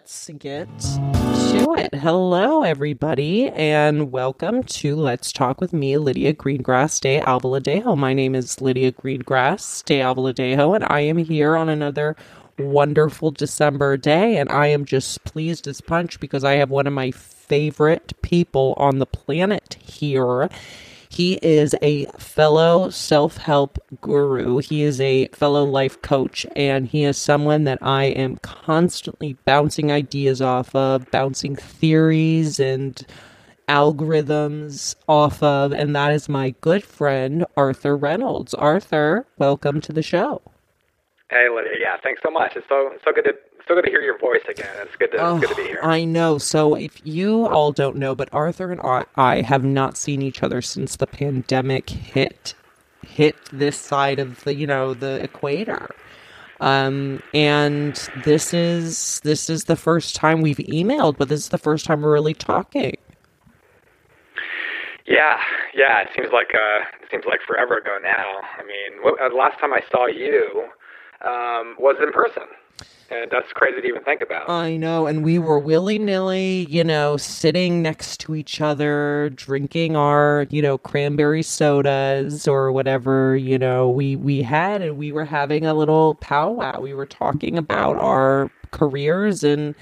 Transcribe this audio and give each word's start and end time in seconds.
Let's 0.00 0.30
get 0.38 0.78
to 0.78 1.74
it. 1.76 1.94
Hello, 1.94 2.62
everybody, 2.62 3.50
and 3.50 4.10
welcome 4.10 4.62
to 4.62 4.96
Let's 4.96 5.30
Talk 5.30 5.60
with 5.60 5.74
me, 5.74 5.98
Lydia 5.98 6.32
Greengrass 6.32 7.00
de 7.00 7.20
Albaladejo. 7.20 7.98
My 7.98 8.14
name 8.14 8.34
is 8.34 8.62
Lydia 8.62 8.92
Greengrass 8.92 9.84
de 9.84 10.00
Albaladejo, 10.00 10.74
and 10.74 10.86
I 10.88 11.00
am 11.00 11.18
here 11.18 11.54
on 11.54 11.68
another 11.68 12.16
wonderful 12.58 13.30
December 13.30 13.98
day, 13.98 14.38
and 14.38 14.50
I 14.50 14.68
am 14.68 14.86
just 14.86 15.22
pleased 15.24 15.68
as 15.68 15.82
punch 15.82 16.18
because 16.18 16.44
I 16.44 16.54
have 16.54 16.70
one 16.70 16.86
of 16.86 16.94
my 16.94 17.10
favorite 17.10 18.14
people 18.22 18.72
on 18.78 19.00
the 19.00 19.06
planet 19.06 19.76
here 19.82 20.48
he 21.10 21.40
is 21.42 21.74
a 21.82 22.04
fellow 22.18 22.88
self 22.88 23.36
help 23.36 23.78
guru. 24.00 24.58
He 24.58 24.84
is 24.84 25.00
a 25.00 25.26
fellow 25.28 25.64
life 25.64 26.00
coach, 26.02 26.46
and 26.54 26.86
he 26.86 27.02
is 27.02 27.18
someone 27.18 27.64
that 27.64 27.80
I 27.82 28.04
am 28.04 28.36
constantly 28.36 29.36
bouncing 29.44 29.90
ideas 29.90 30.40
off 30.40 30.72
of, 30.74 31.10
bouncing 31.10 31.56
theories 31.56 32.60
and 32.60 33.04
algorithms 33.68 34.94
off 35.08 35.42
of, 35.42 35.72
and 35.72 35.96
that 35.96 36.12
is 36.12 36.28
my 36.28 36.54
good 36.60 36.84
friend, 36.84 37.44
Arthur 37.56 37.96
Reynolds. 37.96 38.54
Arthur, 38.54 39.26
welcome 39.36 39.80
to 39.80 39.92
the 39.92 40.02
show. 40.02 40.40
Hey, 41.28 41.48
Lydia. 41.52 41.72
Yeah, 41.80 41.96
thanks 42.04 42.20
so 42.24 42.30
much. 42.30 42.52
It's 42.54 42.66
so 42.68 42.92
so 43.04 43.12
good 43.12 43.24
to 43.24 43.34
so 43.70 43.76
good 43.76 43.84
to 43.84 43.90
hear 43.90 44.02
your 44.02 44.18
voice 44.18 44.42
again. 44.48 44.74
It's 44.80 44.96
good 44.96 45.12
to, 45.12 45.18
oh, 45.18 45.36
it's 45.36 45.46
good 45.46 45.54
to 45.54 45.62
be 45.62 45.68
here. 45.68 45.80
I 45.82 46.04
know. 46.04 46.38
So 46.38 46.74
if 46.74 47.00
you 47.04 47.46
all 47.46 47.70
don't 47.70 47.96
know, 47.96 48.16
but 48.16 48.28
Arthur 48.32 48.72
and 48.72 48.80
I 49.16 49.42
have 49.42 49.62
not 49.62 49.96
seen 49.96 50.22
each 50.22 50.42
other 50.42 50.60
since 50.60 50.96
the 50.96 51.06
pandemic 51.06 51.88
hit 51.88 52.54
hit 53.06 53.36
this 53.52 53.78
side 53.78 54.18
of 54.18 54.42
the 54.44 54.54
you 54.54 54.66
know 54.66 54.92
the 54.92 55.22
equator. 55.22 55.88
Um, 56.60 57.22
and 57.32 57.94
this 58.24 58.52
is 58.52 59.20
this 59.22 59.48
is 59.48 59.64
the 59.64 59.76
first 59.76 60.16
time 60.16 60.42
we've 60.42 60.56
emailed, 60.58 61.16
but 61.16 61.28
this 61.28 61.38
is 61.38 61.48
the 61.50 61.58
first 61.58 61.86
time 61.86 62.02
we're 62.02 62.12
really 62.12 62.34
talking. 62.34 62.96
Yeah, 65.06 65.38
yeah. 65.74 66.00
It 66.00 66.08
seems 66.16 66.30
like 66.32 66.50
uh, 66.54 66.84
it 67.02 67.08
seems 67.10 67.24
like 67.24 67.40
forever 67.46 67.78
ago 67.78 67.98
now. 68.02 68.40
I 68.58 68.64
mean, 68.64 69.02
what, 69.02 69.20
uh, 69.20 69.28
the 69.28 69.36
last 69.36 69.60
time 69.60 69.72
I 69.72 69.82
saw 69.92 70.06
you 70.06 70.64
um, 71.24 71.76
was 71.78 71.96
in 72.02 72.12
person. 72.12 72.44
And 73.12 73.28
that's 73.28 73.52
crazy 73.52 73.80
to 73.80 73.86
even 73.88 74.04
think 74.04 74.20
about. 74.20 74.48
I 74.48 74.76
know. 74.76 75.08
And 75.08 75.24
we 75.24 75.40
were 75.40 75.58
willy 75.58 75.98
nilly, 75.98 76.66
you 76.70 76.84
know, 76.84 77.16
sitting 77.16 77.82
next 77.82 78.20
to 78.20 78.36
each 78.36 78.60
other, 78.60 79.30
drinking 79.34 79.96
our, 79.96 80.46
you 80.50 80.62
know, 80.62 80.78
cranberry 80.78 81.42
sodas 81.42 82.46
or 82.46 82.70
whatever, 82.70 83.34
you 83.34 83.58
know, 83.58 83.90
we, 83.90 84.14
we 84.14 84.42
had, 84.42 84.80
and 84.80 84.96
we 84.96 85.10
were 85.10 85.24
having 85.24 85.66
a 85.66 85.74
little 85.74 86.14
powwow. 86.16 86.80
We 86.80 86.94
were 86.94 87.06
talking 87.06 87.58
about 87.58 87.96
our 87.96 88.48
careers 88.70 89.42
and, 89.42 89.74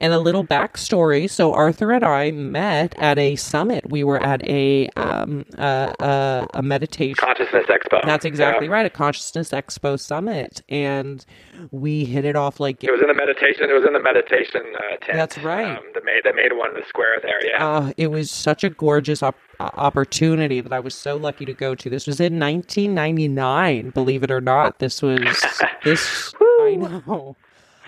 and 0.00 0.12
a 0.12 0.18
little 0.18 0.44
backstory. 0.44 1.28
So 1.28 1.52
Arthur 1.52 1.92
and 1.92 2.04
I 2.04 2.30
met 2.30 2.94
at 2.98 3.18
a 3.18 3.36
summit. 3.36 3.90
We 3.90 4.04
were 4.04 4.22
at 4.22 4.46
a 4.46 4.88
um, 4.96 5.44
a, 5.58 6.46
a, 6.54 6.62
meditation 6.62 7.16
consciousness 7.18 7.66
expo. 7.68 8.04
That's 8.04 8.24
exactly 8.24 8.66
yeah. 8.66 8.72
right, 8.72 8.86
a 8.86 8.90
consciousness 8.90 9.50
expo 9.50 9.98
summit, 9.98 10.62
and 10.68 11.24
we 11.70 12.04
hit 12.04 12.24
it 12.24 12.36
off 12.36 12.60
like 12.60 12.82
it 12.84 12.90
was 12.90 13.00
in 13.00 13.08
the 13.08 13.14
meditation. 13.14 13.70
It 13.70 13.74
was 13.74 13.86
in 13.86 13.92
the 13.92 14.02
meditation 14.02 14.62
uh, 14.76 14.96
tent. 15.04 15.16
That's 15.16 15.38
right. 15.38 15.76
Um, 15.76 15.84
that 15.94 16.04
made 16.04 16.22
that 16.24 16.34
made 16.34 16.52
one 16.52 16.70
in 16.70 16.74
the 16.74 16.86
square 16.88 17.18
there. 17.22 17.40
Yeah. 17.46 17.66
Uh, 17.66 17.92
it 17.96 18.08
was 18.08 18.30
such 18.30 18.64
a 18.64 18.70
gorgeous 18.70 19.22
op- 19.22 19.36
opportunity 19.60 20.60
that 20.60 20.72
I 20.72 20.80
was 20.80 20.94
so 20.94 21.16
lucky 21.16 21.44
to 21.46 21.54
go 21.54 21.74
to. 21.74 21.90
This 21.90 22.06
was 22.06 22.20
in 22.20 22.38
1999. 22.38 23.90
Believe 23.90 24.22
it 24.22 24.30
or 24.30 24.40
not, 24.40 24.78
this 24.78 25.02
was 25.02 25.44
this. 25.84 26.34
I 26.40 26.74
know. 26.76 27.36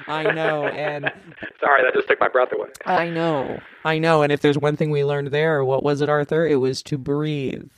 I 0.08 0.32
know, 0.32 0.66
and 0.66 1.04
sorry, 1.60 1.82
that 1.82 1.94
just 1.94 2.08
took 2.08 2.20
my 2.20 2.28
breath 2.28 2.52
away. 2.52 2.68
I 2.86 3.10
know, 3.10 3.60
I 3.84 3.98
know, 3.98 4.22
and 4.22 4.32
if 4.32 4.40
there's 4.40 4.58
one 4.58 4.76
thing 4.76 4.90
we 4.90 5.04
learned 5.04 5.28
there, 5.28 5.64
what 5.64 5.82
was 5.82 6.00
it, 6.00 6.08
Arthur? 6.08 6.46
It 6.46 6.56
was 6.56 6.82
to 6.84 6.98
breathe. 6.98 7.70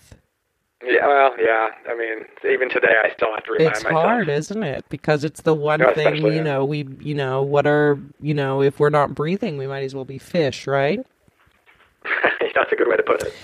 Yeah, 0.82 1.06
well, 1.06 1.34
yeah. 1.38 1.68
I 1.88 1.94
mean, 1.94 2.24
even 2.50 2.70
today, 2.70 2.94
I 3.04 3.12
still 3.14 3.28
have 3.34 3.44
to 3.44 3.52
remind 3.52 3.72
it's 3.72 3.84
myself. 3.84 4.02
It's 4.02 4.06
hard, 4.06 4.28
isn't 4.30 4.62
it? 4.62 4.84
Because 4.88 5.24
it's 5.24 5.42
the 5.42 5.52
one 5.52 5.80
no, 5.80 5.92
thing 5.92 6.16
you 6.16 6.42
know. 6.42 6.64
We, 6.64 6.88
you 7.00 7.14
know, 7.14 7.42
what 7.42 7.66
are 7.66 7.98
you 8.20 8.32
know? 8.32 8.62
If 8.62 8.80
we're 8.80 8.88
not 8.88 9.14
breathing, 9.14 9.58
we 9.58 9.66
might 9.66 9.82
as 9.82 9.94
well 9.94 10.06
be 10.06 10.18
fish, 10.18 10.66
right? 10.66 11.00
That's 12.54 12.72
a 12.72 12.76
good 12.76 12.88
way 12.88 12.96
to 12.96 13.02
put 13.02 13.22
it. 13.22 13.34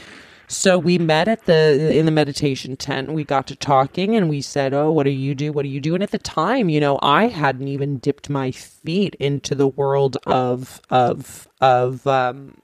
So 0.48 0.78
we 0.78 0.98
met 0.98 1.26
at 1.28 1.46
the 1.46 1.96
in 1.96 2.06
the 2.06 2.12
meditation 2.12 2.76
tent. 2.76 3.12
We 3.12 3.24
got 3.24 3.46
to 3.48 3.56
talking, 3.56 4.14
and 4.14 4.28
we 4.28 4.40
said, 4.40 4.72
"Oh, 4.72 4.92
what 4.92 5.04
do 5.04 5.10
you 5.10 5.34
do? 5.34 5.52
What 5.52 5.62
do 5.62 5.68
you 5.68 5.80
do?" 5.80 5.94
And 5.94 6.02
at 6.02 6.12
the 6.12 6.18
time, 6.18 6.68
you 6.68 6.78
know, 6.78 6.98
I 7.02 7.26
hadn't 7.26 7.66
even 7.68 7.98
dipped 7.98 8.30
my 8.30 8.52
feet 8.52 9.16
into 9.16 9.54
the 9.54 9.66
world 9.66 10.18
of 10.26 10.80
of 10.88 11.48
of 11.60 12.06
um, 12.06 12.58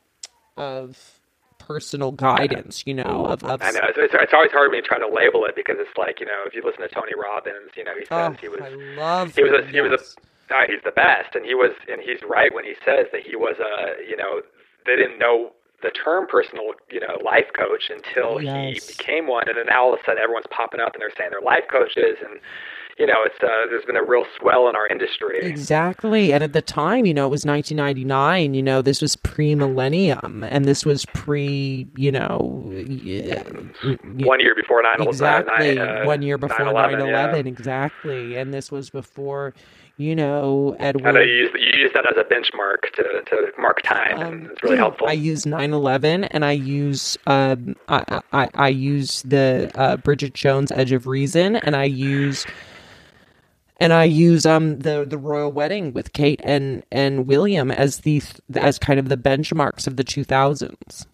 of 0.57 1.21
personal 1.59 2.13
guidance. 2.13 2.85
You 2.87 2.95
know, 2.95 3.27
of, 3.27 3.43
of 3.43 3.63
I 3.63 3.73
know 3.73 3.81
it's, 3.89 4.15
it's, 4.15 4.33
always 4.33 4.53
hard 4.53 4.71
when 4.71 4.77
you 4.77 4.83
try 4.83 4.99
to 4.99 5.09
label 5.09 5.45
it 5.45 5.57
because 5.57 5.77
it's 5.79 5.97
like 5.97 6.21
you 6.21 6.27
know, 6.27 6.45
if 6.47 6.55
you 6.55 6.63
listen 6.65 6.83
to 6.83 6.89
Tony 6.89 7.13
Robbins, 7.21 7.73
you 7.77 7.85
know, 7.85 7.95
he 7.99 8.05
says 8.05 8.09
oh, 8.11 8.37
he 8.41 8.49
was 8.49 8.61
I 8.61 8.69
love 8.97 9.35
he 9.35 9.43
was 9.43 9.53
a, 9.53 9.67
he 9.71 9.81
was 9.81 9.93
a 9.93 10.55
uh, 10.55 10.67
he's 10.69 10.83
the 10.85 10.93
best, 10.93 11.35
and 11.35 11.45
he 11.45 11.55
was 11.55 11.73
and 11.91 12.01
he's 12.01 12.21
right 12.29 12.55
when 12.55 12.65
he 12.65 12.75
says 12.85 13.07
that 13.13 13.23
he 13.27 13.35
was 13.35 13.57
a 13.59 14.09
you 14.09 14.17
know 14.17 14.43
they 14.87 14.95
didn't 14.97 15.19
know 15.19 15.53
the 15.83 15.91
term 15.91 16.27
personal, 16.27 16.73
you 16.91 17.01
know, 17.01 17.19
life 17.25 17.51
coach 17.57 17.91
until 17.91 18.41
yes. 18.41 18.87
he 18.87 18.93
became 18.97 19.27
one, 19.27 19.49
and 19.49 19.57
then 19.57 19.67
now 19.69 19.85
all 19.85 19.95
of 19.95 20.01
a 20.01 20.03
sudden 20.05 20.23
everyone's 20.23 20.47
popping 20.51 20.81
up 20.81 20.95
and 20.95 21.01
they're 21.01 21.13
saying 21.17 21.31
they're 21.31 21.41
life 21.41 21.65
coaches, 21.71 22.19
and 22.25 22.41
you 22.99 23.07
know, 23.07 23.15
it's 23.25 23.43
uh, 23.43 23.67
there's 23.71 23.85
been 23.85 23.97
a 23.97 24.05
real 24.05 24.25
swell 24.39 24.69
in 24.69 24.77
our 24.77 24.87
industry. 24.87 25.41
Exactly, 25.43 26.33
and 26.33 26.45
at 26.45 26.53
the 26.53 26.63
time, 26.63 27.07
you 27.07 27.15
know, 27.15 27.27
it 27.27 27.31
was 27.31 27.45
1999. 27.45 28.55
You 28.55 28.63
know, 28.63 28.83
this 28.83 29.01
was 29.01 29.17
pre-millennium, 29.17 30.45
and 30.45 30.67
this 30.67 30.85
was 30.85 31.07
pre, 31.07 31.87
you 31.97 32.13
know, 32.13 32.63
one 32.67 34.41
year 34.41 34.55
before 34.55 34.83
9 34.83 35.03
exactly, 35.09 35.79
uh, 35.79 36.05
one 36.05 36.23
year 36.23 36.39
before 36.39 36.67
9/11, 36.67 37.07
yeah. 37.09 37.37
exactly, 37.37 38.37
and 38.37 38.53
this 38.53 38.71
was 38.71 38.91
before 38.91 39.55
you 39.97 40.17
know, 40.17 40.77
Edward. 40.79 41.07
I 41.07 41.11
know 41.13 41.21
you 41.21 41.33
use, 41.35 41.51
you 41.55 41.81
use 41.83 41.91
that 41.95 42.07
as 42.07 42.17
a 42.17 42.25
benchmark 42.25 42.93
to, 42.95 43.03
to 43.03 43.53
mark 43.59 43.83
time, 43.83 44.19
um, 44.19 44.23
and 44.23 44.47
it's 44.47 44.63
really 44.63 44.77
helpful. 44.77 45.09
I 45.09 45.13
use 45.13 45.45
9/11, 45.45 46.29
and 46.31 46.45
I 46.45 46.53
use 46.53 47.17
um, 47.27 47.77
I, 47.89 48.21
I, 48.33 48.49
I 48.55 48.69
use 48.69 49.23
the 49.23 49.71
uh, 49.75 49.97
Bridget 49.99 50.35
Jones 50.35 50.73
Edge 50.73 50.93
of 50.93 51.07
Reason, 51.07 51.57
and 51.57 51.77
I 51.77 51.85
use 51.85 52.47
and 53.83 53.93
I 53.93 54.05
use 54.05 54.47
um 54.47 54.79
the 54.79 55.05
the 55.05 55.19
royal 55.19 55.51
wedding 55.51 55.93
with 55.93 56.13
Kate 56.13 56.41
and 56.45 56.85
and 56.93 57.27
William 57.27 57.71
as 57.71 58.01
the 58.01 58.23
as 58.55 58.79
kind 58.79 59.01
of 59.01 59.09
the 59.09 59.17
benchmarks 59.17 59.87
of 59.87 59.97
the 59.97 60.05
2000s. 60.05 61.07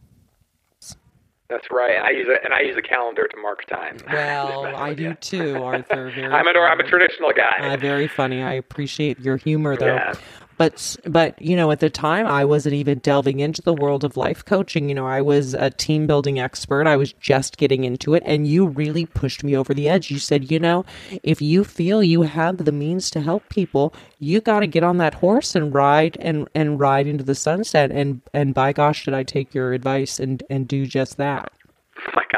That's 1.49 1.71
right. 1.71 1.97
I 1.97 2.11
use 2.11 2.27
it, 2.29 2.41
and 2.45 2.53
I 2.53 2.61
use 2.61 2.77
a 2.77 2.83
calendar 2.83 3.27
to 3.27 3.37
mark 3.41 3.65
time. 3.67 3.97
Well, 4.13 4.67
I 4.77 4.93
do 4.93 5.15
too, 5.15 5.63
Arthur. 5.63 6.11
Very 6.15 6.33
I'm 6.33 6.47
a, 6.47 6.61
I'm 6.61 6.81
a 6.81 6.85
traditional 6.85 7.33
guy. 7.35 7.73
Uh, 7.73 7.77
very 7.79 8.07
funny. 8.07 8.43
I 8.43 8.53
appreciate 8.53 9.19
your 9.21 9.39
humor, 9.39 9.77
though. 9.77 9.87
Yeah. 9.87 10.13
But 10.59 10.97
but 11.07 11.41
you 11.41 11.57
know, 11.57 11.71
at 11.71 11.81
the 11.81 11.89
time, 11.89 12.27
I 12.27 12.45
wasn't 12.45 12.75
even 12.75 12.99
delving 12.99 13.41
into 13.41 13.63
the 13.63 13.73
world 13.73 14.05
of 14.05 14.17
life 14.17 14.45
coaching. 14.45 14.89
You 14.89 14.97
know, 14.97 15.07
I 15.07 15.23
was 15.23 15.55
a 15.55 15.71
team 15.71 16.07
building 16.07 16.39
expert. 16.41 16.87
I 16.87 16.97
was 16.97 17.13
just 17.15 17.57
getting 17.57 17.85
into 17.85 18.15
it, 18.15 18.23
and 18.27 18.47
you 18.47 18.67
really 18.67 19.07
pushed 19.07 19.45
me 19.45 19.57
over 19.57 19.73
the 19.73 19.89
edge. 19.89 20.11
You 20.11 20.19
said, 20.19 20.51
you 20.51 20.59
know, 20.59 20.85
if 21.23 21.41
you 21.41 21.65
feel 21.65 22.03
you 22.03 22.23
have 22.23 22.65
the 22.65 22.73
means 22.73 23.11
to 23.13 23.21
help 23.21 23.49
people, 23.49 23.95
you 24.19 24.41
got 24.41 24.61
to 24.61 24.67
get 24.67 24.83
on 24.83 24.99
that 24.99 25.15
horse 25.15 25.55
and 25.55 25.73
ride 25.73 26.17
and 26.21 26.49
and 26.55 26.81
ride 26.81 27.07
into 27.07 27.25
the 27.25 27.37
sunset. 27.37 27.93
And 27.93 28.21
and 28.35 28.53
by 28.53 28.73
gosh, 28.73 29.05
did 29.05 29.15
I 29.15 29.23
take 29.23 29.55
your 29.55 29.73
advice 29.73 30.19
and 30.19 30.43
and 30.51 30.67
do 30.67 30.87
just 30.87 31.17
that? 31.19 31.53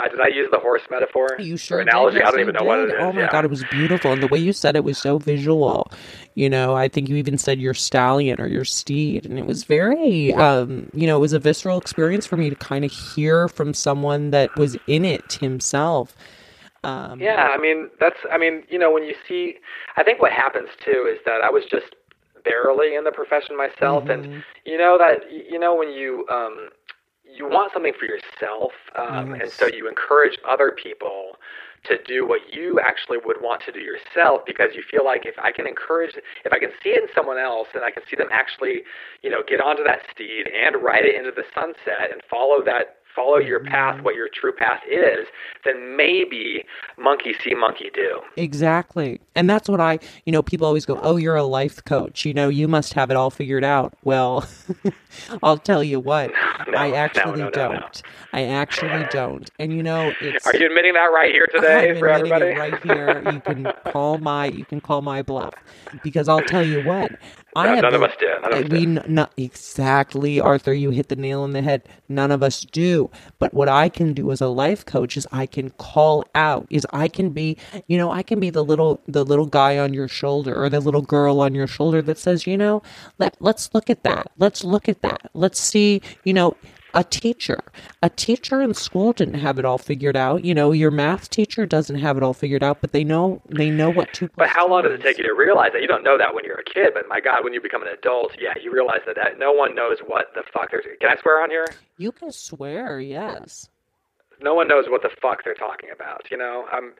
Oh 0.00 0.08
God, 0.08 0.10
did 0.10 0.20
I 0.20 0.28
use 0.28 0.48
the 0.50 0.58
horse 0.58 0.82
metaphor? 0.90 1.36
You 1.38 1.56
sure 1.56 1.80
analogy? 1.80 2.18
did. 2.18 2.26
I 2.26 2.30
don't 2.30 2.40
even 2.40 2.54
know 2.54 2.64
what 2.64 2.80
it 2.80 2.86
did. 2.86 2.96
is. 2.96 3.00
Oh 3.00 3.12
my 3.12 3.22
yeah. 3.22 3.28
god, 3.28 3.44
it 3.44 3.50
was 3.50 3.64
beautiful, 3.64 4.12
and 4.12 4.22
the 4.22 4.28
way 4.28 4.38
you 4.38 4.52
said 4.52 4.76
it 4.76 4.84
was 4.84 4.98
so 4.98 5.18
visual. 5.18 5.90
You 6.34 6.48
know, 6.48 6.74
I 6.74 6.88
think 6.88 7.08
you 7.08 7.16
even 7.16 7.38
said 7.38 7.60
your 7.60 7.74
stallion 7.74 8.40
or 8.40 8.46
your 8.46 8.64
steed, 8.64 9.26
and 9.26 9.38
it 9.38 9.46
was 9.46 9.64
very, 9.64 10.32
um, 10.34 10.88
you 10.94 11.06
know, 11.06 11.16
it 11.16 11.20
was 11.20 11.32
a 11.32 11.38
visceral 11.38 11.78
experience 11.78 12.26
for 12.26 12.36
me 12.36 12.50
to 12.50 12.56
kind 12.56 12.84
of 12.84 12.92
hear 12.92 13.48
from 13.48 13.74
someone 13.74 14.30
that 14.30 14.56
was 14.56 14.76
in 14.86 15.04
it 15.04 15.34
himself. 15.40 16.16
Um, 16.84 17.20
Yeah, 17.20 17.48
I 17.50 17.58
mean 17.58 17.90
that's 18.00 18.16
I 18.32 18.38
mean, 18.38 18.62
you 18.70 18.78
know, 18.78 18.90
when 18.90 19.04
you 19.04 19.14
see 19.28 19.56
I 19.96 20.02
think 20.02 20.22
what 20.22 20.32
happens 20.32 20.68
too 20.84 21.06
is 21.12 21.18
that 21.26 21.42
I 21.42 21.50
was 21.50 21.64
just 21.70 21.94
barely 22.42 22.94
in 22.94 23.04
the 23.04 23.12
profession 23.12 23.54
myself 23.56 24.04
Mm-hmm. 24.04 24.10
and 24.32 24.44
you 24.64 24.78
know 24.78 24.96
that 24.96 25.30
you 25.30 25.58
know 25.58 25.74
when 25.74 25.90
you 25.90 26.26
um 26.30 26.70
you 27.34 27.48
want 27.48 27.72
something 27.72 27.92
for 27.98 28.06
yourself 28.06 28.72
um 28.96 29.34
and 29.34 29.50
so 29.50 29.66
you 29.66 29.88
encourage 29.88 30.38
other 30.48 30.72
people 30.72 31.36
to 31.84 31.96
do 32.04 32.26
what 32.26 32.40
you 32.52 32.78
actually 32.80 33.18
would 33.24 33.40
want 33.40 33.62
to 33.64 33.72
do 33.72 33.80
yourself 33.80 34.42
because 34.46 34.74
you 34.74 34.82
feel 34.90 35.04
like 35.04 35.24
if 35.24 35.38
I 35.38 35.50
can 35.50 35.66
encourage 35.66 36.12
if 36.44 36.52
I 36.52 36.58
can 36.58 36.70
see 36.82 36.90
it 36.90 37.02
in 37.02 37.08
someone 37.14 37.38
else 37.38 37.68
and 37.74 37.84
I 37.84 37.90
can 37.90 38.02
see 38.08 38.16
them 38.16 38.28
actually, 38.30 38.82
you 39.22 39.30
know, 39.30 39.42
get 39.46 39.60
onto 39.60 39.82
that 39.84 40.00
steed 40.12 40.44
and 40.48 40.82
ride 40.82 41.04
it 41.04 41.14
into 41.14 41.30
the 41.32 41.44
sunset 41.54 42.12
and 42.12 42.20
follow 42.28 42.62
that 42.64 42.99
follow 43.14 43.38
your 43.38 43.64
path, 43.64 44.02
what 44.02 44.14
your 44.14 44.28
true 44.32 44.52
path 44.52 44.80
is, 44.90 45.26
then 45.64 45.96
maybe 45.96 46.64
monkey 46.98 47.34
see, 47.42 47.54
monkey 47.54 47.90
do. 47.94 48.20
Exactly. 48.36 49.20
And 49.34 49.48
that's 49.48 49.68
what 49.68 49.80
I, 49.80 49.98
you 50.24 50.32
know, 50.32 50.42
people 50.42 50.66
always 50.66 50.86
go, 50.86 50.98
Oh, 51.02 51.16
you're 51.16 51.36
a 51.36 51.44
life 51.44 51.84
coach. 51.84 52.24
You 52.24 52.34
know, 52.34 52.48
you 52.48 52.68
must 52.68 52.92
have 52.94 53.10
it 53.10 53.16
all 53.16 53.30
figured 53.30 53.64
out. 53.64 53.94
Well, 54.04 54.46
I'll 55.42 55.58
tell 55.58 55.82
you 55.82 56.00
what, 56.00 56.30
No, 56.68 56.78
I 56.78 56.92
actually 56.92 57.40
no, 57.40 57.44
no, 57.46 57.50
don't. 57.50 58.02
I 58.32 58.44
actually 58.44 59.06
don't. 59.10 59.50
And 59.58 59.72
you 59.72 59.82
know, 59.82 60.12
it's. 60.20 60.46
Are 60.46 60.56
you 60.56 60.66
admitting 60.66 60.94
that 60.94 61.06
right 61.06 61.32
here 61.32 61.46
today 61.52 61.90
I'm 61.90 61.98
for 61.98 62.08
everybody? 62.08 62.46
right 62.46 62.82
here. 62.82 63.22
You 63.32 63.40
can 63.40 63.72
call 63.92 64.18
my 64.18 64.46
you 64.46 64.64
can 64.64 64.80
call 64.80 65.02
my 65.02 65.22
bluff 65.22 65.54
because 66.02 66.28
I'll 66.28 66.42
tell 66.42 66.64
you 66.64 66.82
what. 66.82 67.12
I 67.56 67.68
No, 67.68 67.74
have 67.74 67.82
none 67.82 67.94
of 67.94 68.02
us 68.02 68.12
do. 68.18 68.28
None 68.42 68.52
of 68.52 68.60
us 68.60 68.68
we 68.68 68.82
do. 68.82 68.86
n- 68.86 69.04
not 69.08 69.32
exactly, 69.36 70.40
Arthur. 70.40 70.72
You 70.74 70.90
hit 70.90 71.08
the 71.08 71.16
nail 71.16 71.42
on 71.42 71.52
the 71.52 71.62
head. 71.62 71.82
None 72.08 72.30
of 72.30 72.42
us 72.42 72.62
do. 72.62 73.10
But 73.38 73.54
what 73.54 73.68
I 73.68 73.88
can 73.88 74.14
do 74.14 74.30
as 74.32 74.40
a 74.40 74.48
life 74.48 74.84
coach 74.86 75.16
is 75.16 75.26
I 75.32 75.46
can 75.46 75.70
call 75.70 76.24
out. 76.34 76.66
Is 76.70 76.86
I 76.92 77.08
can 77.08 77.30
be, 77.30 77.56
you 77.88 77.98
know, 77.98 78.10
I 78.10 78.22
can 78.22 78.40
be 78.40 78.50
the 78.50 78.64
little 78.64 79.00
the 79.08 79.24
little 79.24 79.46
guy 79.46 79.78
on 79.78 79.94
your 79.94 80.08
shoulder 80.08 80.54
or 80.62 80.68
the 80.70 80.80
little 80.80 81.02
girl 81.02 81.40
on 81.40 81.54
your 81.54 81.66
shoulder 81.66 82.02
that 82.02 82.18
says, 82.18 82.46
you 82.46 82.56
know, 82.58 82.82
let 83.18 83.36
let's 83.40 83.74
look 83.74 83.90
at 83.90 84.04
that. 84.04 84.30
Let's 84.38 84.64
look 84.64 84.88
at 84.88 85.02
that. 85.02 85.30
Let's 85.34 85.60
see, 85.60 86.02
you 86.24 86.34
know, 86.34 86.56
a 86.94 87.04
teacher 87.04 87.60
a 88.02 88.10
teacher 88.10 88.60
in 88.60 88.74
school 88.74 89.12
didn't 89.12 89.34
have 89.34 89.58
it 89.58 89.64
all 89.64 89.78
figured 89.78 90.16
out 90.16 90.44
you 90.44 90.54
know 90.54 90.72
your 90.72 90.90
math 90.90 91.30
teacher 91.30 91.66
doesn't 91.66 91.96
have 91.96 92.16
it 92.16 92.22
all 92.22 92.34
figured 92.34 92.62
out 92.62 92.80
but 92.80 92.92
they 92.92 93.04
know 93.04 93.40
they 93.48 93.70
know 93.70 93.90
what 93.90 94.12
to. 94.14 94.28
But 94.36 94.48
how 94.48 94.68
long 94.68 94.82
does 94.84 94.92
it 94.92 95.02
take 95.02 95.18
you 95.18 95.24
to 95.24 95.34
realize 95.34 95.72
that? 95.72 95.82
You 95.82 95.88
don't 95.88 96.02
know 96.02 96.16
that 96.18 96.34
when 96.34 96.44
you're 96.44 96.58
a 96.58 96.64
kid, 96.64 96.92
but 96.94 97.08
my 97.08 97.20
God, 97.20 97.44
when 97.44 97.52
you 97.52 97.60
become 97.60 97.82
an 97.82 97.88
adult, 97.88 98.36
yeah, 98.40 98.54
you 98.62 98.72
realize 98.72 99.00
that, 99.06 99.16
that 99.16 99.38
no 99.38 99.52
one 99.52 99.74
knows 99.74 99.98
what 100.06 100.26
the 100.34 100.42
fuck 100.52 100.70
they're. 100.70 100.82
Can 101.00 101.10
I 101.10 101.20
swear 101.20 101.42
on 101.42 101.50
here? 101.50 101.66
you 101.98 102.12
can 102.12 102.30
swear 102.32 103.00
yes 103.00 103.68
No 104.40 104.54
one 104.54 104.68
knows 104.68 104.86
what 104.88 105.02
the 105.02 105.10
fuck 105.20 105.44
they're 105.44 105.54
talking 105.54 105.90
about. 105.92 106.30
You 106.30 106.36
know, 106.36 106.66
I'm. 106.72 106.92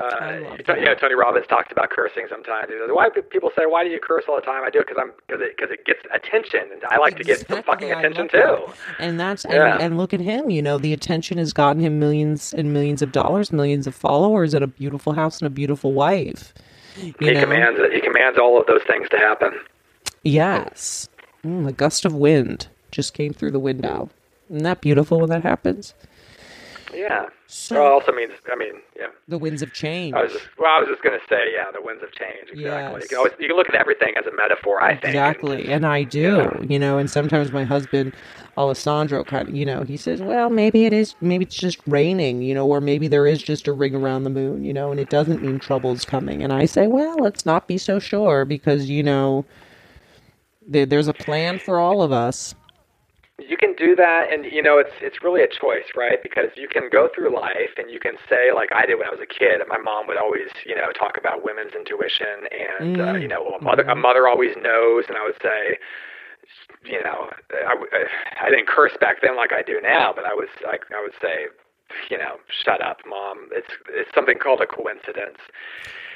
Uh, 0.00 0.40
know. 0.66 0.94
Tony 0.98 1.14
Robbins 1.14 1.46
talks 1.48 1.70
about 1.70 1.90
cursing 1.90 2.26
sometimes. 2.30 2.68
He 2.70 2.74
says, 2.78 2.88
"Why 2.90 3.10
do 3.14 3.20
people 3.20 3.50
say 3.56 3.66
why 3.66 3.84
do 3.84 3.90
you 3.90 4.00
curse 4.00 4.24
all 4.26 4.36
the 4.36 4.40
time?" 4.42 4.64
I 4.64 4.70
do 4.70 4.78
it 4.78 4.86
because 4.88 5.02
I'm 5.02 5.12
because 5.26 5.42
it 5.42 5.54
because 5.56 5.70
it 5.70 5.84
gets 5.84 6.00
attention, 6.14 6.60
and 6.72 6.82
I 6.88 6.96
like 6.96 7.16
to 7.18 7.24
get 7.24 7.46
some 7.46 7.62
fucking 7.62 7.92
I 7.92 7.98
attention 7.98 8.28
too. 8.28 8.38
that. 8.38 8.74
and 8.98 9.20
that's 9.20 9.44
Yeah. 9.48 9.74
and, 9.74 9.82
and 9.82 9.98
look 9.98 10.14
at 10.14 10.20
him 10.20 10.48
you 10.48 10.62
know 10.62 10.78
the 10.78 10.94
attention 10.94 11.36
has 11.36 11.52
gotten 11.52 11.82
him 11.82 11.98
millions 11.98 12.54
and 12.54 12.72
millions 12.72 13.02
of 13.02 13.12
dollars 13.12 13.52
millions 13.52 13.86
of 13.86 13.94
followers 13.94 14.54
and 14.54 14.64
a 14.64 14.66
beautiful 14.66 15.12
house 15.12 15.40
and 15.40 15.46
a 15.46 15.50
beautiful 15.50 15.92
wife 15.92 16.54
you 16.96 17.12
He 17.20 17.30
know 17.32 17.40
commands 17.40 17.78
it. 17.80 17.92
He 17.92 18.00
commands 18.00 18.38
all 18.38 18.58
of 18.58 18.66
those 18.66 18.82
things 18.86 19.08
to 19.10 19.18
happen. 19.18 19.52
yes 20.22 21.08
mm, 21.44 21.68
a 21.68 21.72
gust 21.72 22.04
of 22.06 22.14
wind 22.14 22.68
just 22.90 23.12
came 23.14 23.32
through 23.34 23.50
the 23.50 23.58
window 23.60 24.08
isn't 24.48 24.62
that 24.64 24.80
beautiful 24.80 25.20
when 25.20 25.28
that 25.30 25.42
happens 25.42 25.94
Yeah. 26.94 27.26
So- 27.46 27.76
well, 27.82 27.92
also 27.92 28.12
means, 28.12 28.32
I 28.50 28.56
mean, 28.56 28.74
yeah. 28.96 29.06
the 29.28 29.38
winds 29.38 29.62
of 29.62 29.72
change 29.72 30.14
I 30.14 30.22
was 30.22 30.32
just, 30.32 30.44
well, 30.58 30.70
I 30.70 30.80
was 30.80 30.88
just 30.88 31.02
going 31.02 31.18
to 31.18 31.26
say, 31.28 31.52
yeah, 31.54 31.70
the 31.72 31.82
winds 31.82 32.02
of 32.02 32.12
change. 32.12 32.50
Exactly. 32.50 32.62
Yes. 32.64 33.02
You 33.02 33.08
can 33.08 33.18
always 33.18 33.32
you 33.38 33.48
can 33.48 33.56
look 33.56 33.68
at 33.68 33.74
everything 33.74 34.14
as 34.18 34.26
a 34.26 34.34
metaphor. 34.34 34.82
I 34.82 34.92
think. 34.92 35.04
Exactly, 35.06 35.68
and 35.68 35.86
I 35.86 36.02
do, 36.04 36.50
you 36.68 36.78
know. 36.78 36.98
And 36.98 37.10
sometimes 37.10 37.52
my 37.52 37.64
husband, 37.64 38.12
Alessandro, 38.56 39.24
kind 39.24 39.48
of, 39.48 39.54
you 39.54 39.64
know, 39.66 39.82
he 39.82 39.96
says, 39.96 40.20
"Well, 40.22 40.50
maybe 40.50 40.86
it 40.86 40.92
is, 40.92 41.14
maybe 41.20 41.44
it's 41.44 41.56
just 41.56 41.78
raining, 41.86 42.42
you 42.42 42.54
know, 42.54 42.66
or 42.66 42.80
maybe 42.80 43.08
there 43.08 43.26
is 43.26 43.42
just 43.42 43.68
a 43.68 43.72
ring 43.72 43.94
around 43.94 44.24
the 44.24 44.30
moon, 44.30 44.64
you 44.64 44.72
know, 44.72 44.90
and 44.90 45.00
it 45.00 45.10
doesn't 45.10 45.42
mean 45.42 45.58
trouble's 45.58 46.04
coming." 46.04 46.42
And 46.42 46.52
I 46.52 46.64
say, 46.66 46.86
"Well, 46.86 47.16
let's 47.18 47.44
not 47.46 47.68
be 47.68 47.78
so 47.78 47.98
sure 47.98 48.44
because 48.44 48.88
you 48.88 49.02
know, 49.02 49.44
there, 50.66 50.86
there's 50.86 51.08
a 51.08 51.14
plan 51.14 51.58
for 51.58 51.78
all 51.78 52.02
of 52.02 52.12
us." 52.12 52.54
You 53.48 53.56
can 53.56 53.74
do 53.74 53.94
that, 53.96 54.32
and 54.32 54.44
you 54.44 54.62
know 54.62 54.78
it's 54.78 54.94
it's 55.00 55.22
really 55.22 55.42
a 55.42 55.48
choice, 55.48 55.88
right? 55.96 56.22
Because 56.22 56.50
you 56.56 56.68
can 56.68 56.88
go 56.90 57.08
through 57.14 57.34
life 57.34 57.74
and 57.76 57.90
you 57.90 58.00
can 58.00 58.14
say, 58.28 58.52
like 58.54 58.70
I 58.72 58.86
did 58.86 58.96
when 58.98 59.06
I 59.06 59.10
was 59.10 59.20
a 59.20 59.26
kid. 59.26 59.60
My 59.68 59.78
mom 59.78 60.06
would 60.06 60.16
always, 60.16 60.48
you 60.66 60.74
know, 60.74 60.90
talk 60.92 61.16
about 61.16 61.44
women's 61.44 61.74
intuition, 61.74 62.48
and 62.50 63.00
uh, 63.00 63.14
you 63.14 63.28
know, 63.28 63.56
a 63.58 63.62
mother 63.62 63.82
a 63.82 63.94
mother 63.94 64.28
always 64.28 64.56
knows, 64.56 65.04
and 65.08 65.16
I 65.16 65.24
would 65.24 65.40
say, 65.42 65.78
you 66.84 67.02
know, 67.02 67.30
I, 67.52 67.74
I, 67.74 68.46
I 68.46 68.50
didn't 68.50 68.68
curse 68.68 68.96
back 69.00 69.22
then 69.22 69.36
like 69.36 69.52
I 69.52 69.62
do 69.62 69.80
now, 69.82 70.12
but 70.14 70.24
I 70.24 70.34
was 70.34 70.48
like 70.64 70.84
I 70.94 71.00
would 71.02 71.14
say, 71.20 71.46
you 72.10 72.18
know, 72.18 72.36
shut 72.48 72.82
up, 72.82 72.98
mom. 73.06 73.48
It's 73.52 73.72
it's 73.90 74.10
something 74.14 74.38
called 74.38 74.60
a 74.60 74.66
coincidence. 74.66 75.38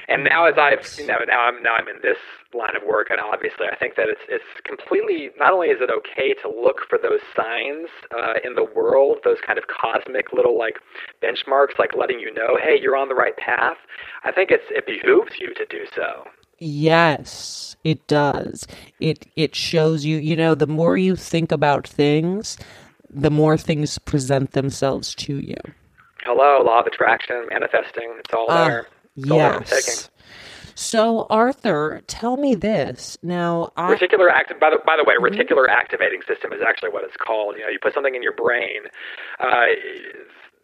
And 0.09 0.25
now, 0.25 0.47
as 0.47 0.55
I've 0.57 0.87
you 0.99 1.07
know, 1.07 1.19
now 1.27 1.41
I'm 1.49 1.63
now 1.63 1.75
I'm 1.75 1.89
in 1.89 2.01
this 2.03 2.19
line 2.55 2.77
of 2.77 2.87
work, 2.87 3.09
and 3.11 3.19
obviously, 3.21 3.67
I 3.71 3.77
think 3.77 3.97
that 3.97 4.09
it's 4.09 4.21
it's 4.29 4.45
completely. 4.65 5.31
Not 5.39 5.53
only 5.53 5.69
is 5.69 5.79
it 5.81 5.91
okay 5.91 6.35
to 6.43 6.49
look 6.49 6.87
for 6.89 6.99
those 6.99 7.21
signs 7.35 7.89
uh, 8.17 8.35
in 8.45 8.55
the 8.55 8.65
world, 8.65 9.19
those 9.25 9.39
kind 9.45 9.59
of 9.59 9.65
cosmic 9.67 10.33
little 10.33 10.57
like 10.59 10.77
benchmarks, 11.23 11.79
like 11.79 11.91
letting 11.97 12.21
you 12.21 12.33
know, 12.33 12.57
hey, 12.63 12.79
you're 12.81 12.97
on 12.97 13.09
the 13.09 13.15
right 13.15 13.37
path. 13.37 13.77
I 14.25 14.31
think 14.33 14.51
it's 14.51 14.65
it 14.71 14.87
behooves 14.87 15.33
you 15.41 15.53
to 15.55 15.67
do 15.67 15.85
so. 15.95 16.25
Yes, 16.59 17.77
it 17.85 18.07
does. 18.07 18.67
It 19.01 19.27
it 19.37 19.55
shows 19.55 20.05
you, 20.05 20.19
you 20.19 20.37
know, 20.37 20.55
the 20.55 20.67
more 20.67 20.97
you 20.97 21.17
think 21.17 21.53
about 21.53 21.87
things, 21.87 22.57
the 23.11 23.31
more 23.31 23.57
things 23.59 23.99
present 23.99 24.53
themselves 24.53 25.15
to 25.17 25.39
you. 25.39 25.57
Hello, 26.23 26.63
law 26.65 26.81
of 26.81 26.87
attraction, 26.87 27.47
manifesting. 27.51 28.15
It's 28.19 28.33
all 28.35 28.47
Ah, 28.49 28.65
there. 28.65 28.87
It's 29.17 29.31
all 29.31 29.39
there 29.39 29.53
in 29.55 29.59
the 29.61 29.65
taking. 29.65 29.85
yes. 29.95 30.11
So, 30.79 31.27
Arthur, 31.31 32.03
tell 32.07 32.37
me 32.37 32.55
this. 32.55 33.17
Now, 33.23 33.73
I 33.79 33.95
Reticular 33.95 34.31
active. 34.31 34.61
By 34.61 34.69
the 34.71 34.79
by 34.85 34.97
the 34.97 35.05
way, 35.05 35.15
Mm-hmm. 35.15 35.25
reticular 35.41 35.69
activating 35.71 36.21
system 36.29 36.53
is 36.53 36.61
actually 36.67 36.91
what 36.91 37.03
it's 37.05 37.17
called. 37.17 37.57
You 37.57 37.63
know, 37.63 37.69
you 37.71 37.79
put 37.81 37.95
something 37.95 38.15
in 38.15 38.23
your 38.23 38.35
brain. 38.35 38.83
Uh, 39.41 39.67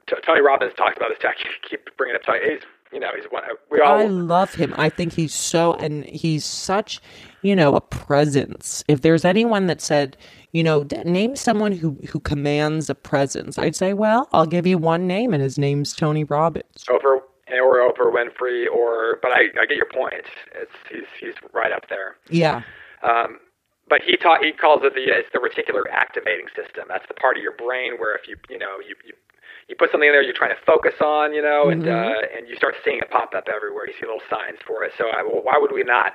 T- 0.06 0.16
Tony 0.26 0.40
Robbins 0.42 0.72
talks 0.76 0.96
about 0.96 1.08
this. 1.08 1.18
I 1.24 1.32
keep 1.68 1.88
bringing 1.96 2.16
up 2.16 2.22
Tony. 2.24 2.40
He's 2.50 2.60
you 2.92 3.00
know 3.00 3.08
he's 3.16 3.24
one. 3.30 3.42
We 3.70 3.80
all 3.80 3.98
I 4.00 4.04
love 4.04 4.52
him. 4.54 4.74
I 4.76 4.90
think 4.90 5.14
he's 5.14 5.32
so, 5.32 5.72
and 5.74 6.04
he's 6.04 6.44
such, 6.44 7.00
you 7.40 7.56
know, 7.56 7.74
a 7.74 7.80
presence. 7.80 8.84
If 8.88 9.00
there's 9.00 9.24
anyone 9.24 9.66
that 9.68 9.80
said, 9.80 10.18
you 10.50 10.62
know, 10.62 10.84
d- 10.84 10.98
name 11.04 11.36
someone 11.36 11.72
who 11.72 11.96
who 12.10 12.20
commands 12.20 12.90
a 12.90 12.94
presence, 12.94 13.56
I'd 13.58 13.76
say, 13.76 13.94
well, 13.94 14.28
I'll 14.34 14.44
give 14.44 14.66
you 14.66 14.76
one 14.76 15.06
name, 15.06 15.32
and 15.32 15.42
his 15.42 15.56
name's 15.56 15.94
Tony 15.94 16.24
Robbins. 16.24 16.84
over 16.90 17.21
or 17.60 17.76
Oprah 17.78 18.12
Winfrey 18.12 18.66
or. 18.72 19.18
But 19.22 19.32
I, 19.32 19.48
I 19.60 19.66
get 19.66 19.76
your 19.76 19.90
point. 19.92 20.14
It's 20.54 20.72
he's 20.90 21.04
he's 21.20 21.34
right 21.52 21.72
up 21.72 21.88
there. 21.88 22.16
Yeah, 22.30 22.62
Um, 23.02 23.40
but 23.88 24.00
he 24.02 24.16
taught 24.16 24.44
he 24.44 24.52
calls 24.52 24.80
it 24.84 24.94
the 24.94 25.04
it's 25.12 25.28
the 25.32 25.38
reticular 25.38 25.82
activating 25.90 26.46
system. 26.54 26.84
That's 26.88 27.06
the 27.08 27.14
part 27.14 27.36
of 27.36 27.42
your 27.42 27.56
brain 27.56 27.98
where 27.98 28.14
if 28.14 28.28
you 28.28 28.36
you 28.48 28.58
know 28.58 28.78
you 28.80 28.94
you, 29.04 29.14
you 29.68 29.74
put 29.76 29.90
something 29.90 30.08
in 30.08 30.12
there 30.14 30.22
you're 30.22 30.32
trying 30.34 30.54
to 30.54 30.62
focus 30.64 30.94
on, 31.00 31.34
you 31.34 31.42
know, 31.42 31.68
and 31.68 31.86
uh, 31.88 32.20
and 32.36 32.48
you 32.48 32.56
start 32.56 32.74
seeing 32.84 32.98
it 32.98 33.10
pop 33.10 33.34
up 33.34 33.48
everywhere. 33.52 33.86
You 33.86 33.92
see 33.94 34.06
little 34.06 34.22
signs 34.30 34.58
for 34.66 34.84
it. 34.84 34.92
So 34.98 35.04
I, 35.08 35.22
well, 35.22 35.42
why 35.42 35.54
would 35.58 35.72
we 35.72 35.82
not 35.82 36.12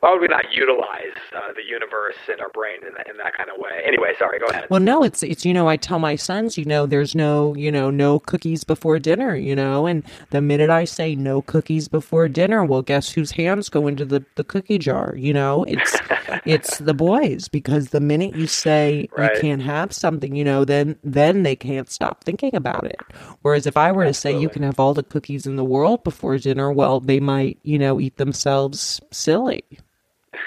why 0.00 0.12
would 0.12 0.20
we 0.20 0.28
not 0.28 0.52
utilize 0.52 1.14
uh, 1.34 1.52
the 1.54 1.62
universe 1.62 2.16
and 2.30 2.40
our 2.40 2.48
brain 2.50 2.78
in 2.86 2.94
that, 2.94 3.08
in 3.08 3.16
that 3.18 3.34
kind 3.34 3.50
of 3.50 3.58
way? 3.58 3.82
Anyway, 3.86 4.12
sorry, 4.18 4.38
go 4.38 4.46
ahead. 4.46 4.66
Well, 4.70 4.80
no, 4.80 5.02
it's 5.02 5.22
it's 5.22 5.44
you 5.44 5.52
know 5.52 5.68
I 5.68 5.76
tell 5.76 5.98
my 5.98 6.16
sons, 6.16 6.56
you 6.56 6.64
know, 6.64 6.86
there's 6.86 7.14
no 7.14 7.54
you 7.54 7.70
know 7.70 7.90
no 7.90 8.18
cookies 8.18 8.64
before 8.64 8.98
dinner, 8.98 9.36
you 9.36 9.54
know, 9.54 9.86
and 9.86 10.02
the 10.30 10.40
minute 10.40 10.70
I 10.70 10.84
say 10.84 11.14
no 11.14 11.42
cookies 11.42 11.86
before 11.88 12.28
dinner, 12.28 12.64
well, 12.64 12.82
guess 12.82 13.10
whose 13.10 13.32
hands 13.32 13.68
go 13.68 13.86
into 13.86 14.04
the 14.04 14.24
the 14.36 14.44
cookie 14.44 14.78
jar? 14.78 15.14
You 15.16 15.32
know, 15.34 15.64
it's 15.64 15.96
it's 16.46 16.78
the 16.78 16.94
boys 16.94 17.48
because 17.48 17.90
the 17.90 18.00
minute 18.00 18.34
you 18.34 18.46
say 18.46 19.08
Right. 19.16 19.34
you 19.34 19.40
can't 19.40 19.62
have 19.62 19.92
something, 19.92 20.34
you 20.34 20.44
know, 20.44 20.64
then 20.64 20.96
then 21.04 21.42
they 21.42 21.56
can't 21.56 21.90
stop 21.90 22.24
thinking 22.24 22.54
about 22.54 22.84
it. 22.84 23.00
Whereas 23.42 23.66
if 23.66 23.76
I 23.76 23.92
were 23.92 24.04
to 24.06 24.14
say 24.14 24.32
you 24.36 24.48
can 24.48 24.62
have 24.62 24.80
all 24.80 24.94
the 24.94 25.02
cookies 25.02 25.46
in 25.46 25.56
the 25.56 25.64
world 25.64 26.02
before 26.04 26.38
dinner, 26.38 26.72
well, 26.72 27.00
they 27.00 27.20
might 27.20 27.58
you 27.62 27.78
know 27.78 28.00
eat 28.00 28.16
themselves 28.16 29.00
silly. 29.10 29.62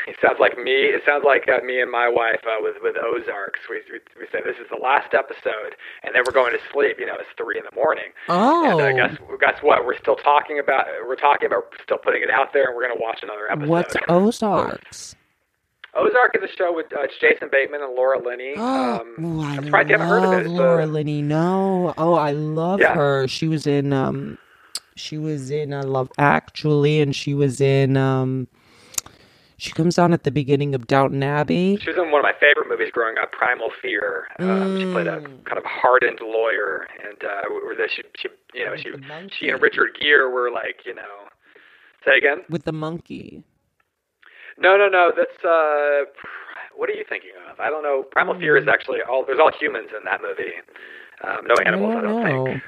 It 0.07 0.15
sounds 0.21 0.39
like 0.39 0.57
me. 0.57 0.71
It 0.95 1.01
sounds 1.05 1.23
like 1.25 1.47
uh, 1.49 1.59
me 1.65 1.81
and 1.81 1.91
my 1.91 2.07
wife 2.07 2.39
uh, 2.47 2.55
with 2.61 2.75
with 2.81 2.95
Ozarks. 2.95 3.59
We, 3.69 3.81
we 3.91 3.99
we 4.17 4.25
say 4.31 4.39
this 4.43 4.55
is 4.55 4.69
the 4.71 4.79
last 4.81 5.13
episode, 5.13 5.75
and 6.03 6.15
then 6.15 6.23
we're 6.25 6.31
going 6.33 6.53
to 6.53 6.59
sleep. 6.71 6.97
You 6.99 7.05
know, 7.05 7.15
it's 7.19 7.27
three 7.37 7.57
in 7.57 7.63
the 7.69 7.75
morning. 7.75 8.15
Oh, 8.29 8.79
And 8.79 8.79
uh, 8.79 9.07
guess 9.07 9.17
guess 9.41 9.61
what? 9.61 9.85
We're 9.85 9.97
still 9.97 10.15
talking 10.15 10.59
about. 10.59 10.85
We're 11.05 11.17
talking 11.17 11.47
about 11.47 11.65
still 11.83 11.97
putting 11.97 12.23
it 12.23 12.29
out 12.29 12.53
there, 12.53 12.67
and 12.67 12.75
we're 12.75 12.87
going 12.87 12.97
to 12.97 13.03
watch 13.03 13.19
another 13.23 13.51
episode. 13.51 13.67
what's 13.69 13.95
Ozarks? 14.07 15.15
Ozark 15.95 16.35
is 16.41 16.49
a 16.49 16.55
show 16.57 16.73
with 16.73 16.87
uh, 16.93 17.05
Jason 17.21 17.49
Bateman 17.51 17.81
and 17.83 17.93
Laura 17.93 18.23
Linney. 18.23 18.53
Oh, 18.57 19.01
Um, 19.19 19.39
I 19.41 19.57
I'm 19.57 19.63
surprised 19.65 19.89
you 19.89 19.93
haven't 19.95 20.07
heard 20.07 20.23
of 20.23 20.31
it. 20.45 20.49
Laura 20.49 20.85
Linney. 20.87 21.21
No, 21.21 21.93
oh, 21.97 22.13
I 22.15 22.31
love 22.31 22.79
Yeah. 22.79 22.93
her. 22.95 23.27
She 23.27 23.47
was 23.49 23.67
in 23.67 23.91
um, 23.91 24.37
she 24.95 25.17
was 25.17 25.51
in 25.51 25.73
I 25.73 25.81
Love 25.81 26.09
Actually, 26.17 27.01
and 27.01 27.13
she 27.15 27.33
was 27.33 27.59
in 27.61 27.97
um, 27.97 28.47
she 29.63 29.71
comes 29.71 29.97
on 29.97 30.11
at 30.11 30.23
the 30.23 30.31
beginning 30.31 30.75
of 30.75 30.87
Downton 30.87 31.23
Abbey. 31.23 31.77
She 31.81 31.89
was 31.89 31.97
in 31.97 32.11
one 32.11 32.19
of 32.19 32.23
my 32.23 32.33
favorite 32.37 32.67
movies 32.67 32.89
growing 32.91 33.15
up, 33.17 33.31
Primal 33.31 33.69
Fear. 33.81 34.27
Um, 34.39 34.75
She 34.77 34.85
played 34.91 35.07
a 35.07 35.21
Mm. 35.21 35.45
kind 35.45 35.57
of 35.57 35.63
hardened 35.63 36.19
lawyer, 36.21 36.85
and 37.01 37.23
uh, 37.23 37.87
she, 37.87 38.03
she, 38.17 38.27
you 38.53 38.65
know, 38.65 38.75
she, 38.75 38.91
she 39.39 39.47
and 39.49 39.61
Richard 39.61 39.91
Gere 40.01 40.27
were 40.29 40.51
like, 40.51 40.81
you 40.85 40.93
know, 40.93 41.15
say 42.05 42.17
again. 42.17 42.43
with 42.49 42.65
the 42.65 42.73
monkey. 42.73 43.43
No, 44.57 44.75
no, 44.75 44.89
no. 44.89 45.11
That's 45.15 45.39
uh, 45.45 46.11
what 46.75 46.89
are 46.89 46.93
you 46.93 47.05
thinking 47.07 47.31
of? 47.49 47.59
I 47.61 47.69
don't 47.69 47.83
know. 47.83 48.03
Primal 48.11 48.37
Fear 48.37 48.57
is 48.57 48.67
actually 48.67 48.99
all. 49.09 49.23
There's 49.25 49.39
all 49.39 49.51
humans 49.57 49.89
in 49.97 50.03
that 50.05 50.21
movie. 50.21 50.51
Um, 51.23 51.47
no 51.47 51.55
animals. 51.65 51.95
I 51.97 52.01
don't 52.01 52.21
don't, 52.21 52.23
know. 52.35 52.45
think. 52.51 52.63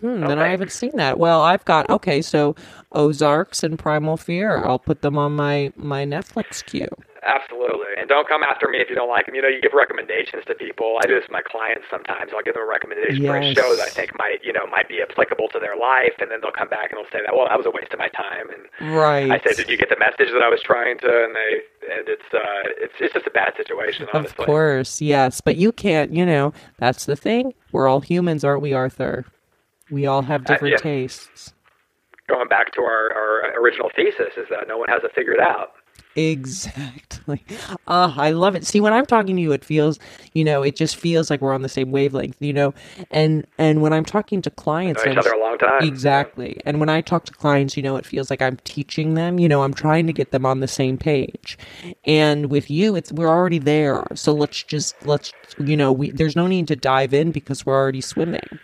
Hmm, 0.00 0.26
then 0.26 0.38
I 0.38 0.48
haven't 0.48 0.72
seen 0.72 0.92
that. 0.96 1.18
Well, 1.18 1.42
I've 1.42 1.64
got 1.64 1.88
okay, 1.90 2.22
so 2.22 2.54
Ozarks 2.92 3.62
and 3.62 3.78
Primal 3.78 4.16
Fear. 4.16 4.64
I'll 4.64 4.78
put 4.78 5.02
them 5.02 5.18
on 5.18 5.36
my 5.36 5.72
my 5.76 6.04
Netflix 6.04 6.64
queue. 6.64 6.88
Absolutely. 7.26 7.92
And 7.98 8.08
don't 8.08 8.28
come 8.28 8.42
after 8.42 8.68
me 8.68 8.78
if 8.78 8.88
you 8.88 8.94
don't 8.94 9.08
like 9.10 9.26
them. 9.26 9.34
You 9.34 9.42
know, 9.42 9.48
you 9.48 9.60
give 9.60 9.72
recommendations 9.74 10.44
to 10.46 10.54
people. 10.54 10.98
I 11.02 11.06
do 11.06 11.14
this 11.16 11.24
with 11.24 11.32
my 11.32 11.42
clients 11.42 11.84
sometimes. 11.90 12.30
I'll 12.32 12.42
give 12.42 12.54
them 12.54 12.62
a 12.62 12.66
recommendation 12.66 13.26
for 13.26 13.36
a 13.36 13.52
show 13.54 13.74
that 13.74 13.82
I 13.84 13.90
think 13.90 14.16
might, 14.16 14.38
you 14.44 14.52
know, 14.52 14.66
might 14.70 14.88
be 14.88 15.02
applicable 15.02 15.48
to 15.52 15.58
their 15.58 15.76
life, 15.76 16.14
and 16.20 16.30
then 16.30 16.40
they'll 16.40 16.52
come 16.54 16.68
back 16.68 16.90
and 16.92 16.96
they'll 16.98 17.10
say 17.10 17.20
that, 17.26 17.34
well, 17.36 17.46
that 17.48 17.58
was 17.58 17.66
a 17.66 17.70
waste 17.74 17.92
of 17.92 17.98
my 17.98 18.08
time. 18.08 18.46
And 18.54 18.94
Right. 18.94 19.30
I 19.30 19.40
said, 19.44 19.56
did 19.56 19.68
you 19.68 19.76
get 19.76 19.90
the 19.90 19.98
message 19.98 20.32
that 20.32 20.42
I 20.42 20.48
was 20.48 20.62
trying 20.62 20.96
to? 21.00 21.10
And 21.10 21.34
they, 21.34 21.52
and 21.98 22.08
it's, 22.08 22.28
uh, 22.32 22.62
it's, 22.78 22.94
it's 23.00 23.12
just 23.12 23.26
a 23.26 23.30
bad 23.34 23.52
situation, 23.56 24.06
honestly. 24.14 24.44
Of 24.44 24.46
course, 24.46 25.02
yes. 25.02 25.40
But 25.42 25.56
you 25.56 25.72
can't, 25.72 26.12
you 26.14 26.24
know, 26.24 26.54
that's 26.78 27.04
the 27.04 27.16
thing. 27.16 27.52
We're 27.72 27.88
all 27.88 28.00
humans, 28.00 28.44
aren't 28.44 28.62
we, 28.62 28.72
Arthur? 28.72 29.26
We 29.90 30.06
all 30.06 30.22
have 30.22 30.44
different 30.44 30.72
yeah. 30.72 30.78
tastes. 30.78 31.52
Going 32.28 32.48
back 32.48 32.72
to 32.72 32.82
our, 32.82 33.12
our 33.14 33.60
original 33.60 33.90
thesis 33.96 34.34
is 34.36 34.46
that 34.50 34.68
no 34.68 34.76
one 34.76 34.88
has 34.88 35.02
it 35.02 35.12
figured 35.14 35.40
out. 35.40 35.72
Exactly. 36.18 37.44
Ah, 37.86 38.14
I 38.18 38.30
love 38.30 38.56
it. 38.56 38.66
See, 38.66 38.80
when 38.80 38.92
I'm 38.92 39.06
talking 39.06 39.36
to 39.36 39.42
you, 39.42 39.52
it 39.52 39.64
feels, 39.64 39.98
you 40.32 40.42
know, 40.44 40.62
it 40.62 40.74
just 40.74 40.96
feels 40.96 41.30
like 41.30 41.40
we're 41.40 41.52
on 41.52 41.62
the 41.62 41.68
same 41.68 41.92
wavelength, 41.92 42.36
you 42.40 42.52
know. 42.52 42.74
And 43.10 43.46
and 43.56 43.82
when 43.82 43.92
I'm 43.92 44.04
talking 44.04 44.42
to 44.42 44.50
clients, 44.50 45.04
Know 45.04 45.12
each 45.12 45.18
other 45.18 45.30
a 45.30 45.40
long 45.40 45.58
time. 45.58 45.82
Exactly. 45.82 46.60
And 46.64 46.80
when 46.80 46.88
I 46.88 47.02
talk 47.02 47.24
to 47.26 47.32
clients, 47.32 47.76
you 47.76 47.82
know, 47.82 47.96
it 47.96 48.04
feels 48.04 48.30
like 48.30 48.42
I'm 48.42 48.56
teaching 48.64 49.14
them, 49.14 49.38
you 49.38 49.48
know, 49.48 49.62
I'm 49.62 49.74
trying 49.74 50.06
to 50.08 50.12
get 50.12 50.32
them 50.32 50.44
on 50.44 50.60
the 50.60 50.68
same 50.68 50.98
page. 50.98 51.56
And 52.04 52.50
with 52.50 52.68
you, 52.68 52.96
it's 52.96 53.12
we're 53.12 53.28
already 53.28 53.58
there. 53.58 54.04
So 54.14 54.32
let's 54.32 54.62
just 54.64 54.94
let's 55.06 55.32
you 55.58 55.76
know, 55.76 55.92
we 55.92 56.10
there's 56.10 56.36
no 56.36 56.46
need 56.48 56.66
to 56.68 56.76
dive 56.76 57.14
in 57.14 57.30
because 57.30 57.64
we're 57.64 57.76
already 57.76 58.00
swimming. 58.00 58.58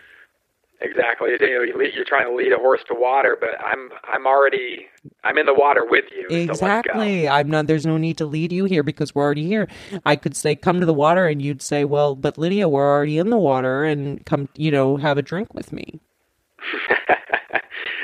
Exactly. 0.81 1.29
You 1.39 1.39
know, 1.39 1.81
you're 1.83 2.05
trying 2.05 2.25
to 2.25 2.35
lead 2.35 2.51
a 2.51 2.57
horse 2.57 2.81
to 2.89 2.95
water, 2.97 3.37
but 3.39 3.51
I'm 3.63 3.89
I'm 4.03 4.27
already 4.27 4.87
I'm 5.23 5.37
in 5.37 5.45
the 5.45 5.53
water 5.53 5.81
with 5.87 6.05
you. 6.11 6.27
So. 6.29 6.35
Exactly. 6.35 7.29
I'm 7.29 7.49
not 7.49 7.67
there's 7.67 7.85
no 7.85 7.97
need 7.97 8.17
to 8.17 8.25
lead 8.25 8.51
you 8.51 8.65
here 8.65 8.83
because 8.83 9.15
we're 9.15 9.23
already 9.23 9.45
here. 9.45 9.67
I 10.05 10.15
could 10.15 10.35
say 10.35 10.55
come 10.55 10.79
to 10.81 10.85
the 10.85 10.93
water 10.93 11.27
and 11.27 11.41
you'd 11.41 11.61
say, 11.61 11.85
"Well, 11.85 12.15
but 12.15 12.37
Lydia, 12.37 12.67
we're 12.67 12.89
already 12.89 13.17
in 13.17 13.29
the 13.29 13.37
water 13.37 13.85
and 13.85 14.25
come, 14.25 14.49
you 14.55 14.69
know, 14.69 14.97
have 14.97 15.17
a 15.17 15.21
drink 15.21 15.53
with 15.53 15.71
me." 15.71 16.01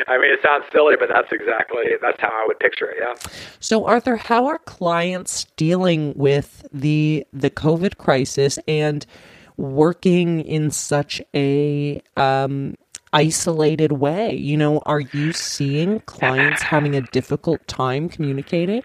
I 0.07 0.17
mean, 0.17 0.31
it 0.31 0.39
sounds 0.43 0.65
silly, 0.71 0.95
but 0.99 1.09
that's 1.09 1.31
exactly 1.31 1.83
that's 2.01 2.19
how 2.21 2.29
I 2.29 2.45
would 2.47 2.59
picture 2.59 2.89
it. 2.89 2.97
Yeah. 2.99 3.13
So 3.59 3.85
Arthur, 3.85 4.15
how 4.15 4.45
are 4.47 4.59
clients 4.59 5.45
dealing 5.57 6.13
with 6.15 6.65
the 6.71 7.25
the 7.33 7.49
COVID 7.49 7.97
crisis 7.97 8.57
and 8.67 9.05
working 9.61 10.41
in 10.41 10.71
such 10.71 11.21
a 11.35 12.01
um 12.17 12.75
isolated 13.13 13.93
way? 13.93 14.35
You 14.35 14.57
know, 14.57 14.79
are 14.85 15.01
you 15.01 15.31
seeing 15.33 15.99
clients 16.01 16.63
having 16.63 16.95
a 16.95 17.01
difficult 17.01 17.65
time 17.67 18.09
communicating? 18.09 18.83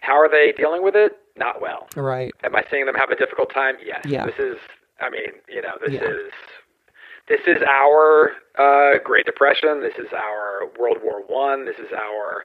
How 0.00 0.14
are 0.14 0.28
they 0.28 0.52
dealing 0.56 0.82
with 0.82 0.94
it? 0.96 1.16
Not 1.36 1.60
well. 1.62 1.88
Right. 1.96 2.32
Am 2.44 2.54
I 2.54 2.64
seeing 2.70 2.86
them 2.86 2.94
have 2.94 3.10
a 3.10 3.16
difficult 3.16 3.52
time? 3.52 3.76
Yes. 3.84 4.02
Yeah. 4.06 4.26
This 4.26 4.38
is. 4.38 4.56
I 5.00 5.10
mean, 5.10 5.32
you 5.48 5.60
know, 5.62 5.72
this 5.84 5.92
Yeah. 5.94 6.04
is. 6.04 6.30
This 7.28 7.40
is 7.46 7.62
our 7.68 8.32
uh, 8.58 8.98
Great 9.02 9.24
Depression. 9.24 9.80
This 9.80 9.94
is 9.98 10.12
our 10.12 10.66
World 10.78 10.98
War 11.02 11.22
One. 11.26 11.64
This 11.64 11.76
is 11.78 11.88
our 11.92 12.44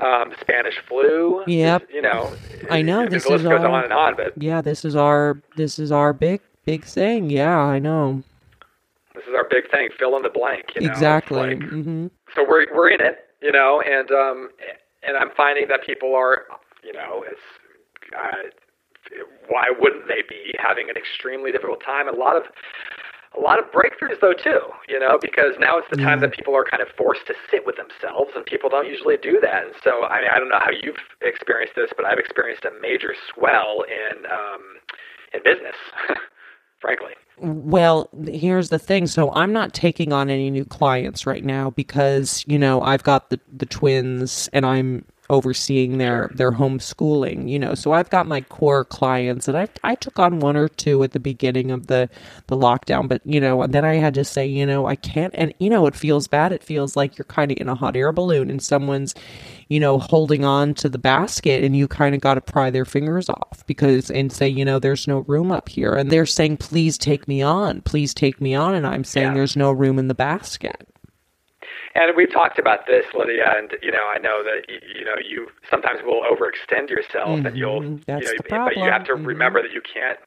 um, 0.00 0.32
Spanish 0.40 0.74
flu. 0.88 1.42
Yep. 1.46 1.86
This- 1.88 1.94
you 1.94 2.02
know. 2.02 2.32
I 2.70 2.82
know, 2.82 3.06
this 3.08 3.24
is 3.24 3.42
goes 3.42 3.44
our- 3.46 3.66
on 3.66 3.84
and 3.84 3.92
on, 3.92 4.14
but 4.16 4.32
Yeah, 4.40 4.60
this 4.62 4.84
is 4.84 4.94
our 4.94 5.40
this 5.56 5.78
is 5.78 5.90
our 5.90 6.12
big 6.12 6.40
big 6.64 6.84
thing. 6.84 7.30
Yeah, 7.30 7.58
I 7.58 7.78
know. 7.80 8.22
this 9.14 9.24
is 9.24 9.34
our 9.36 9.46
big 9.50 9.68
thing. 9.70 9.88
Fill 9.98 10.16
in 10.16 10.22
the 10.22 10.30
blank. 10.30 10.66
You 10.76 10.82
know? 10.82 10.90
Exactly. 10.92 11.54
like- 11.56 11.62
hmm 11.68 12.06
so 12.34 12.46
we're 12.48 12.66
we're 12.74 12.88
in 12.88 13.00
it, 13.00 13.26
you 13.42 13.50
know, 13.52 13.82
and 13.84 14.10
um, 14.12 14.48
and 15.02 15.16
I'm 15.16 15.30
finding 15.36 15.66
that 15.68 15.84
people 15.84 16.14
are, 16.14 16.44
you 16.84 16.92
know, 16.92 17.24
it's 17.28 17.40
uh, 18.16 18.48
why 19.48 19.64
wouldn't 19.78 20.06
they 20.08 20.22
be 20.28 20.54
having 20.58 20.88
an 20.88 20.96
extremely 20.96 21.50
difficult 21.52 21.82
time? 21.84 22.08
A 22.08 22.12
lot 22.12 22.36
of 22.36 22.44
a 23.36 23.40
lot 23.40 23.58
of 23.58 23.66
breakthroughs 23.72 24.20
though 24.20 24.32
too, 24.32 24.60
you 24.88 24.98
know, 24.98 25.18
because 25.20 25.54
now 25.58 25.78
it's 25.78 25.88
the 25.90 25.96
time 25.96 26.20
that 26.20 26.32
people 26.32 26.54
are 26.54 26.64
kind 26.64 26.82
of 26.82 26.88
forced 26.96 27.26
to 27.26 27.34
sit 27.50 27.64
with 27.66 27.76
themselves, 27.76 28.30
and 28.36 28.44
people 28.44 28.68
don't 28.68 28.86
usually 28.86 29.16
do 29.16 29.40
that. 29.40 29.64
And 29.64 29.74
so 29.82 30.04
I 30.04 30.20
mean, 30.20 30.30
I 30.34 30.38
don't 30.38 30.48
know 30.48 30.60
how 30.60 30.70
you've 30.70 31.00
experienced 31.22 31.74
this, 31.76 31.90
but 31.96 32.04
I've 32.04 32.18
experienced 32.18 32.64
a 32.64 32.72
major 32.80 33.14
swell 33.32 33.84
in 33.88 34.26
um, 34.26 34.62
in 35.32 35.40
business, 35.42 35.76
frankly. 36.80 37.12
Well, 37.38 38.08
here's 38.26 38.68
the 38.68 38.78
thing. 38.78 39.06
So 39.06 39.32
I'm 39.32 39.52
not 39.52 39.72
taking 39.72 40.12
on 40.12 40.30
any 40.30 40.50
new 40.50 40.64
clients 40.64 41.26
right 41.26 41.44
now 41.44 41.70
because, 41.70 42.44
you 42.46 42.58
know, 42.58 42.82
I've 42.82 43.02
got 43.02 43.30
the, 43.30 43.40
the 43.52 43.66
twins 43.66 44.48
and 44.52 44.64
I'm 44.64 45.04
overseeing 45.32 45.98
their 45.98 46.30
their 46.34 46.52
homeschooling, 46.52 47.50
you 47.50 47.58
know. 47.58 47.74
So 47.74 47.92
I've 47.94 48.10
got 48.10 48.28
my 48.28 48.42
core 48.42 48.84
clients 48.86 49.48
and 49.48 49.58
I 49.58 49.68
I 49.84 49.96
took 49.96 50.20
on 50.20 50.40
one 50.40 50.56
or 50.56 50.68
two 50.68 51.02
at 51.04 51.12
the 51.12 51.20
beginning 51.20 51.72
of 51.72 51.88
the 51.88 52.10
the 52.48 52.56
lockdown, 52.56 53.08
but 53.08 53.22
you 53.26 53.40
know, 53.40 53.62
and 53.62 53.74
then 53.74 53.84
I 53.86 53.96
had 53.96 54.14
to 54.14 54.24
say, 54.24 54.46
you 54.46 54.66
know, 54.66 54.86
I 54.86 54.96
can't 54.96 55.34
and 55.36 55.54
you 55.60 55.70
know, 55.70 55.86
it 55.88 55.96
feels 55.96 56.28
bad. 56.28 56.52
It 56.52 56.64
feels 56.64 56.96
like 56.96 57.18
you're 57.18 57.26
kind 57.26 57.52
of 57.52 57.58
in 57.58 57.68
a 57.70 57.76
hot 57.76 57.96
air 57.96 58.12
balloon 58.12 58.50
and 58.50 58.62
someone's 58.62 59.14
you 59.68 59.80
know, 59.80 59.98
holding 59.98 60.44
on 60.44 60.74
to 60.74 60.88
the 60.90 60.98
basket 60.98 61.64
and 61.64 61.76
you 61.76 61.88
kind 61.88 62.14
of 62.14 62.20
got 62.22 62.34
to 62.34 62.42
pry 62.42 62.70
their 62.70 62.86
fingers 62.86 63.30
off 63.30 63.64
because 63.66 64.10
and 64.10 64.32
say, 64.32 64.48
you 64.48 64.64
know, 64.64 64.78
there's 64.78 65.08
no 65.08 65.20
room 65.20 65.52
up 65.52 65.68
here. 65.70 65.94
And 65.94 66.10
they're 66.12 66.26
saying, 66.26 66.58
please 66.58 66.98
take 66.98 67.28
me 67.28 67.42
on, 67.42 67.82
please 67.82 68.14
take 68.14 68.40
me 68.40 68.54
on. 68.54 68.74
And 68.74 68.86
I'm 68.86 69.04
saying, 69.04 69.32
Yeah. 69.32 69.34
there's 69.34 69.56
no 69.56 69.72
room 69.72 69.98
in 69.98 70.08
the 70.08 70.14
basket. 70.14 70.88
And 71.94 72.16
we've 72.16 72.32
talked 72.32 72.58
about 72.58 72.86
this, 72.86 73.04
Lydia, 73.12 73.52
and 73.56 73.74
you 73.82 73.92
know, 73.92 74.06
I 74.08 74.18
know 74.18 74.42
that 74.42 74.64
you 74.68 75.04
know 75.04 75.16
you 75.22 75.48
sometimes 75.70 76.00
will 76.04 76.22
overextend 76.22 76.88
yourself, 76.88 77.44
and 77.44 77.56
you'll, 77.56 77.82
Mhm, 77.82 78.04
that's 78.06 78.24
you 78.24 78.26
know, 78.26 78.32
the 78.42 78.48
but 78.48 78.76
you 78.76 78.90
have 78.90 79.04
to 79.04 79.12
problem. 79.12 79.24
Mhm. 79.24 79.28
remember 79.28 79.62
that 79.62 79.72
you 79.72 79.82
can't, 79.82 80.18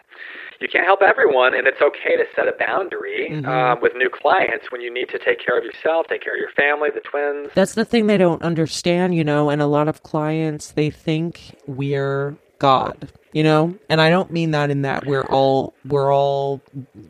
you 0.59 0.67
can't 0.67 0.85
help 0.85 1.01
everyone, 1.01 1.55
and 1.55 1.65
it's 1.67 1.81
okay 1.81 2.15
to 2.17 2.25
set 2.35 2.47
a 2.47 2.53
boundary 2.53 3.29
Mm-hmm. 3.31 3.49
uh, 3.49 3.75
with 3.81 3.93
new 3.95 4.09
clients 4.09 4.71
when 4.71 4.81
you 4.81 4.93
need 4.93 5.09
to 5.09 5.17
take 5.17 5.39
care 5.43 5.57
of 5.57 5.63
yourself, 5.63 6.05
take 6.07 6.21
care 6.21 6.33
of 6.35 6.39
your 6.39 6.51
family, 6.51 6.89
the 6.93 7.01
twins. 7.01 7.49
That's 7.55 7.73
the 7.73 7.85
thing 7.85 8.07
they 8.07 8.17
don't 8.17 8.41
understand, 8.43 9.15
you 9.15 9.23
know, 9.23 9.49
and 9.49 9.61
a 9.61 9.65
lot 9.67 9.87
of 9.87 10.03
clients, 10.03 10.71
they 10.71 10.91
think 10.91 11.55
we're 11.65 12.35
God, 12.59 13.11
you 13.35 13.43
know? 13.43 13.77
And 13.89 13.99
I 13.99 14.09
don't 14.09 14.31
mean 14.31 14.51
that 14.51 14.71
in 14.71 14.83
that 14.83 15.05
we're 15.05 15.25
all, 15.25 15.75
we're 15.83 16.11
all 16.11 16.61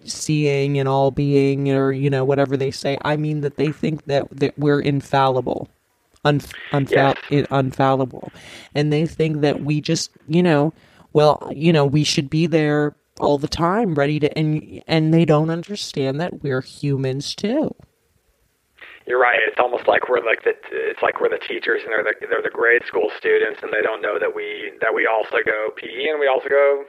seeing 0.05 0.79
and 0.79 0.89
all 0.89 1.11
being 1.11 1.71
or, 1.71 1.91
you 1.91 2.09
know, 2.09 2.25
whatever 2.25 2.57
they 2.57 2.71
say. 2.71 2.97
I 3.05 3.15
mean 3.15 3.41
that 3.41 3.57
they 3.57 3.71
think 3.71 4.05
that, 4.05 4.27
that 4.31 4.57
we're 4.57 4.81
infallible. 4.81 5.69
un, 6.25 6.39
unfall, 6.73 7.15
yes. 7.29 7.47
unfallible. 7.47 8.31
And 8.73 8.91
they 8.91 9.05
think 9.05 9.41
that 9.41 9.61
we 9.63 9.81
just, 9.81 10.09
you 10.27 10.41
know, 10.41 10.73
well, 11.13 11.51
you 11.55 11.71
know, 11.71 11.85
we 11.85 12.03
should 12.03 12.31
be 12.31 12.47
there 12.47 12.95
all 13.19 13.37
the 13.37 13.47
time 13.47 13.93
ready 13.93 14.19
to 14.19 14.37
and 14.37 14.83
and 14.87 15.13
they 15.13 15.23
don't 15.23 15.49
understand 15.49 16.19
that 16.19 16.43
we're 16.43 16.61
humans 16.61 17.33
too 17.33 17.73
you're 19.07 19.19
right. 19.19 19.39
It's 19.47 19.59
almost 19.59 19.87
like 19.87 20.09
we're 20.09 20.25
like 20.25 20.43
the 20.43 20.53
it's 20.71 21.01
like 21.01 21.21
we're 21.21 21.29
the 21.29 21.41
teachers 21.47 21.81
and 21.83 21.91
they're 21.91 22.03
the 22.03 22.15
they're 22.27 22.41
the 22.41 22.49
grade 22.49 22.81
school 22.87 23.11
students 23.17 23.61
and 23.61 23.71
they 23.71 23.81
don't 23.81 24.01
know 24.01 24.17
that 24.19 24.35
we 24.35 24.71
that 24.81 24.93
we 24.93 25.07
also 25.07 25.37
go 25.45 25.69
PE 25.75 26.09
and 26.09 26.19
we 26.19 26.27
also 26.27 26.49
go 26.49 26.85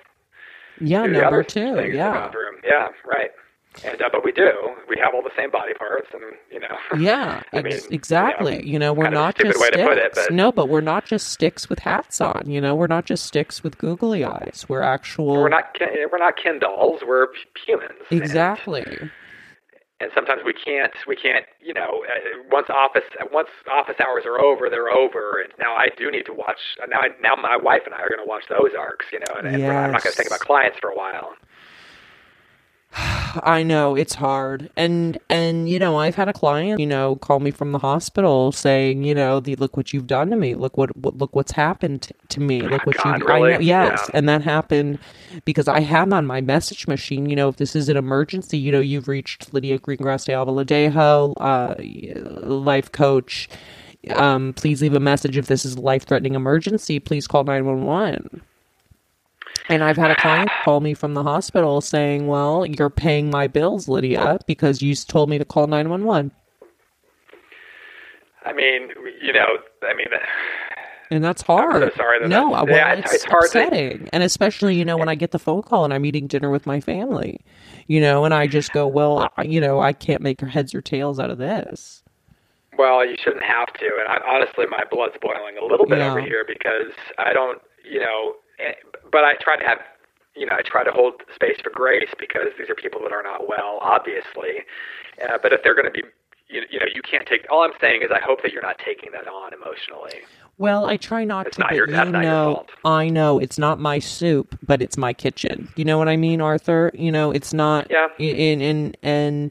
yeah 0.81 1.07
number 1.07 1.43
two 1.43 1.91
yeah. 1.93 2.31
yeah 2.65 2.89
right. 3.05 3.31
And 3.85 4.01
uh, 4.01 4.09
but 4.11 4.25
we 4.25 4.33
do. 4.33 4.51
We 4.89 4.97
have 5.05 5.15
all 5.15 5.23
the 5.23 5.35
same 5.37 5.51
body 5.51 5.75
parts 5.75 6.09
and 6.15 6.23
you 6.51 6.61
know. 6.61 6.77
Yeah 6.99 7.43
I 7.53 7.61
mean, 7.61 7.79
exactly. 7.91 8.55
you 8.55 8.61
know, 8.61 8.73
you 8.73 8.79
know 8.79 8.93
we're 8.95 9.11
not 9.11 9.37
just 9.37 9.59
sticks 9.59 9.77
it, 9.77 10.13
but... 10.15 10.33
no 10.33 10.51
but 10.51 10.71
we're 10.71 10.81
not 10.81 11.05
just 11.05 11.29
sticks 11.29 11.69
with 11.69 11.81
hats 11.81 12.23
on 12.23 12.45
you 12.47 12.61
know? 12.61 12.75
We're 12.75 12.87
not 12.87 13.05
just 13.05 13.27
sticks 13.27 13.63
with 13.63 13.77
googly 13.77 14.25
eyes. 14.25 14.65
We're 14.69 14.83
actual 14.83 15.35
we're 15.35 15.51
not 15.51 15.77
we're 15.81 16.19
not 16.19 16.35
Ken 16.43 16.59
dolls. 16.59 17.03
We're 17.07 17.29
humans. 17.67 17.93
Exactly. 18.11 18.85
And, 18.87 19.11
and 20.01 20.11
sometimes 20.15 20.43
we 20.45 20.53
can't 20.53 20.93
we 21.07 21.17
can't 21.17 21.47
you 21.61 21.73
know 21.73 22.05
uh, 22.05 22.43
once 22.51 22.69
office 22.69 23.05
once 23.33 23.49
office 23.71 23.97
hours 24.01 24.25
are 24.27 24.41
over 24.41 24.69
they're 24.69 24.91
over 24.91 25.41
and 25.43 25.53
now 25.59 25.75
I 25.75 25.89
do 25.97 26.11
need 26.11 26.27
to 26.27 26.35
watch 26.35 26.61
now 26.89 26.99
I, 27.01 27.09
now 27.21 27.35
my 27.41 27.57
wife 27.57 27.83
and 27.87 27.95
I 27.95 27.99
are 28.03 28.09
going 28.09 28.23
to 28.23 28.29
watch 28.29 28.45
Ozarks 28.51 29.07
you 29.13 29.21
know 29.21 29.35
and, 29.39 29.47
and. 29.49 29.65
I'm 29.87 29.93
not 29.93 30.03
going 30.03 30.13
to 30.13 30.17
think 30.17 30.29
about 30.29 30.41
clients 30.41 30.79
for 30.81 30.91
a 30.91 30.97
while 30.97 31.33
I 33.43 33.63
know 33.63 33.95
it's 33.95 34.15
hard. 34.15 34.71
And 34.77 35.19
and 35.29 35.69
you 35.69 35.79
know, 35.79 35.99
I've 35.99 36.15
had 36.15 36.29
a 36.29 36.33
client, 36.33 36.81
you 36.81 36.87
know, 36.87 37.17
call 37.17 37.41
me 37.41 37.51
from 37.51 37.73
the 37.73 37.79
hospital 37.79 38.53
saying, 38.53 39.05
you 39.05 39.15
know, 39.15 39.41
the 39.41 39.57
look 39.57 39.77
what 39.77 39.93
you've 39.93 40.07
done 40.07 40.31
to 40.31 40.37
me. 40.37 40.55
Look 40.55 40.77
what, 40.77 40.97
what 40.97 41.17
look 41.19 41.35
what's 41.35 41.53
happened 41.53 42.11
to 42.31 42.41
me. 42.41 42.63
Look 42.63 42.87
what 42.87 42.97
God, 42.97 43.21
you 43.21 43.27
really? 43.27 43.53
I 43.53 43.57
know, 43.57 43.61
yes. 43.61 44.05
Yeah. 44.09 44.19
And 44.19 44.29
that 44.29 44.43
happened 44.43 44.99
because 45.45 45.69
I 45.69 45.81
have 45.81 46.13
on 46.13 46.27
my 46.27 46.41
message 46.41 46.87
machine, 46.87 47.29
you 47.29 47.37
know, 47.37 47.49
if 47.49 47.57
this 47.57 47.77
is 47.77 47.89
an 47.89 47.97
emergency, 47.97 48.59
you 48.59 48.73
know, 48.73 48.81
you've 48.81 49.09
reached 49.09 49.53
Lydia 49.53 49.79
Greengrass 49.79 50.25
de 50.25 50.33
Albaladejo, 50.33 51.35
uh, 51.39 52.47
life 52.49 52.93
coach. 52.93 53.49
Um, 54.11 54.53
please 54.53 54.81
leave 54.81 54.95
a 54.95 55.01
message 55.01 55.37
if 55.37 55.47
this 55.47 55.65
is 55.65 55.75
a 55.75 55.81
life 55.81 56.07
threatening 56.07 56.35
emergency. 56.35 57.01
Please 57.01 57.27
call 57.27 57.43
911. 57.45 58.41
And 59.69 59.83
I've 59.83 59.97
had 59.97 60.11
a 60.11 60.17
client 60.17 60.51
call 60.65 60.81
me 60.81 60.95
from 60.95 61.15
the 61.15 61.23
hospital 61.23 61.81
saying, 61.81 62.27
Well, 62.27 62.65
you're 62.67 62.91
paying 62.91 63.31
my 63.31 63.49
bills, 63.49 63.89
Lydia, 63.89 64.39
because 64.47 64.81
you 64.81 64.95
told 64.95 65.29
me 65.29 65.39
to 65.39 65.45
call 65.45 65.67
911. 65.67 66.31
I 68.45 68.53
mean, 68.53 68.91
you 69.21 69.33
know, 69.33 69.59
I 69.83 69.95
mean, 69.95 70.07
and 71.11 71.25
that's 71.25 71.43
hard. 71.43 71.83
I'm 71.83 71.91
so 71.91 71.97
sorry. 71.97 72.21
That 72.21 72.29
no, 72.29 72.51
well, 72.51 72.69
yeah, 72.69 72.95
it's, 72.95 73.13
it's 73.13 73.25
upsetting, 73.25 74.05
to... 74.05 74.15
and 74.15 74.23
especially 74.23 74.77
you 74.77 74.85
know 74.85 74.97
when 74.97 75.09
I 75.09 75.17
get 75.17 75.33
the 75.33 75.39
phone 75.39 75.63
call 75.63 75.85
and 75.85 75.93
I'm 75.93 76.05
eating 76.05 76.29
dinner 76.29 76.51
with 76.51 76.65
my 76.65 76.81
family, 76.81 77.41
you 77.89 78.01
know, 78.01 78.25
and 78.25 78.33
I 78.33 78.47
just 78.47 78.73
go, 78.73 78.87
well, 78.87 79.29
you 79.45 79.61
know, 79.61 79.81
I 79.81 79.93
can't 79.93 80.23
make 80.23 80.41
heads 80.41 80.75
or 80.75 80.81
tails 80.81 81.19
out 81.19 81.31
of 81.31 81.39
this. 81.39 82.05
Well, 82.79 83.05
you 83.05 83.17
shouldn't 83.23 83.45
have 83.45 83.73
to, 83.73 83.85
and 83.85 84.09
I, 84.09 84.19
honestly, 84.29 84.67
my 84.71 84.85
blood's 84.91 85.17
boiling 85.21 85.57
a 85.61 85.65
little 85.65 85.87
bit 85.87 85.99
yeah. 85.99 86.11
over 86.11 86.21
here 86.21 86.45
because 86.47 86.93
I 87.19 87.33
don't, 87.33 87.61
you 87.85 88.01
know, 88.01 88.35
Eh, 88.59 88.73
but 89.17 89.25
I 89.25 89.33
try 89.41 89.57
to 89.57 89.65
have, 89.65 89.79
you 90.35 90.45
know, 90.45 90.53
I 90.59 90.61
try 90.61 90.85
to 90.85 90.93
hold 90.93 91.23
space 91.35 91.57
for 91.65 91.71
grace 91.71 92.11
because 92.21 92.49
these 92.59 92.69
are 92.69 92.75
people 92.75 93.01
that 93.01 93.13
are 93.13 93.23
not 93.23 93.49
well, 93.49 93.79
obviously. 93.81 94.61
Uh, 95.23 95.39
but 95.43 95.55
if 95.55 95.63
they're 95.63 95.75
going 95.75 95.87
to 95.87 95.91
be, 95.91 96.03
you, 96.49 96.61
you 96.71 96.79
know, 96.79 96.85
you 96.95 97.01
can't 97.01 97.27
take. 97.27 97.47
All 97.51 97.63
I'm 97.63 97.73
saying 97.81 98.03
is, 98.03 98.11
I 98.15 98.21
hope 98.21 98.43
that 98.43 98.53
you're 98.53 98.61
not 98.61 98.77
taking 98.79 99.13
that 99.13 99.27
on 99.27 99.55
emotionally. 99.55 100.21
Well, 100.59 100.85
I 100.85 100.99
try 100.99 101.25
not 101.25 101.47
it's 101.47 101.57
to. 101.57 101.63
Not 101.63 101.75
your, 101.75 101.89
you 101.89 102.11
know, 102.13 102.67
I 102.85 103.09
know 103.09 103.39
it's 103.39 103.59
not 103.59 103.81
my 103.81 104.01
soup, 104.01 104.59
but 104.67 104.83
it's 104.83 104.99
my 104.99 105.15
kitchen. 105.15 105.71
You 105.77 105.87
know 105.87 105.97
what 105.97 106.11
I 106.11 106.19
mean, 106.19 106.43
Arthur? 106.43 106.91
You 106.93 107.11
know, 107.11 107.31
it's 107.31 107.55
not. 107.55 107.91
Yeah. 107.91 108.09
And 108.19 108.61
and 108.61 108.97
and 109.03 109.51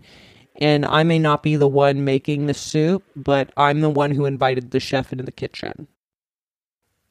and 0.57 0.86
I 0.86 1.01
may 1.01 1.17
not 1.17 1.41
be 1.41 1.55
the 1.55 1.67
one 1.67 2.05
making 2.05 2.45
the 2.45 2.53
soup, 2.53 3.03
but 3.15 3.51
I'm 3.57 3.81
the 3.81 3.89
one 3.89 4.12
who 4.12 4.25
invited 4.25 4.69
the 4.69 4.79
chef 4.79 5.12
into 5.12 5.24
the 5.24 5.31
kitchen. 5.31 5.88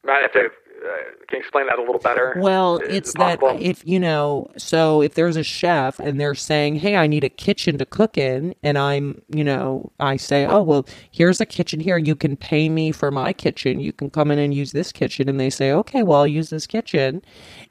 Right. 0.04 0.24
If 0.24 0.32
they 0.34 0.42
Uh, 0.84 0.88
can 1.26 1.38
you 1.38 1.38
explain 1.38 1.66
that 1.66 1.78
a 1.78 1.82
little 1.82 1.98
better? 1.98 2.34
Well, 2.38 2.76
it's 2.76 3.14
that 3.14 3.38
if 3.58 3.86
you 3.86 3.98
know, 3.98 4.50
so 4.56 5.00
if 5.00 5.14
there's 5.14 5.36
a 5.36 5.42
chef 5.42 5.98
and 5.98 6.20
they're 6.20 6.34
saying, 6.34 6.76
"Hey, 6.76 6.96
I 6.96 7.06
need 7.06 7.24
a 7.24 7.28
kitchen 7.28 7.78
to 7.78 7.86
cook 7.86 8.18
in," 8.18 8.54
and 8.62 8.76
I'm, 8.76 9.22
you 9.28 9.44
know, 9.44 9.90
I 9.98 10.16
say, 10.16 10.44
"Oh, 10.44 10.62
well, 10.62 10.86
here's 11.10 11.40
a 11.40 11.46
kitchen 11.46 11.80
here. 11.80 11.96
You 11.96 12.14
can 12.14 12.36
pay 12.36 12.68
me 12.68 12.92
for 12.92 13.10
my 13.10 13.32
kitchen. 13.32 13.80
You 13.80 13.92
can 13.92 14.10
come 14.10 14.30
in 14.30 14.38
and 14.38 14.52
use 14.52 14.72
this 14.72 14.92
kitchen." 14.92 15.28
And 15.28 15.40
they 15.40 15.50
say, 15.50 15.72
"Okay, 15.72 16.02
well, 16.02 16.20
I'll 16.20 16.26
use 16.26 16.50
this 16.50 16.66
kitchen," 16.66 17.22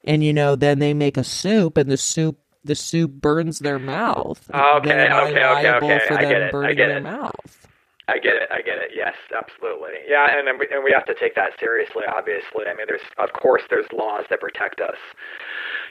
and 0.04 0.24
you 0.24 0.34
know, 0.34 0.56
then 0.56 0.80
they 0.80 0.94
make 0.94 1.18
a 1.18 1.24
soup, 1.24 1.78
and 1.78 1.92
the 1.92 1.98
soup 1.98 2.38
the 2.66 2.76
soup 2.76 3.12
burns 3.12 3.60
their 3.60 3.78
mouth. 3.80 4.50
Okay, 4.50 4.90
then 4.90 5.12
okay, 5.12 5.44
okay, 5.44 5.70
okay. 5.70 6.00
For 6.08 6.14
them 6.16 6.26
I 6.26 6.30
get 6.32 6.42
it. 6.42 6.52
burning 6.52 6.70
I 6.72 6.74
get 6.74 6.88
their 6.88 6.98
it. 6.98 7.04
mouth. 7.04 7.63
I 8.08 8.20
get 8.20 8.36
it. 8.36 8.50
I 8.52 8.62
get 8.62 8.78
it. 8.80 8.92
Yes, 8.94 9.16
absolutely. 9.36 9.94
Yeah, 10.08 10.28
and 10.38 10.48
and 10.48 10.60
we, 10.60 10.68
and 10.72 10.84
we 10.84 10.92
have 10.92 11.06
to 11.06 11.16
take 11.16 11.36
that 11.36 11.52
seriously. 11.60 12.04
Obviously, 12.08 12.66
I 12.68 12.76
mean, 12.76 12.86
there's 12.88 13.06
of 13.18 13.32
course 13.34 13.64
there's 13.70 13.86
laws 13.94 14.26
that 14.30 14.42
protect 14.42 14.82
us, 14.82 14.98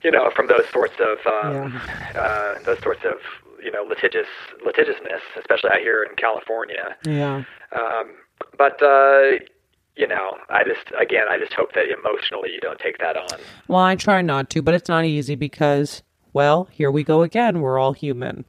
you 0.05 0.11
know, 0.11 0.31
from 0.37 0.47
those 0.47 0.69
sorts 0.71 0.95
of 1.01 1.19
um, 1.27 1.81
yeah. 2.15 2.21
uh, 2.21 2.63
those 2.65 2.81
sorts 2.81 3.01
of 3.05 3.17
you 3.63 3.71
know 3.71 3.83
litigious 3.83 4.29
litigiousness, 4.65 5.23
especially 5.39 5.71
out 5.71 5.81
here 5.81 6.03
in 6.03 6.15
California. 6.17 6.97
Yeah. 7.07 7.45
Um, 7.75 8.13
but 8.59 8.83
uh, 8.83 9.41
you 9.97 10.07
know, 10.07 10.37
I 10.51 10.65
just 10.65 10.93
again, 11.01 11.25
I 11.31 11.39
just 11.39 11.55
hope 11.55 11.73
that 11.75 11.85
emotionally 11.89 12.51
you 12.53 12.61
don't 12.61 12.79
take 12.79 12.99
that 12.99 13.17
on. 13.17 13.41
Well, 13.69 13.81
I 13.81 13.97
try 13.97 14.21
not 14.21 14.51
to, 14.51 14.61
but 14.63 14.75
it's 14.75 14.89
not 14.89 15.07
easy 15.07 15.35
because, 15.35 16.03
well, 16.35 16.69
here 16.71 16.91
we 16.91 17.05
go 17.05 17.23
again. 17.23 17.61
We're 17.61 17.79
all 17.79 17.93
human. 17.93 18.45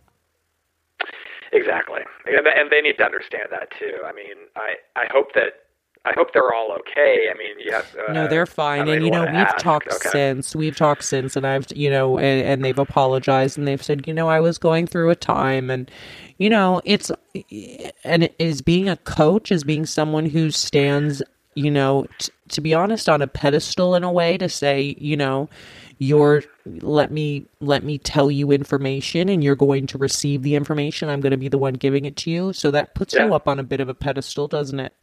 Exactly, 1.53 2.01
and 2.25 2.71
they 2.71 2.81
need 2.81 2.97
to 2.97 3.05
understand 3.05 3.49
that 3.51 3.69
too. 3.77 3.99
I 4.05 4.11
mean, 4.11 4.35
I 4.55 4.75
I 4.95 5.05
hope 5.11 5.33
that 5.35 5.63
I 6.05 6.11
hope 6.15 6.33
they're 6.33 6.53
all 6.53 6.73
okay. 6.79 7.27
I 7.33 7.37
mean, 7.37 7.55
yes. 7.59 7.85
Uh, 7.95 8.11
no, 8.11 8.27
they're 8.27 8.45
fine. 8.45 8.89
And, 8.89 9.05
you 9.05 9.11
know, 9.11 9.21
we've 9.21 9.29
ask. 9.29 9.57
talked 9.57 9.87
okay. 9.87 10.09
since. 10.09 10.53
We've 10.53 10.75
talked 10.75 11.05
since, 11.05 11.37
and 11.37 11.47
I've, 11.47 11.65
you 11.73 11.89
know, 11.89 12.17
and, 12.17 12.45
and, 12.45 12.65
they've 12.65 12.77
apologized 12.77 13.57
and 13.57 13.65
they've 13.65 13.81
said, 13.81 14.05
you 14.05 14.13
know, 14.13 14.27
I 14.27 14.41
was 14.41 14.57
going 14.57 14.85
through 14.85 15.11
a 15.11 15.15
time. 15.15 15.69
And, 15.69 15.89
you 16.39 16.49
know, 16.49 16.81
it's, 16.83 17.09
and 18.03 18.23
it 18.23 18.35
is 18.37 18.61
being 18.61 18.89
a 18.89 18.97
coach, 18.97 19.49
is 19.49 19.63
being 19.63 19.85
someone 19.85 20.25
who 20.25 20.51
stands, 20.51 21.23
you 21.55 21.71
know, 21.71 22.05
t- 22.19 22.33
to 22.49 22.59
be 22.59 22.73
honest, 22.73 23.07
on 23.07 23.21
a 23.21 23.27
pedestal 23.27 23.95
in 23.95 24.03
a 24.03 24.11
way 24.11 24.37
to 24.37 24.49
say, 24.49 24.97
you 24.99 25.15
know, 25.15 25.47
you're 26.03 26.43
let 26.81 27.11
me 27.11 27.45
let 27.59 27.83
me 27.83 27.97
tell 27.97 28.29
you 28.29 28.51
information 28.51 29.29
and 29.29 29.43
you're 29.43 29.55
going 29.55 29.87
to 29.87 29.97
receive 29.97 30.41
the 30.43 30.55
information 30.55 31.07
i'm 31.09 31.21
going 31.21 31.31
to 31.31 31.37
be 31.37 31.47
the 31.47 31.57
one 31.57 31.73
giving 31.73 32.05
it 32.05 32.15
to 32.17 32.29
you 32.29 32.51
so 32.51 32.69
that 32.71 32.93
puts 32.93 33.13
yeah. 33.13 33.25
you 33.25 33.33
up 33.33 33.47
on 33.47 33.59
a 33.59 33.63
bit 33.63 33.79
of 33.79 33.87
a 33.89 33.93
pedestal 33.93 34.47
doesn't 34.47 34.79
it 34.79 34.93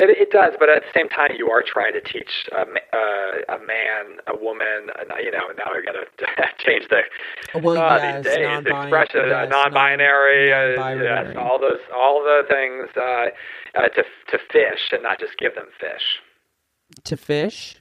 it, 0.00 0.10
it 0.10 0.30
does, 0.32 0.54
but 0.58 0.68
at 0.68 0.82
the 0.82 0.88
same 0.92 1.08
time, 1.08 1.30
you 1.38 1.50
are 1.50 1.62
trying 1.62 1.92
to 1.92 2.00
teach 2.00 2.48
a, 2.50 2.62
uh, 2.62 3.54
a 3.54 3.58
man, 3.62 4.18
a 4.26 4.36
woman, 4.36 4.90
uh, 4.90 5.16
you 5.22 5.30
know. 5.30 5.46
Now 5.56 5.70
we 5.72 5.84
got 5.84 5.92
to 5.92 6.44
change 6.58 6.88
the 6.90 7.60
well, 7.60 7.78
uh, 7.78 7.98
yes, 7.98 8.24
these 8.24 8.34
days 8.34 8.58
expression, 8.66 9.20
yes, 9.28 9.48
non-binary, 9.50 10.50
non-binary. 10.50 11.08
Uh, 11.08 11.22
yes, 11.28 11.36
all 11.38 11.60
those, 11.60 11.78
all 11.94 12.24
the 12.24 12.42
things 12.48 12.88
uh, 12.96 13.26
uh, 13.78 13.88
to 13.88 14.02
to 14.32 14.38
fish 14.50 14.90
and 14.90 15.02
not 15.04 15.20
just 15.20 15.38
give 15.38 15.54
them 15.54 15.66
fish. 15.78 16.02
To 17.04 17.16
fish 17.16 17.76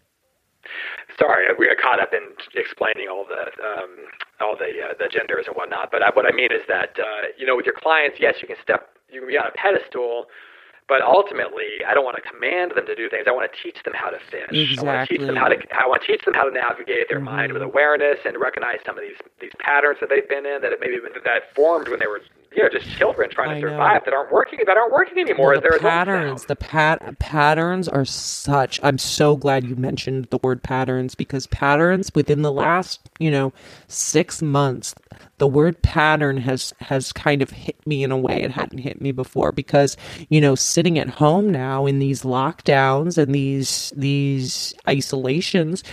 sorry, 1.20 1.46
we 1.58 1.68
got 1.68 1.78
caught 1.78 2.00
up 2.02 2.14
in 2.14 2.34
explaining 2.56 3.08
all 3.10 3.26
the 3.26 3.50
um, 3.64 4.08
all 4.42 4.56
the 4.58 4.72
uh, 4.82 4.94
the 4.98 5.08
genders 5.12 5.46
and 5.48 5.56
whatnot. 5.56 5.92
But 5.92 6.04
I, 6.04 6.10
what 6.14 6.26
I 6.26 6.36
mean 6.36 6.52
is 6.52 6.64
that 6.68 6.98
uh, 7.00 7.34
you 7.38 7.46
know, 7.46 7.56
with 7.56 7.66
your 7.66 7.76
clients, 7.78 8.18
yes, 8.20 8.36
you 8.42 8.48
can 8.48 8.58
step, 8.62 8.90
you 9.10 9.22
can 9.22 9.30
be 9.30 9.38
on 9.38 9.48
a 9.48 9.56
pedestal, 9.56 10.28
but 10.88 11.02
ultimately, 11.02 11.80
I 11.88 11.94
don't 11.94 12.04
want 12.04 12.18
to 12.18 12.26
command 12.26 12.74
them 12.76 12.86
to 12.86 12.96
do 12.96 13.10
things. 13.10 13.26
I 13.28 13.32
want 13.32 13.50
to 13.50 13.56
teach 13.56 13.82
them 13.84 13.94
how 13.96 14.10
to 14.10 14.20
fish. 14.30 14.52
Exactly. 14.52 14.78
I 14.78 14.84
want 14.84 15.08
to 15.08 15.18
teach 15.18 15.26
them 15.26 15.36
how 15.36 15.48
to. 15.48 15.58
I 15.72 15.86
want 15.88 16.02
to 16.04 16.08
teach 16.08 16.26
them 16.26 16.34
how 16.34 16.44
to 16.44 16.54
navigate 16.54 17.08
their 17.08 17.24
mm-hmm. 17.24 17.50
mind 17.50 17.54
with 17.54 17.62
awareness 17.62 18.20
and 18.26 18.36
recognize 18.38 18.84
some 18.86 18.98
of 18.98 19.04
these 19.04 19.18
these 19.40 19.56
patterns 19.60 20.00
that 20.02 20.10
they've 20.10 20.28
been 20.28 20.46
in 20.46 20.62
that 20.62 20.76
it 20.76 20.80
maybe 20.82 21.00
that 21.00 21.56
formed 21.56 21.88
when 21.88 22.00
they 22.00 22.08
were 22.08 22.22
you 22.56 22.64
know 22.64 22.70
just 22.70 22.90
children 22.98 23.30
trying 23.30 23.50
to 23.50 23.56
I 23.56 23.70
survive 23.70 24.02
know. 24.02 24.06
that 24.06 24.14
aren't 24.14 24.32
working 24.32 24.60
that 24.66 24.78
aren't 24.78 24.94
working 24.94 25.20
anymore. 25.20 25.56
The 25.58 25.78
patterns, 25.80 26.46
the 26.46 26.56
pat 26.56 27.20
patterns 27.20 27.88
are 27.88 28.06
such. 28.06 28.80
I'm 28.84 28.98
so 28.98 29.36
glad 29.36 29.66
you 29.66 29.76
mentioned 29.76 30.28
the 30.30 30.40
word 30.44 30.64
patterns 30.64 31.16
because 31.16 31.48
patterns 31.48 32.12
within 32.14 32.42
the 32.42 32.52
last 32.52 33.10
you 33.20 33.32
know 33.32 33.54
six 33.88 34.42
months, 34.42 34.96
the 35.38 35.48
word 35.48 35.82
pattern 35.82 36.38
has 36.38 36.74
has 36.80 37.12
kind 37.12 37.42
of 37.42 37.50
hit 37.50 37.86
me 37.88 38.04
in 38.04 38.12
a 38.12 38.18
way 38.18 38.42
it 38.42 38.52
hadn't 38.52 38.80
hit 38.80 39.02
me 39.02 39.12
before 39.12 39.52
because 39.52 39.98
you 40.30 40.42
know 40.42 40.56
sitting 40.56 41.00
at 41.00 41.10
home 41.10 41.52
now 41.52 41.86
in 41.86 42.00
these 42.00 42.24
lockdowns 42.24 43.18
and 43.18 43.34
these 43.34 43.92
these 43.96 44.74
isolations 44.88 45.84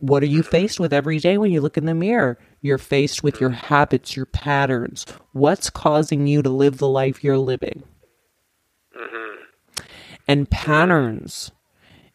what 0.00 0.22
are 0.22 0.26
you 0.26 0.42
faced 0.42 0.78
with 0.80 0.92
every 0.92 1.18
day 1.18 1.38
when 1.38 1.50
you 1.50 1.60
look 1.60 1.76
in 1.76 1.86
the 1.86 1.94
mirror? 1.94 2.38
You're 2.66 2.78
faced 2.78 3.22
with 3.22 3.40
your 3.40 3.50
habits, 3.50 4.16
your 4.16 4.26
patterns. 4.26 5.06
What's 5.30 5.70
causing 5.70 6.26
you 6.26 6.42
to 6.42 6.50
live 6.50 6.78
the 6.78 6.88
life 6.88 7.22
you're 7.22 7.38
living? 7.38 7.84
Mm-hmm. 8.98 9.84
and 10.26 10.50
patterns. 10.50 11.52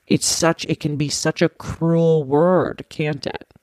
It's 0.08 0.26
such 0.26 0.66
it 0.66 0.80
can 0.80 0.98
be 0.98 1.10
such 1.10 1.42
a 1.42 1.48
cruel 1.48 2.24
word, 2.24 2.86
can't 2.90 3.26
it? 3.26 3.54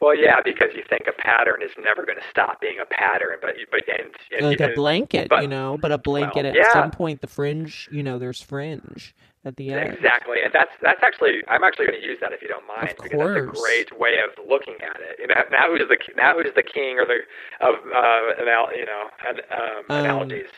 Well, 0.00 0.16
yeah, 0.16 0.40
because 0.44 0.70
you 0.74 0.82
think 0.88 1.02
a 1.08 1.12
pattern 1.12 1.62
is 1.62 1.70
never 1.78 2.04
going 2.04 2.18
to 2.18 2.24
stop 2.30 2.60
being 2.60 2.78
a 2.82 2.86
pattern, 2.86 3.36
but 3.40 3.54
but 3.70 3.82
and, 3.88 4.10
and 4.38 4.46
like 4.46 4.60
a 4.60 4.74
blanket, 4.74 5.28
but, 5.28 5.42
you 5.42 5.48
know, 5.48 5.78
but 5.80 5.92
a 5.92 5.98
blanket 5.98 6.44
well, 6.44 6.46
at 6.46 6.54
yeah. 6.56 6.72
some 6.72 6.90
point 6.90 7.20
the 7.20 7.26
fringe, 7.26 7.88
you 7.92 8.02
know, 8.02 8.18
there's 8.18 8.40
fringe 8.40 9.14
at 9.46 9.56
the 9.56 9.70
end. 9.70 9.94
Exactly, 9.94 10.38
and 10.44 10.52
that's 10.52 10.72
that's 10.82 11.02
actually 11.02 11.40
I'm 11.48 11.62
actually 11.64 11.86
going 11.86 12.00
to 12.00 12.06
use 12.06 12.18
that 12.20 12.32
if 12.32 12.42
you 12.42 12.48
don't 12.48 12.66
mind, 12.66 12.90
Of 12.90 13.04
because 13.04 13.18
that's 13.18 13.56
a 13.56 13.60
great 13.62 13.98
way 13.98 14.18
of 14.18 14.34
looking 14.46 14.74
at 14.82 14.96
it. 15.00 15.20
Know, 15.28 15.34
now 15.50 15.70
who's 15.70 15.88
the 15.88 15.96
now 16.16 16.34
who's 16.34 16.52
the 16.54 16.62
king 16.62 16.98
or 16.98 17.06
the 17.06 17.20
of 17.64 17.76
uh, 17.94 18.42
anal, 18.42 18.68
you 18.76 18.84
know 18.84 19.04
an, 19.26 19.36
um, 19.54 19.84
Um, 19.88 20.04
analogies 20.04 20.50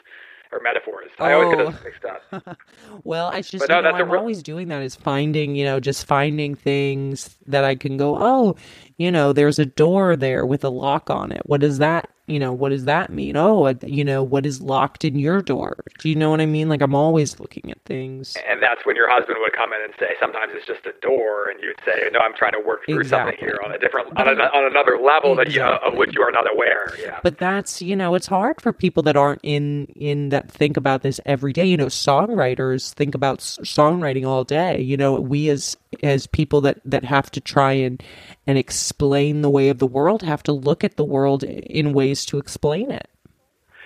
or 0.50 0.60
metaphors? 0.62 1.10
I 1.18 1.34
always 1.34 1.54
get 1.54 1.60
oh. 1.60 1.70
those 1.70 1.84
mixed 1.84 2.04
up. 2.06 2.58
Well, 3.04 3.28
I 3.28 3.42
just 3.42 3.58
But 3.58 3.68
no, 3.68 3.76
you 3.76 3.82
know, 3.82 3.90
I'm 3.90 4.10
real- 4.10 4.20
always 4.20 4.42
doing 4.42 4.68
that 4.68 4.82
is 4.82 4.96
finding, 4.96 5.54
you 5.54 5.64
know, 5.64 5.78
just 5.78 6.06
finding 6.06 6.54
things 6.54 7.36
that 7.46 7.64
I 7.64 7.74
can 7.74 7.96
go, 7.98 8.16
oh, 8.18 8.56
you 8.96 9.12
know, 9.12 9.32
there's 9.34 9.58
a 9.58 9.66
door 9.66 10.16
there 10.16 10.46
with 10.46 10.64
a 10.64 10.70
lock 10.70 11.10
on 11.10 11.32
it. 11.32 11.42
What 11.44 11.60
does 11.60 11.78
that, 11.78 12.08
you 12.28 12.38
know, 12.38 12.52
what 12.52 12.68
does 12.68 12.84
that 12.84 13.10
mean? 13.10 13.36
Oh, 13.36 13.74
you 13.84 14.04
know, 14.04 14.22
what 14.22 14.46
is 14.46 14.60
locked 14.60 15.04
in 15.04 15.18
your 15.18 15.42
door? 15.42 15.76
Do 15.98 16.08
you 16.08 16.14
know 16.14 16.30
what 16.30 16.40
I 16.40 16.46
mean? 16.46 16.68
Like 16.68 16.82
I'm 16.82 16.94
always 16.94 17.40
looking 17.40 17.70
at 17.70 17.82
things. 17.84 18.36
And 18.48 18.62
that's 18.62 18.84
when 18.84 18.96
your 18.96 19.10
husband 19.10 19.38
would 19.40 19.52
come 19.52 19.72
in 19.72 19.80
and 19.82 19.92
say, 19.98 20.14
sometimes 20.20 20.52
it's 20.54 20.66
just 20.66 20.86
a 20.86 20.92
door, 21.00 21.48
and 21.50 21.60
you'd 21.62 21.80
say, 21.84 22.08
no, 22.12 22.20
I'm 22.20 22.34
trying 22.34 22.52
to 22.52 22.60
work 22.60 22.84
through 22.84 23.04
something 23.04 23.36
here 23.38 23.58
on 23.64 23.72
a 23.72 23.78
different 23.78 24.16
on, 24.16 24.28
a, 24.28 24.32
on 24.32 24.70
another 24.70 24.98
level 25.02 25.34
that 25.36 25.50
you, 25.50 25.62
of 25.62 25.94
which 25.94 26.14
you 26.14 26.22
are 26.22 26.30
not 26.30 26.50
aware. 26.52 26.94
Yeah. 27.00 27.20
But 27.22 27.38
that's, 27.38 27.80
you 27.82 27.96
know, 27.96 28.14
it's 28.14 28.26
hard 28.26 28.60
for 28.60 28.72
people 28.72 29.02
that 29.04 29.16
aren't 29.16 29.40
in 29.42 29.86
in 29.96 30.28
that 30.28 30.50
think 30.50 30.76
about 30.76 31.02
this 31.02 31.20
every 31.26 31.52
day. 31.52 31.64
You 31.64 31.76
know, 31.76 31.86
songwriters 31.86 32.92
think 32.94 33.14
about 33.14 33.38
songwriting 33.38 34.26
all 34.26 34.44
day. 34.44 34.80
You 34.80 34.96
know, 34.96 35.14
we 35.20 35.48
as 35.48 35.76
as 36.02 36.26
people 36.26 36.60
that 36.62 36.80
that 36.84 37.04
have 37.04 37.30
to 37.32 37.40
try 37.40 37.72
and 37.72 38.02
and 38.48 38.56
explain 38.58 39.42
the 39.42 39.50
way 39.50 39.68
of 39.68 39.78
the 39.78 39.86
world 39.86 40.22
have 40.22 40.42
to 40.42 40.52
look 40.52 40.82
at 40.82 40.96
the 40.96 41.04
world 41.04 41.44
in 41.44 41.92
ways 41.92 42.24
to 42.24 42.38
explain 42.38 42.90
it. 42.90 43.06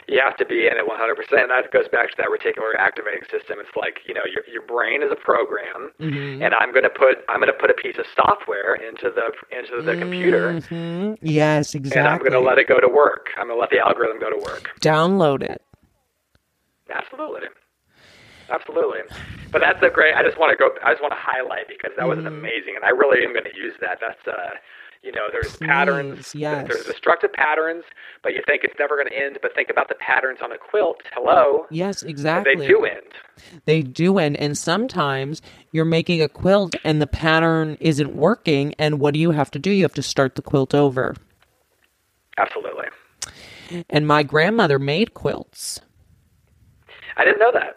you 0.08 0.20
have 0.24 0.36
to 0.36 0.44
be 0.44 0.66
in 0.66 0.74
it 0.76 0.86
100%. 0.86 1.40
And 1.42 1.50
that 1.50 1.70
goes 1.72 1.88
back 1.88 2.10
to 2.10 2.16
that 2.18 2.28
reticular 2.28 2.74
activating 2.78 3.22
system. 3.30 3.56
It's 3.60 3.74
like, 3.76 4.00
you 4.06 4.14
know, 4.14 4.20
your, 4.32 4.44
your 4.52 4.62
brain 4.62 5.02
is 5.02 5.10
a 5.10 5.16
program 5.16 5.90
Mm-hmm. 6.00 6.42
and 6.42 6.54
I'm 6.60 6.70
going 6.72 6.84
to 6.84 6.90
put, 6.90 7.18
I'm 7.28 7.40
going 7.40 7.52
to 7.52 7.58
put 7.58 7.70
a 7.70 7.74
piece 7.74 7.98
of 7.98 8.04
software 8.16 8.74
into 8.74 9.10
the, 9.10 9.26
into 9.56 9.82
the 9.82 9.96
computer 9.96 10.52
Mhm. 10.60 11.18
Yes, 11.22 11.74
exactly. 11.74 11.98
and 12.00 12.08
I'm 12.08 12.18
going 12.20 12.32
to 12.32 12.40
let 12.40 12.58
it 12.58 12.68
go 12.68 12.78
to 12.80 12.88
work. 12.88 13.28
I'm 13.38 13.46
going 13.48 13.56
to 13.58 13.60
let 13.60 13.70
the 13.70 13.78
algorithm 13.84 14.18
go 14.20 14.30
to 14.30 14.38
work. 14.42 14.70
download 14.80 15.42
it. 15.42 15.60
Absolutely. 16.92 17.48
Absolutely. 18.50 19.00
But 19.50 19.60
that's 19.60 19.82
a 19.82 19.90
great, 19.90 20.14
I 20.14 20.22
just 20.22 20.38
want 20.38 20.50
to 20.50 20.56
go, 20.56 20.70
I 20.84 20.92
just 20.92 21.02
want 21.02 21.12
to 21.12 21.20
highlight 21.20 21.68
because 21.68 21.92
that 21.96 22.06
was 22.08 22.18
Mm-hmm. 22.18 22.26
amazing, 22.28 22.74
and 22.76 22.84
I 22.84 22.90
really 22.90 23.24
am 23.24 23.32
going 23.32 23.44
to 23.44 23.56
use 23.56 23.74
that. 23.80 23.98
That's, 24.00 24.26
uh, 24.26 24.50
you 25.02 25.10
know, 25.12 25.22
there's 25.32 25.56
patterns, 25.56 26.30
Please, 26.32 26.40
yes. 26.40 26.68
there's 26.68 26.84
destructive 26.84 27.32
patterns, 27.32 27.82
but 28.22 28.34
you 28.34 28.40
think 28.46 28.62
it's 28.62 28.74
never 28.78 28.96
going 28.96 29.08
to 29.08 29.16
end, 29.18 29.38
but 29.42 29.52
think 29.54 29.68
about 29.68 29.88
the 29.88 29.96
patterns 29.96 30.38
on 30.42 30.52
a 30.52 30.58
quilt. 30.58 31.02
Hello. 31.12 31.66
Yes, 31.70 32.02
exactly. 32.04 32.54
They 32.54 32.66
do 32.68 32.84
end. 32.84 33.02
They 33.64 33.82
do 33.82 34.18
end, 34.18 34.36
and 34.36 34.56
sometimes 34.56 35.42
you're 35.72 35.84
making 35.84 36.22
a 36.22 36.28
quilt 36.28 36.76
and 36.84 37.02
the 37.02 37.08
pattern 37.08 37.76
isn't 37.80 38.14
working. 38.14 38.74
And 38.78 39.00
what 39.00 39.12
do 39.14 39.18
you 39.20 39.32
have 39.32 39.50
to 39.52 39.58
do? 39.58 39.70
You 39.72 39.82
have 39.82 39.94
to 39.94 40.02
start 40.02 40.36
the 40.36 40.42
quilt 40.42 40.72
over. 40.72 41.16
Absolutely. 42.38 42.86
And 43.90 44.06
my 44.06 44.22
grandmother 44.22 44.78
made 44.78 45.14
quilts. 45.14 45.80
I 47.16 47.24
didn't 47.24 47.40
know 47.40 47.52
that. 47.52 47.76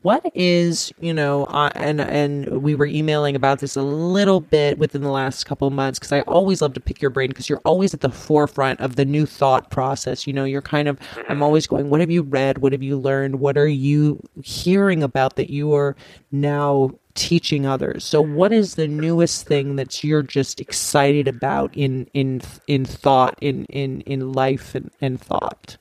what 0.00 0.24
is 0.34 0.92
you 0.98 1.12
know, 1.12 1.44
uh, 1.44 1.70
and 1.74 2.00
and 2.00 2.62
we 2.62 2.74
were 2.74 2.86
emailing 2.86 3.36
about 3.36 3.58
this 3.58 3.76
a 3.76 3.82
little 3.82 4.40
bit 4.40 4.78
within 4.78 5.02
the 5.02 5.10
last 5.10 5.44
couple 5.44 5.68
of 5.68 5.74
months 5.74 5.98
because 5.98 6.12
I 6.12 6.20
always 6.22 6.62
love 6.62 6.72
to 6.74 6.80
pick 6.80 7.02
your 7.02 7.10
brain 7.10 7.28
because 7.28 7.50
you're 7.50 7.60
always 7.66 7.92
at 7.92 8.00
the 8.00 8.08
forefront 8.08 8.80
of 8.80 8.96
the 8.96 9.04
new 9.04 9.26
thought 9.26 9.70
process. 9.70 10.26
You 10.26 10.32
know, 10.32 10.44
you're 10.44 10.62
kind 10.62 10.88
of 10.88 10.98
I'm 11.28 11.42
always 11.42 11.66
going, 11.66 11.90
what 11.90 12.00
have 12.00 12.10
you 12.10 12.22
read? 12.22 12.58
What 12.58 12.72
have 12.72 12.82
you 12.82 12.96
learned? 12.96 13.40
What 13.40 13.58
are 13.58 13.68
you 13.68 14.22
hearing 14.42 15.02
about 15.02 15.36
that 15.36 15.50
you 15.50 15.74
are 15.74 15.96
now 16.32 16.92
teaching 17.14 17.66
others? 17.66 18.04
So 18.04 18.22
what 18.22 18.52
is 18.52 18.76
the 18.76 18.88
newest 18.88 19.46
thing 19.46 19.76
that 19.76 20.02
you're 20.02 20.22
just 20.22 20.60
excited 20.60 21.28
about 21.28 21.76
in 21.76 22.08
in 22.14 22.40
in 22.66 22.86
thought 22.86 23.36
in 23.42 23.66
in 23.66 24.00
in 24.02 24.32
life 24.32 24.74
and, 24.74 24.90
and 25.02 25.20
thought? 25.20 25.76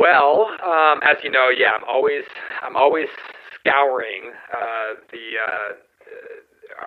Well, 0.00 0.46
um, 0.64 1.00
as 1.02 1.22
you 1.22 1.30
know, 1.30 1.50
yeah, 1.54 1.72
I'm 1.76 1.84
always 1.86 2.24
I'm 2.62 2.74
always 2.74 3.08
scouring 3.60 4.32
uh, 4.50 4.94
the 5.12 5.36
uh, 5.46 5.72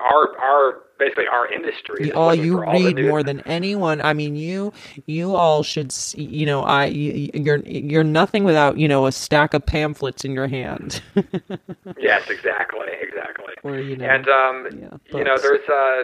our 0.01 0.37
our 0.39 0.81
basically 0.97 1.27
our 1.27 1.51
industry. 1.51 2.11
Oh, 2.13 2.31
you 2.31 2.57
for 2.57 2.65
all 2.65 2.79
the 2.79 2.93
read 2.93 3.05
more 3.05 3.21
than 3.21 3.41
anyone. 3.41 4.01
I 4.01 4.13
mean, 4.13 4.35
you 4.35 4.73
you 5.05 5.35
all 5.35 5.61
should. 5.61 5.91
See, 5.91 6.23
you 6.23 6.47
know, 6.47 6.63
I 6.63 6.85
you, 6.85 7.29
you're 7.35 7.59
you're 7.59 8.03
nothing 8.03 8.45
without 8.45 8.77
you 8.77 8.87
know 8.87 9.05
a 9.05 9.11
stack 9.11 9.53
of 9.53 9.63
pamphlets 9.63 10.25
in 10.25 10.31
your 10.31 10.47
hand. 10.47 11.01
Yes, 11.99 12.29
exactly, 12.29 12.87
exactly. 13.01 13.53
Or, 13.63 13.79
you 13.79 13.95
know, 13.95 14.05
and 14.05 14.27
um, 14.27 14.67
yeah, 14.77 15.17
you 15.17 15.23
know, 15.23 15.37
there's 15.37 15.67
uh, 15.69 16.03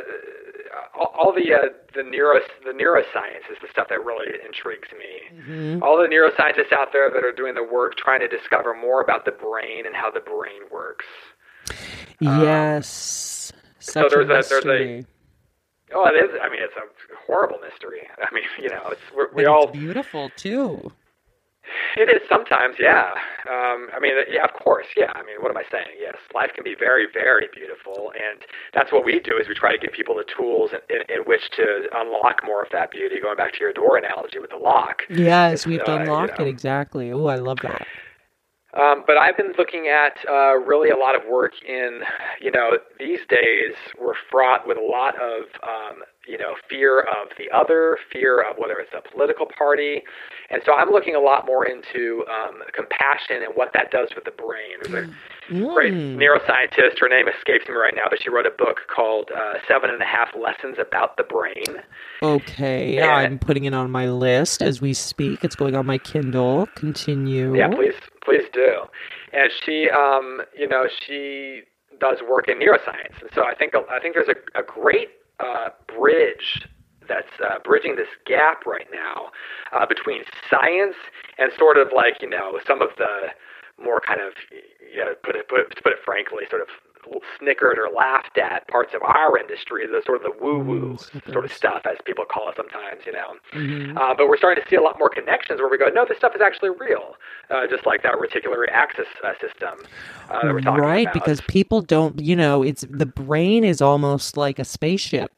all, 0.97 1.13
all 1.19 1.33
the 1.33 1.53
uh, 1.53 1.69
the 1.95 2.03
neuro 2.03 2.39
the 2.65 2.71
neuroscience 2.71 3.49
is 3.51 3.57
the 3.61 3.67
stuff 3.71 3.87
that 3.89 4.03
really 4.03 4.27
intrigues 4.45 4.89
me. 4.97 5.39
Mm-hmm. 5.41 5.83
All 5.83 5.97
the 5.97 6.07
neuroscientists 6.07 6.71
out 6.73 6.89
there 6.93 7.09
that 7.09 7.23
are 7.25 7.31
doing 7.31 7.55
the 7.55 7.63
work 7.63 7.95
trying 7.97 8.19
to 8.21 8.27
discover 8.27 8.73
more 8.73 9.01
about 9.01 9.25
the 9.25 9.31
brain 9.31 9.85
and 9.85 9.95
how 9.95 10.09
the 10.11 10.19
brain 10.21 10.61
works. 10.71 11.05
yes, 12.19 13.51
such 13.79 14.11
there's 14.11 14.13
a 14.13 14.21
a- 14.23 14.27
there's 14.27 14.51
a- 14.51 14.67
mystery. 14.67 15.05
Oh, 15.91 16.05
it 16.05 16.11
is. 16.23 16.39
I 16.39 16.49
mean, 16.49 16.59
it's 16.61 16.75
a 16.75 16.81
horrible 17.25 17.57
mystery. 17.59 18.01
I 18.21 18.31
mean, 18.33 18.43
you 18.61 18.69
know, 18.69 18.89
it's 18.91 19.01
we're, 19.15 19.31
we 19.33 19.45
all 19.45 19.63
it's 19.69 19.71
beautiful 19.77 20.29
too. 20.35 20.91
It 21.97 22.09
is 22.09 22.21
sometimes, 22.29 22.75
yeah. 22.79 23.11
Um, 23.49 23.89
I 23.95 23.99
mean, 23.99 24.13
yeah, 24.31 24.43
of 24.43 24.53
course, 24.53 24.87
yeah. 24.95 25.11
I 25.15 25.23
mean, 25.23 25.37
what 25.39 25.51
am 25.51 25.57
I 25.57 25.63
saying? 25.71 25.97
Yes, 25.99 26.15
life 26.33 26.51
can 26.55 26.63
be 26.63 26.75
very, 26.77 27.07
very 27.11 27.47
beautiful, 27.53 28.11
and 28.15 28.41
that's 28.73 28.91
what 28.91 29.05
we 29.05 29.19
do 29.19 29.37
is 29.37 29.47
we 29.47 29.55
try 29.55 29.71
to 29.71 29.77
give 29.77 29.91
people 29.91 30.15
the 30.15 30.25
tools 30.25 30.71
in, 30.71 30.79
in, 30.89 31.01
in 31.09 31.21
which 31.25 31.49
to 31.57 31.87
unlock 31.95 32.41
more 32.45 32.63
of 32.63 32.69
that 32.71 32.91
beauty. 32.91 33.15
Going 33.21 33.37
back 33.37 33.53
to 33.53 33.59
your 33.59 33.73
door 33.73 33.97
analogy 33.97 34.39
with 34.39 34.51
the 34.51 34.57
lock. 34.57 35.03
Yes, 35.09 35.65
we 35.65 35.75
have 35.75 35.85
to 35.85 35.91
uh, 35.91 35.95
you 35.95 36.01
unlock 36.01 36.39
know. 36.39 36.45
it 36.45 36.49
exactly. 36.49 37.11
Oh, 37.11 37.25
I 37.25 37.35
love 37.35 37.59
that. 37.63 37.85
Um, 38.77 39.03
but 39.07 39.17
I've 39.17 39.35
been 39.35 39.53
looking 39.57 39.87
at 39.87 40.19
uh, 40.29 40.55
really 40.57 40.89
a 40.89 40.97
lot 40.97 41.15
of 41.15 41.23
work 41.27 41.53
in, 41.67 42.01
you 42.39 42.51
know, 42.51 42.77
these 42.99 43.19
days 43.27 43.73
we're 43.99 44.13
fraught 44.29 44.67
with 44.67 44.77
a 44.77 44.85
lot 44.85 45.15
of, 45.15 45.45
um, 45.63 46.03
you 46.29 46.37
know, 46.37 46.53
fear 46.69 47.01
of 47.01 47.29
the 47.37 47.49
other, 47.55 47.97
fear 48.11 48.39
of 48.41 48.57
whether 48.57 48.77
it's 48.77 48.93
a 48.93 49.01
political 49.11 49.47
party. 49.57 50.03
And 50.51 50.61
so 50.65 50.73
I'm 50.75 50.89
looking 50.89 51.15
a 51.15 51.19
lot 51.19 51.45
more 51.45 51.65
into 51.65 52.23
um, 52.29 52.61
compassion 52.73 53.41
and 53.43 53.55
what 53.55 53.71
that 53.73 53.89
does 53.89 54.09
with 54.13 54.25
the 54.25 54.31
brain. 54.31 54.77
There's 54.83 55.07
a, 55.07 55.73
great 55.73 55.93
neuroscientist. 55.93 56.99
Her 56.99 57.09
name 57.09 57.27
escapes 57.27 57.67
me 57.67 57.73
right 57.73 57.93
now, 57.95 58.03
but 58.09 58.21
she 58.21 58.29
wrote 58.29 58.45
a 58.45 58.51
book 58.51 58.81
called 58.93 59.31
uh, 59.35 59.53
Seven 59.67 59.89
and 59.89 60.01
a 60.01 60.05
Half 60.05 60.29
Lessons 60.39 60.77
About 60.79 61.17
the 61.17 61.23
Brain. 61.23 61.81
Okay, 62.21 62.99
And- 62.99 63.09
I'm 63.09 63.39
putting 63.39 63.65
it 63.65 63.73
on 63.73 63.89
my 63.89 64.07
list 64.07 64.61
as 64.61 64.79
we 64.79 64.93
speak. 64.93 65.43
It's 65.43 65.55
going 65.55 65.75
on 65.75 65.87
my 65.87 65.97
Kindle. 65.97 66.67
Continue. 66.75 67.55
Yeah, 67.55 67.69
please, 67.69 67.95
please 68.23 68.43
do. 68.53 68.83
And 69.33 69.49
she, 69.65 69.89
um, 69.89 70.41
you 70.55 70.67
know, 70.67 70.85
she 71.07 71.61
does 71.99 72.17
work 72.29 72.47
in 72.47 72.59
neuroscience, 72.59 73.19
and 73.21 73.29
so 73.33 73.43
I 73.43 73.53
think 73.55 73.73
I 73.75 73.99
think 73.99 74.15
there's 74.15 74.29
a, 74.29 74.59
a 74.59 74.63
great 74.63 75.09
uh, 75.39 75.69
bridge 75.97 76.67
that's 77.07 77.39
uh, 77.43 77.57
bridging 77.63 77.95
this 77.95 78.07
gap 78.25 78.65
right 78.65 78.87
now 78.93 79.31
uh, 79.73 79.85
between 79.85 80.21
science 80.49 80.95
and 81.37 81.51
sort 81.57 81.77
of 81.77 81.89
like 81.95 82.21
you 82.21 82.29
know 82.29 82.59
some 82.65 82.81
of 82.81 82.89
the 82.97 83.29
more 83.83 83.99
kind 83.99 84.21
of 84.21 84.33
you 84.93 85.05
know, 85.05 85.13
put 85.23 85.35
it 85.35 85.47
put 85.47 85.59
it, 85.61 85.75
to 85.75 85.81
put 85.81 85.93
it 85.93 85.99
frankly, 86.03 86.43
sort 86.49 86.61
of 86.61 86.67
snickered 87.39 87.77
or 87.79 87.89
laughed 87.95 88.37
at 88.37 88.67
parts 88.67 88.93
of 88.93 89.01
our 89.01 89.37
industry, 89.37 89.85
the 89.87 90.01
sort 90.05 90.17
of 90.17 90.23
the 90.23 90.43
woo 90.43 90.59
woo 90.59 90.97
sort 91.31 91.45
of 91.45 91.51
stuff, 91.51 91.81
as 91.85 91.97
people 92.05 92.25
call 92.25 92.49
it 92.49 92.55
sometimes, 92.55 93.01
you 93.05 93.13
know. 93.13 93.35
Uh, 93.99 94.13
but 94.13 94.27
we're 94.27 94.37
starting 94.37 94.63
to 94.63 94.69
see 94.69 94.75
a 94.75 94.81
lot 94.81 94.99
more 94.99 95.09
connections 95.09 95.59
where 95.59 95.69
we 95.69 95.77
go, 95.77 95.87
no, 95.87 96.05
this 96.07 96.17
stuff 96.17 96.33
is 96.35 96.41
actually 96.41 96.69
real, 96.69 97.15
uh, 97.49 97.65
just 97.67 97.85
like 97.85 98.03
that 98.03 98.13
reticular 98.13 98.67
axis 98.69 99.07
uh, 99.23 99.31
system 99.41 99.85
uh, 100.29 100.45
that 100.45 100.53
we're 100.53 100.61
talking 100.61 100.81
right, 100.81 101.07
about. 101.07 101.13
because 101.13 101.41
people 101.41 101.81
don't, 101.81 102.19
you 102.19 102.35
know, 102.35 102.63
it's 102.63 102.85
the 102.89 103.05
brain 103.05 103.63
is 103.63 103.81
almost 103.81 104.37
like 104.37 104.59
a 104.59 104.65
spaceship. 104.65 105.31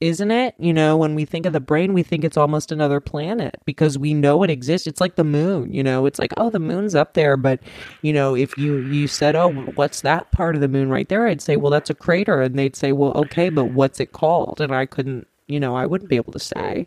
Isn't 0.00 0.30
it? 0.32 0.54
You 0.58 0.72
know, 0.72 0.96
when 0.96 1.14
we 1.14 1.24
think 1.24 1.46
of 1.46 1.52
the 1.52 1.60
brain, 1.60 1.94
we 1.94 2.02
think 2.02 2.24
it's 2.24 2.36
almost 2.36 2.72
another 2.72 3.00
planet 3.00 3.56
because 3.64 3.96
we 3.96 4.12
know 4.12 4.42
it 4.42 4.50
exists. 4.50 4.86
It's 4.86 5.00
like 5.00 5.14
the 5.14 5.24
moon, 5.24 5.72
you 5.72 5.82
know, 5.82 6.04
it's 6.04 6.18
like, 6.18 6.32
oh, 6.36 6.50
the 6.50 6.58
moon's 6.58 6.94
up 6.94 7.14
there. 7.14 7.36
But, 7.36 7.60
you 8.02 8.12
know, 8.12 8.34
if 8.34 8.58
you, 8.58 8.78
you 8.78 9.06
said, 9.06 9.36
oh, 9.36 9.52
what's 9.76 10.00
that 10.02 10.30
part 10.32 10.56
of 10.56 10.60
the 10.60 10.68
moon 10.68 10.90
right 10.90 11.08
there? 11.08 11.26
I'd 11.26 11.40
say, 11.40 11.56
well, 11.56 11.70
that's 11.70 11.90
a 11.90 11.94
crater. 11.94 12.42
And 12.42 12.58
they'd 12.58 12.76
say, 12.76 12.92
well, 12.92 13.12
okay, 13.12 13.48
but 13.50 13.66
what's 13.66 14.00
it 14.00 14.12
called? 14.12 14.60
And 14.60 14.74
I 14.74 14.84
couldn't, 14.84 15.28
you 15.46 15.60
know, 15.60 15.76
I 15.76 15.86
wouldn't 15.86 16.10
be 16.10 16.16
able 16.16 16.32
to 16.32 16.40
say. 16.40 16.86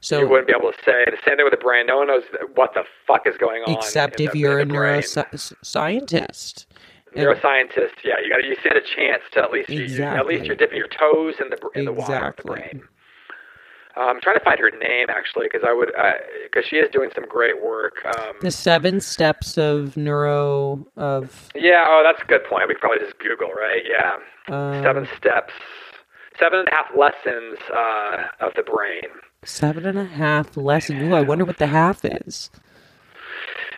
So, 0.00 0.20
you 0.20 0.28
wouldn't 0.28 0.48
be 0.48 0.54
able 0.58 0.72
to 0.72 0.78
say 0.84 1.04
the 1.06 1.18
same 1.24 1.36
thing 1.36 1.44
with 1.44 1.52
the 1.52 1.62
brain. 1.62 1.86
No 1.86 1.98
one 1.98 2.06
knows 2.08 2.24
what 2.54 2.74
the 2.74 2.84
fuck 3.06 3.26
is 3.26 3.36
going 3.36 3.62
on. 3.62 3.74
except 3.74 4.20
if 4.20 4.34
you're 4.34 4.58
a 4.58 4.62
in 4.62 4.68
the 7.14 7.20
brain. 7.22 7.26
neuroscientist. 7.26 7.70
neuroscientist. 7.76 8.04
Yeah, 8.04 8.14
you 8.22 8.30
got 8.30 8.44
you 8.44 8.56
stand 8.60 8.76
a 8.76 8.80
chance 8.80 9.22
to 9.32 9.42
at 9.42 9.50
least 9.52 9.68
you, 9.70 10.02
at 10.04 10.26
least 10.26 10.44
you're 10.44 10.56
dipping 10.56 10.78
your 10.78 10.88
toes 10.88 11.34
in 11.40 11.48
the 11.50 11.58
in 11.74 11.84
the 11.84 11.92
water 11.92 12.14
of 12.14 12.36
the 12.36 12.42
Exactly. 12.42 12.54
brain. 12.56 12.82
Uh, 13.98 14.00
I'm 14.10 14.20
trying 14.20 14.36
to 14.38 14.44
find 14.44 14.58
her 14.58 14.70
name 14.70 15.06
actually 15.08 15.46
because 15.50 15.66
I 15.66 15.72
would 15.72 15.90
because 16.44 16.66
she 16.68 16.76
is 16.76 16.90
doing 16.92 17.08
some 17.14 17.24
great 17.26 17.64
work. 17.64 18.04
Um, 18.04 18.34
The 18.42 18.50
seven 18.50 19.00
steps 19.00 19.56
of 19.56 19.96
neuro 19.96 20.86
of 20.96 21.48
yeah, 21.54 21.84
oh, 21.88 22.02
that's 22.04 22.22
a 22.22 22.26
good 22.26 22.44
point. 22.44 22.68
We 22.68 22.74
could 22.74 22.80
probably 22.82 22.98
just 23.06 23.18
Google, 23.18 23.52
right? 23.52 23.82
Yeah, 23.88 24.54
uh, 24.54 24.82
seven 24.82 25.08
steps, 25.16 25.54
seven 26.38 26.58
and 26.58 26.68
a 26.68 26.74
half 26.74 26.86
lessons 26.94 27.58
uh, 27.74 28.44
of 28.46 28.52
the 28.54 28.62
brain. 28.64 29.08
seven 29.44 29.86
and 29.86 29.98
a 29.98 30.04
half 30.04 30.58
lessons. 30.58 31.02
Ooh, 31.02 31.14
I 31.14 31.22
wonder 31.22 31.46
what 31.46 31.56
the 31.56 31.66
half 31.68 32.04
is. 32.04 32.50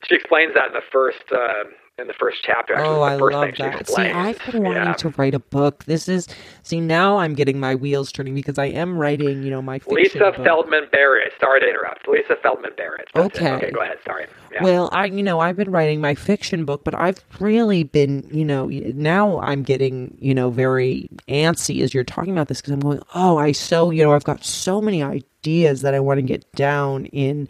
She 0.09 0.17
explains 0.17 0.55
that 0.55 0.67
in 0.67 0.73
the 0.73 0.83
first 0.91 1.23
uh, 1.33 1.65
in 1.99 2.07
the 2.07 2.15
first 2.15 2.39
chapter. 2.43 2.75
Actually, 2.75 2.89
Oh, 2.89 2.95
the 2.97 3.03
I 3.03 3.19
first 3.19 3.35
love 3.35 3.55
that. 3.59 3.89
See. 3.89 4.03
I've 4.03 4.53
been 4.53 4.63
wanting 4.63 4.83
yeah. 4.85 4.93
to 4.95 5.09
write 5.17 5.35
a 5.35 5.39
book. 5.39 5.85
This 5.85 6.09
is 6.09 6.29
see 6.63 6.81
now 6.81 7.19
I'm 7.19 7.35
getting 7.35 7.59
my 7.59 7.75
wheels 7.75 8.13
turning 8.13 8.35
because 8.35 8.59
I 8.59 8.67
am 8.67 8.97
writing, 8.97 9.43
you 9.43 9.51
know, 9.51 9.61
my 9.61 9.79
fiction 9.79 9.97
Lisa 9.97 10.19
book. 10.19 10.37
Feldman 10.37 10.87
Barrett. 10.93 11.33
Sorry 11.41 11.61
to 11.61 11.69
interrupt. 11.69 12.09
Lisa 12.09 12.37
Feldman 12.43 12.73
Barrett. 12.77 13.09
That's 13.15 13.39
it. 13.39 13.43
Okay. 13.43 13.53
Okay, 13.55 13.71
go 13.73 13.81
ahead. 13.81 13.99
Sorry. 14.05 14.27
Yeah. 14.53 14.63
Well, 14.63 14.89
I 14.93 15.07
you 15.07 15.23
know 15.23 15.41
I've 15.41 15.57
been 15.57 15.71
writing 15.71 16.01
my 16.01 16.15
fiction 16.15 16.65
book, 16.65 16.85
but 16.85 16.95
I've 16.95 17.23
really 17.41 17.83
been 17.83 18.29
you 18.31 18.45
know 18.45 18.67
now 18.69 19.41
I'm 19.41 19.63
getting 19.63 20.17
you 20.21 20.35
know 20.35 20.51
very 20.51 21.09
antsy 21.29 21.83
as 21.83 21.93
you're 21.93 22.05
talking 22.05 22.33
about 22.33 22.49
this 22.49 22.61
because 22.61 22.73
I'm 22.73 22.81
going 22.81 23.01
oh 23.15 23.39
I 23.39 23.53
so 23.53 23.91
you 23.91 24.05
know 24.05 24.13
I've 24.13 24.25
got 24.25 24.45
so 24.45 24.81
many 24.81 25.03
ideas 25.03 25.83
that 25.83 25.95
I 25.95 26.01
want 26.01 26.19
to 26.19 26.23
get 26.23 26.51
down 26.53 27.07
in 27.07 27.49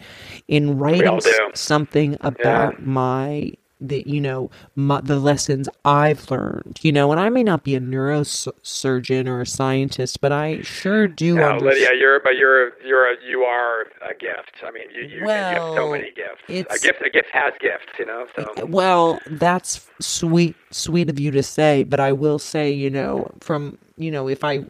in 0.49 0.79
writing 0.79 1.21
something 1.55 2.17
about 2.21 2.83
my 2.85 3.53
the 3.81 4.03
you 4.07 4.21
know 4.21 4.51
my, 4.75 5.01
the 5.01 5.19
lessons 5.19 5.69
I've 5.85 6.31
learned 6.31 6.79
you 6.83 6.93
know 6.93 7.11
and 7.13 7.21
I 7.21 7.29
may 7.29 7.43
not 7.43 7.63
be 7.65 7.75
a 7.75 7.81
neurosurgeon 7.81 9.29
or 9.29 9.41
a 9.41 9.47
scientist 9.47 10.21
but 10.21 10.33
I 10.33 10.63
sure 10.63 11.07
do 11.07 11.37
No, 11.37 11.45
understand. 11.51 11.75
Lydia, 11.81 11.89
you're 12.01 12.21
but 12.21 12.37
you're 12.37 12.73
you're 12.85 13.13
a, 13.13 13.17
you 13.27 13.43
are 13.43 13.83
a 14.03 14.15
gift. 14.19 14.53
I 14.67 14.71
mean, 14.71 14.91
you 14.95 15.03
you, 15.03 15.21
you 15.21 15.29
have 15.29 15.75
so 15.77 15.91
many 15.91 16.11
gifts. 16.11 16.43
It's 16.49 16.75
A 16.75 16.87
gift 16.87 17.03
a 17.05 17.11
gift 17.11 17.29
has 17.33 17.53
gifts, 17.61 17.87
you 17.99 18.07
know. 18.07 18.27
So 18.37 18.67
Well, 18.67 19.21
that's 19.27 19.87
sweet, 20.01 20.57
sweet 20.71 21.09
of 21.11 21.19
you 21.21 21.31
to 21.33 21.43
say, 21.43 21.85
but 21.85 22.01
I 22.01 22.13
will 22.13 22.39
say, 22.39 22.71
you 22.71 22.91
know, 22.91 23.31
from 23.41 23.79
you 23.97 24.11
know, 24.11 24.29
if 24.29 24.45
I, 24.45 24.65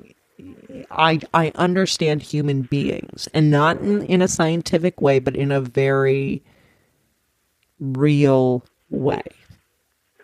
I, 0.90 1.20
I 1.34 1.52
understand 1.54 2.22
human 2.22 2.62
beings, 2.62 3.28
and 3.34 3.50
not 3.50 3.78
in, 3.80 4.02
in 4.04 4.22
a 4.22 4.28
scientific 4.28 5.00
way, 5.00 5.18
but 5.18 5.36
in 5.36 5.52
a 5.52 5.60
very 5.60 6.42
real 7.78 8.64
way. 8.90 9.22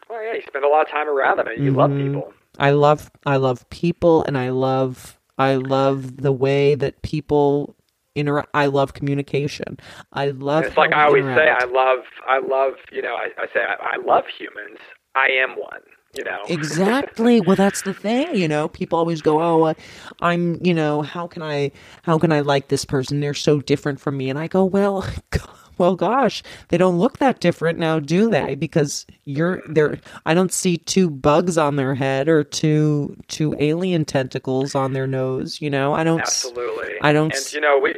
well, 0.09 0.23
yeah, 0.23 0.35
you 0.35 0.43
spend 0.47 0.65
a 0.65 0.69
lot 0.69 0.83
of 0.83 0.91
time 0.91 1.09
around 1.09 1.39
them, 1.39 1.47
and 1.49 1.63
you 1.65 1.73
love 1.73 1.91
Mm-hmm. 1.91 2.15
people. 2.15 2.33
I 2.59 2.71
love, 2.71 3.11
I 3.27 3.37
love 3.37 3.69
people, 3.71 4.23
and 4.25 4.39
I 4.39 4.51
love, 4.51 5.19
I 5.39 5.57
love 5.57 6.19
the 6.19 6.33
way 6.33 6.75
that 6.77 7.03
people 7.03 7.75
interact. 8.15 8.49
I 8.55 8.67
love 8.67 8.95
communication. 8.95 9.79
I 10.13 10.29
love. 10.31 10.65
It's 10.65 10.77
like 10.77 10.93
I 10.93 10.99
we 11.11 11.21
always 11.21 11.25
say. 11.37 11.49
I 11.51 11.65
love 11.65 12.05
I 12.29 12.39
love 12.39 12.75
you 12.93 13.03
know 13.03 13.15
I, 13.15 13.29
I 13.43 13.47
say 13.53 13.61
I, 13.61 13.95
I 13.95 13.97
love 14.07 14.25
humans. 14.39 14.79
I 15.15 15.27
am 15.43 15.57
one. 15.57 15.81
You 16.17 16.23
know. 16.23 16.45
exactly 16.47 17.41
well 17.41 17.57
that's 17.57 17.83
the 17.83 17.93
thing 17.93 18.37
you 18.37 18.47
know 18.47 18.69
people 18.69 18.97
always 18.97 19.21
go 19.21 19.43
oh 19.43 19.63
uh, 19.65 19.75
i'm 20.23 20.65
you 20.65 20.73
know 20.73 21.03
how 21.03 21.27
can 21.27 21.43
i 21.43 21.73
how 22.05 22.19
can 22.21 22.31
i 22.31 22.39
like 22.39 22.69
this 22.69 22.85
person 22.85 23.19
they're 23.19 23.35
so 23.35 23.61
different 23.61 23.99
from 23.99 24.17
me 24.17 24.31
and 24.31 24.39
i 24.39 24.47
go 24.47 24.65
well 24.65 25.05
well 25.79 25.95
gosh 25.97 26.43
they 26.69 26.77
don't 26.79 26.99
look 26.99 27.19
that 27.19 27.41
different 27.41 27.79
now 27.79 27.99
do 27.99 28.31
they 28.31 28.55
because 28.55 29.07
you're 29.25 29.63
there 29.69 29.99
i 30.27 30.35
don't 30.35 30.53
see 30.53 30.77
two 30.77 31.11
bugs 31.11 31.57
on 31.59 31.77
their 31.77 31.95
head 31.95 32.29
or 32.29 32.45
two 32.45 33.17
two 33.29 33.55
alien 33.59 34.05
tentacles 34.05 34.75
on 34.75 34.93
their 34.93 35.07
nose 35.07 35.61
you 35.61 35.71
know 35.71 35.95
i 35.95 36.03
don't 36.05 36.21
Absolutely. 36.21 36.95
I 37.03 37.13
don't 37.13 37.35
And 37.35 37.53
you 37.53 37.61
know 37.61 37.79
we. 37.83 37.95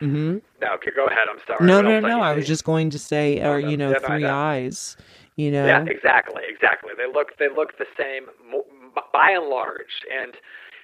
Mm-hmm. 0.00 0.38
No, 0.60 0.74
okay, 0.74 0.90
go 0.94 1.06
ahead. 1.06 1.26
I'm 1.30 1.38
sorry. 1.46 1.66
no 1.66 1.80
no 1.80 2.00
no 2.00 2.20
i 2.20 2.32
was 2.34 2.46
just 2.46 2.64
going 2.64 2.90
to 2.90 2.98
say 2.98 3.40
or 3.40 3.58
you 3.58 3.76
know 3.76 3.90
yeah, 3.90 3.98
three 4.06 4.22
know. 4.22 4.34
eyes 4.34 4.96
you 5.36 5.50
know 5.50 5.66
Yeah, 5.66 5.84
exactly, 5.86 6.42
exactly. 6.48 6.92
They 6.96 7.06
look 7.06 7.36
they 7.38 7.48
look 7.48 7.78
the 7.78 7.86
same 7.98 8.26
by 9.12 9.30
and 9.30 9.48
large, 9.48 10.04
and 10.12 10.34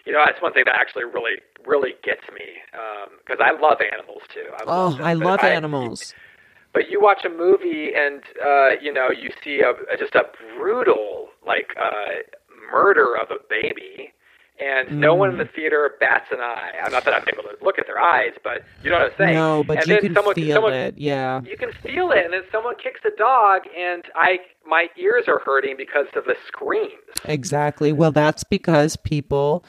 you 0.07 0.13
know 0.13 0.23
that's 0.25 0.41
one 0.43 0.53
thing 0.53 0.65
that 0.67 0.75
actually 0.75 1.05
really 1.05 1.37
really 1.67 1.95
gets 2.03 2.23
me 2.33 2.47
because 3.25 3.41
I 3.45 3.51
love 3.61 3.79
animals 3.93 4.23
too. 4.33 4.47
I 4.59 4.65
oh 4.67 4.89
love 4.89 5.01
i 5.01 5.13
love 5.13 5.41
I- 5.43 5.51
animals 5.51 6.15
But 6.73 6.89
you 6.91 7.01
watch 7.01 7.25
a 7.25 7.29
movie 7.29 7.91
and 7.95 8.23
uh, 8.45 8.71
you 8.81 8.93
know 8.93 9.09
you 9.11 9.31
see 9.45 9.61
a, 9.61 9.71
a- 9.93 9.97
just 9.99 10.15
a 10.15 10.25
brutal 10.57 11.29
like 11.47 11.69
uh, 11.81 12.23
murder 12.73 13.17
of 13.21 13.31
a 13.31 13.39
baby, 13.49 14.13
and 14.61 15.01
no 15.01 15.15
one 15.15 15.31
in 15.31 15.37
Mm. 15.37 15.39
the 15.39 15.45
theater 15.57 15.95
bats 15.99 16.27
an 16.31 16.39
eye. 16.41 16.73
I'm 16.83 16.93
not 16.93 17.05
that 17.07 17.15
I'm 17.15 17.25
able 17.33 17.43
to 17.45 17.57
look 17.65 17.79
at 17.79 17.87
their 17.87 17.99
eyes, 17.99 18.33
but 18.45 18.63
you 18.85 18.91
know 18.91 18.99
what 18.99 19.07
I'm 19.13 19.19
saying. 19.19 19.35
no 19.35 19.65
but 19.65 19.79
and 19.79 19.87
you 19.87 19.95
then 19.95 20.03
can 20.03 20.15
someone, 20.15 20.35
feel 20.35 20.55
someone, 20.57 20.73
it 20.75 20.95
yeah 20.97 21.41
You 21.43 21.57
can 21.57 21.73
feel 21.73 22.11
it, 22.13 22.25
and 22.25 22.33
then 22.33 22.43
someone 22.53 22.77
kicks 22.77 23.01
a 23.05 23.15
dog, 23.17 23.63
and 23.77 24.05
I 24.15 24.39
my 24.67 24.89
ears 24.97 25.25
are 25.29 25.41
hurting 25.41 25.75
because 25.77 26.07
of 26.15 26.25
the 26.25 26.37
screams. 26.47 26.93
Exactly. 27.25 27.93
Well, 27.93 28.13
that's 28.13 28.45
because 28.45 28.97
people 28.97 29.65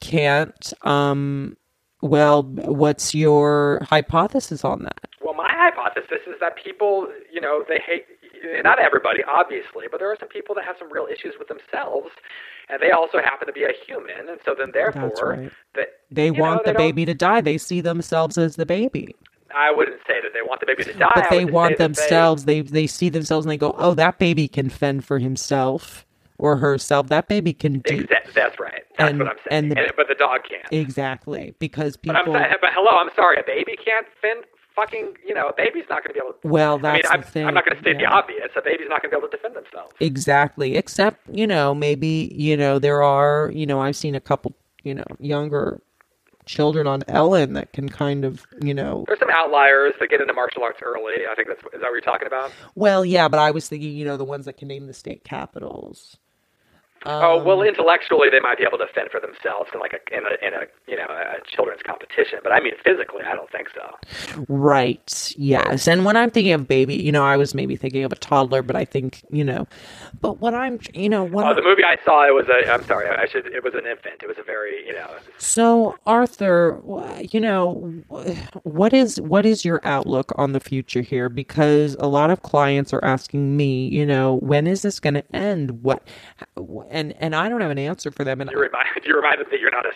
can't. 0.00 0.72
Um, 0.82 1.56
well, 2.02 2.42
what's 2.42 3.14
your 3.14 3.80
hypothesis 3.88 4.64
on 4.64 4.82
that? 4.82 4.98
Well, 5.22 5.34
my 5.34 5.48
hypothesis 5.50 6.20
is 6.26 6.34
that 6.40 6.56
people, 6.56 7.08
you 7.32 7.40
know, 7.40 7.64
they 7.68 7.80
hate. 7.86 8.04
Not 8.62 8.78
everybody, 8.78 9.20
obviously, 9.24 9.86
but 9.90 10.00
there 10.00 10.10
are 10.12 10.16
some 10.20 10.28
people 10.28 10.54
that 10.56 10.64
have 10.66 10.76
some 10.78 10.92
real 10.92 11.06
issues 11.10 11.32
with 11.38 11.48
themselves, 11.48 12.10
and 12.68 12.78
they 12.82 12.90
also 12.90 13.16
happen 13.18 13.46
to 13.46 13.54
be 13.54 13.62
a 13.64 13.72
human, 13.86 14.28
and 14.28 14.38
so 14.44 14.54
then 14.58 14.70
therefore, 14.74 15.36
right. 15.38 15.52
that 15.74 15.86
They 16.10 16.30
know, 16.30 16.42
want 16.42 16.64
they 16.64 16.72
the 16.72 16.78
don't- 16.78 16.86
baby 16.88 17.06
to 17.06 17.14
die. 17.14 17.40
They 17.40 17.56
see 17.56 17.80
themselves 17.80 18.36
as 18.36 18.56
the 18.56 18.66
baby, 18.66 19.16
I 19.56 19.70
wouldn't 19.70 20.00
say 20.06 20.20
that 20.20 20.32
they 20.34 20.42
want 20.42 20.60
the 20.60 20.66
baby 20.66 20.84
to 20.84 20.92
die. 20.92 21.08
but 21.14 21.30
they 21.30 21.46
want 21.46 21.78
that 21.78 21.78
they- 21.78 21.84
themselves. 21.84 22.44
They 22.44 22.60
they 22.60 22.86
see 22.86 23.08
themselves 23.08 23.46
and 23.46 23.50
they 23.50 23.56
go, 23.56 23.74
"Oh, 23.78 23.94
that 23.94 24.18
baby 24.18 24.46
can 24.46 24.68
fend 24.68 25.06
for 25.06 25.18
himself 25.18 26.04
or 26.38 26.56
herself. 26.56 27.08
That 27.08 27.28
baby 27.28 27.52
can 27.52 27.80
do 27.80 28.04
Exa- 28.04 28.32
that's 28.34 28.58
right. 28.58 28.82
That's 28.98 29.10
And- 29.10 29.18
what 29.18 29.28
I'm 29.28 29.36
saying. 29.48 29.64
and 29.64 29.72
the- 29.72 29.92
but 29.96 30.08
the 30.08 30.14
dog 30.14 30.40
can't. 30.48 30.66
exactly 30.72 31.54
because 31.58 31.96
but 31.96 32.16
I'm 32.16 32.24
people." 32.24 32.32
but 32.60 32.70
hello, 32.72 32.98
I'm 32.98 33.10
sorry, 33.14 33.38
a 33.38 33.44
baby 33.44 33.76
can't 33.76 34.06
fend. 34.20 34.44
Fucking, 34.74 35.16
you 35.24 35.32
know, 35.34 35.46
a 35.50 35.52
baby's 35.52 35.84
not 35.88 36.02
going 36.02 36.08
to 36.08 36.14
be 36.14 36.18
able. 36.18 36.32
to... 36.32 36.48
Well, 36.48 36.72
I 36.72 36.94
mean, 36.94 37.02
that's 37.02 37.08
I'm, 37.08 37.20
the 37.20 37.26
thing. 37.28 37.46
I'm 37.46 37.54
not 37.54 37.64
going 37.64 37.76
to 37.76 37.80
state 37.80 37.94
the 37.98 38.02
yeah. 38.02 38.12
obvious. 38.12 38.48
A 38.56 38.60
baby's 38.60 38.88
not 38.88 39.02
going 39.02 39.12
to 39.12 39.16
be 39.16 39.18
able 39.18 39.28
to 39.28 39.36
defend 39.36 39.54
themselves. 39.54 39.94
Exactly. 40.00 40.74
Except, 40.76 41.20
you 41.30 41.46
know, 41.46 41.76
maybe, 41.76 42.34
you 42.34 42.56
know, 42.56 42.80
there 42.80 43.00
are, 43.00 43.52
you 43.54 43.66
know, 43.66 43.80
I've 43.80 43.94
seen 43.94 44.16
a 44.16 44.20
couple, 44.20 44.52
you 44.82 44.92
know, 44.92 45.04
younger 45.20 45.80
children 46.46 46.88
on 46.88 47.04
Ellen 47.06 47.52
that 47.52 47.72
can 47.72 47.88
kind 47.88 48.24
of, 48.24 48.44
you 48.60 48.74
know. 48.74 49.04
There's 49.06 49.20
some 49.20 49.30
outliers 49.30 49.94
that 50.00 50.10
get 50.10 50.20
into 50.20 50.34
martial 50.34 50.64
arts 50.64 50.80
early. 50.82 51.24
I 51.30 51.36
think 51.36 51.46
that's 51.46 51.60
is 51.72 51.80
that 51.80 51.82
what 51.82 51.92
you're 51.92 52.00
talking 52.00 52.26
about? 52.26 52.50
Well, 52.74 53.04
yeah, 53.04 53.28
but 53.28 53.38
I 53.38 53.52
was 53.52 53.68
thinking, 53.68 53.92
you 53.96 54.04
know, 54.04 54.16
the 54.16 54.24
ones 54.24 54.44
that 54.46 54.56
can 54.56 54.66
name 54.66 54.88
the 54.88 54.94
state 54.94 55.22
capitals. 55.22 56.16
Oh 57.06 57.42
well, 57.42 57.60
Um, 57.60 57.66
intellectually 57.66 58.28
they 58.30 58.40
might 58.40 58.58
be 58.58 58.64
able 58.64 58.78
to 58.78 58.86
fend 58.94 59.10
for 59.10 59.20
themselves 59.20 59.70
in 59.74 59.80
like 59.80 59.92
a 59.92 60.16
in 60.16 60.24
a 60.24 60.46
in 60.46 60.54
a 60.54 60.66
you 60.90 60.96
know 60.96 61.06
a 61.08 61.36
children's 61.46 61.82
competition, 61.82 62.38
but 62.42 62.52
I 62.52 62.60
mean 62.60 62.72
physically, 62.82 63.22
I 63.24 63.34
don't 63.34 63.50
think 63.50 63.68
so. 63.74 64.44
Right. 64.48 65.34
Yes. 65.36 65.86
And 65.88 66.04
when 66.04 66.16
I'm 66.16 66.30
thinking 66.30 66.52
of 66.52 66.66
baby, 66.68 66.94
you 66.96 67.12
know, 67.12 67.24
I 67.24 67.36
was 67.36 67.54
maybe 67.54 67.76
thinking 67.76 68.04
of 68.04 68.12
a 68.12 68.16
toddler, 68.16 68.62
but 68.62 68.76
I 68.76 68.84
think, 68.84 69.22
you 69.30 69.44
know, 69.44 69.66
but 70.20 70.40
what 70.40 70.54
I'm, 70.54 70.80
you 70.94 71.08
know, 71.08 71.24
what 71.24 71.46
Oh, 71.46 71.54
the 71.54 71.62
movie 71.62 71.84
I 71.84 71.96
saw, 72.04 72.26
it 72.26 72.32
was 72.34 72.46
a. 72.48 72.70
I'm 72.72 72.84
sorry, 72.84 73.08
I 73.08 73.26
should. 73.26 73.46
It 73.46 73.62
was 73.62 73.74
an 73.74 73.86
infant. 73.86 74.22
It 74.22 74.28
was 74.28 74.38
a 74.38 74.42
very 74.42 74.86
you 74.86 74.92
know. 74.94 75.10
So, 75.38 75.96
Arthur, 76.06 76.80
you 77.30 77.40
know, 77.40 77.74
what 78.62 78.92
is 78.92 79.20
what 79.20 79.44
is 79.46 79.64
your 79.64 79.80
outlook 79.84 80.32
on 80.36 80.52
the 80.52 80.60
future 80.60 81.02
here? 81.02 81.28
Because 81.28 81.96
a 81.98 82.06
lot 82.06 82.30
of 82.30 82.42
clients 82.42 82.92
are 82.92 83.04
asking 83.04 83.56
me, 83.56 83.88
you 83.88 84.06
know, 84.06 84.36
when 84.36 84.66
is 84.66 84.82
this 84.82 85.00
going 85.00 85.14
to 85.14 85.36
end? 85.36 85.82
What, 85.82 86.02
and 86.94 87.14
and 87.18 87.34
I 87.34 87.48
don't 87.48 87.60
have 87.60 87.70
an 87.70 87.78
answer 87.78 88.10
for 88.10 88.24
them. 88.24 88.40
And 88.40 88.50
You 88.50 88.58
remind 88.58 88.86
you 89.04 89.14
reminded 89.16 89.48
that 89.50 89.60
you're 89.60 89.70
not 89.70 89.84
a 89.84 89.92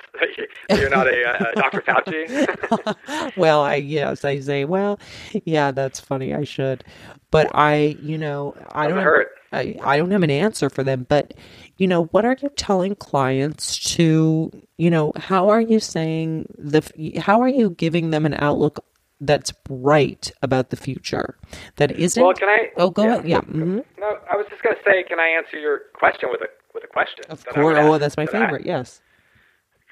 you're 0.77 0.91
not 0.91 1.07
a 1.07 1.25
uh, 1.25 1.53
Dr. 1.55 1.81
Fauci. 1.81 3.37
well, 3.37 3.63
I 3.63 3.77
yes, 3.77 4.25
I 4.25 4.41
say, 4.41 4.65
well, 4.65 4.99
yeah, 5.45 5.71
that's 5.71 6.01
funny. 6.01 6.35
I 6.35 6.45
should, 6.45 6.85
but 7.31 7.51
I, 7.55 7.97
you 8.03 8.19
know, 8.19 8.55
I 8.73 8.85
Doesn't 8.85 8.97
don't 8.97 9.05
hurt. 9.05 9.29
Have, 9.53 9.61
I 9.61 9.77
I 9.83 9.97
don't 9.97 10.11
have 10.11 10.23
an 10.23 10.31
answer 10.31 10.69
for 10.69 10.83
them. 10.83 11.07
But 11.09 11.35
you 11.79 11.87
know, 11.87 12.05
what 12.07 12.25
are 12.25 12.37
you 12.43 12.51
telling 12.57 12.95
clients 12.97 13.79
to? 13.95 14.51
You 14.77 14.91
know, 14.91 15.13
how 15.17 15.49
are 15.49 15.61
you 15.61 15.81
saying 15.81 16.47
the? 16.59 16.83
How 17.19 17.41
are 17.41 17.49
you 17.49 17.71
giving 17.71 18.11
them 18.11 18.27
an 18.27 18.35
outlook? 18.35 18.85
That's 19.21 19.51
bright 19.51 20.31
about 20.43 20.71
the 20.71 20.77
future. 20.77 21.37
That 21.77 21.91
isn't. 21.91 22.23
Well, 22.23 22.35
can 22.35 22.49
I? 22.49 22.71
Oh, 22.77 22.91
go 22.91 23.03
yeah. 23.03 23.15
ahead. 23.15 23.29
Yeah. 23.29 23.41
hmm 23.41 23.81
No, 23.99 24.17
I 24.31 24.37
was 24.37 24.47
just 24.49 24.63
going 24.63 24.77
to 24.77 24.83
say, 24.85 25.03
can 25.03 25.19
I 25.19 25.27
answer 25.27 25.59
your 25.59 25.81
question 25.95 26.29
with 26.31 26.41
a 26.43 26.47
with 26.75 26.85
a 26.85 26.87
question? 26.87 27.25
Of 27.29 27.45
course. 27.47 27.79
Oh, 27.81 27.99
that's 27.99 28.17
my 28.17 28.25
I- 28.25 28.27
favorite. 28.27 28.67
Yes. 28.67 29.01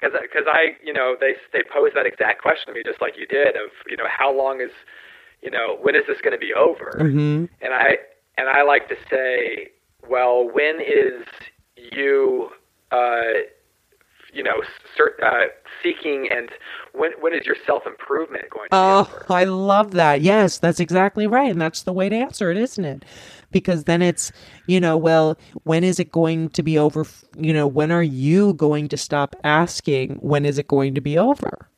because 0.00 0.46
I, 0.46 0.76
you 0.84 0.92
know, 0.92 1.16
they 1.18 1.34
they 1.52 1.62
posed 1.72 1.96
that 1.96 2.06
exact 2.06 2.42
question 2.42 2.68
to 2.68 2.72
me 2.74 2.82
just 2.84 3.00
like 3.00 3.14
you 3.16 3.26
did 3.26 3.56
of, 3.56 3.70
you 3.88 3.96
know, 3.96 4.06
how 4.08 4.36
long 4.36 4.60
is, 4.60 4.70
you 5.42 5.50
know, 5.50 5.78
when 5.80 5.94
is 5.96 6.02
this 6.06 6.20
going 6.20 6.32
to 6.34 6.38
be 6.38 6.52
over? 6.54 6.96
Mm-hmm. 7.00 7.46
And 7.62 7.72
I 7.74 7.96
and 8.38 8.48
I 8.48 8.62
like 8.62 8.88
to 8.88 8.96
say, 9.10 9.68
well, 10.08 10.48
when 10.52 10.80
is 10.80 11.24
you, 11.92 12.50
uh, 12.92 13.22
you 14.32 14.42
know, 14.42 14.62
cer- 14.96 15.16
uh, 15.24 15.46
seeking 15.82 16.28
and 16.30 16.50
when 16.92 17.12
when 17.20 17.32
is 17.34 17.46
your 17.46 17.56
self 17.66 17.86
improvement 17.86 18.44
going 18.50 18.68
to 18.68 18.70
be 18.70 18.76
Oh? 18.76 19.22
I 19.34 19.44
love 19.44 19.92
that. 19.92 20.20
Yes, 20.20 20.58
that's 20.58 20.80
exactly 20.80 21.26
right. 21.26 21.50
And 21.50 21.60
that's 21.60 21.82
the 21.82 21.92
way 21.92 22.08
to 22.08 22.16
answer 22.16 22.50
it, 22.50 22.58
isn't 22.58 22.84
it? 22.84 23.04
Because 23.50 23.84
then 23.84 24.02
it's, 24.02 24.32
you 24.66 24.80
know, 24.80 24.96
well, 24.96 25.38
when 25.64 25.84
is 25.84 25.98
it 25.98 26.12
going 26.12 26.50
to 26.50 26.62
be 26.62 26.78
over? 26.78 27.06
You 27.38 27.52
know, 27.52 27.66
when 27.66 27.90
are 27.92 28.02
you 28.02 28.54
going 28.54 28.88
to 28.88 28.96
stop 28.96 29.36
asking, 29.44 30.16
when 30.16 30.44
is 30.44 30.58
it 30.58 30.68
going 30.68 30.94
to 30.94 31.00
be 31.00 31.16
over? 31.16 31.68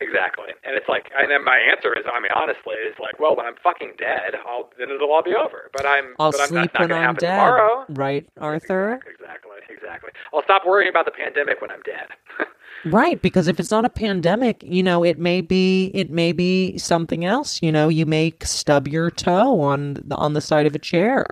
Exactly. 0.00 0.46
And 0.62 0.76
it's 0.76 0.88
like, 0.88 1.10
and 1.18 1.28
then 1.30 1.44
my 1.44 1.58
answer 1.58 1.92
is, 1.92 2.04
I 2.06 2.20
mean, 2.20 2.30
honestly, 2.36 2.76
it's 2.86 3.00
like, 3.00 3.18
well, 3.18 3.34
when 3.34 3.46
I'm 3.46 3.56
fucking 3.62 3.94
dead, 3.98 4.36
I'll 4.46 4.70
then 4.78 4.90
it'll 4.90 5.10
all 5.10 5.24
be 5.24 5.34
over. 5.34 5.70
But 5.72 5.86
I'm, 5.86 6.14
I'll 6.20 6.30
but 6.30 6.40
I'm 6.40 6.48
sleep 6.48 6.70
not 6.74 6.80
when 6.82 6.92
I'm 6.92 7.14
dead. 7.16 7.34
tomorrow. 7.34 7.84
Right, 7.88 8.28
Arthur? 8.40 9.00
Exactly, 9.10 9.58
exactly. 9.68 10.10
I'll 10.32 10.44
stop 10.44 10.62
worrying 10.64 10.88
about 10.88 11.04
the 11.04 11.10
pandemic 11.10 11.60
when 11.60 11.72
I'm 11.72 11.82
dead. 11.82 12.08
Right, 12.84 13.20
because 13.20 13.48
if 13.48 13.58
it's 13.58 13.70
not 13.70 13.84
a 13.84 13.90
pandemic, 13.90 14.62
you 14.62 14.82
know, 14.82 15.04
it 15.04 15.18
may 15.18 15.40
be 15.40 15.90
it 15.94 16.10
may 16.10 16.32
be 16.32 16.78
something 16.78 17.24
else. 17.24 17.60
You 17.60 17.72
know, 17.72 17.88
you 17.88 18.06
may 18.06 18.32
stub 18.42 18.86
your 18.86 19.10
toe 19.10 19.60
on 19.60 19.94
the, 20.04 20.14
on 20.14 20.34
the 20.34 20.40
side 20.40 20.66
of 20.66 20.74
a 20.74 20.78
chair. 20.78 21.26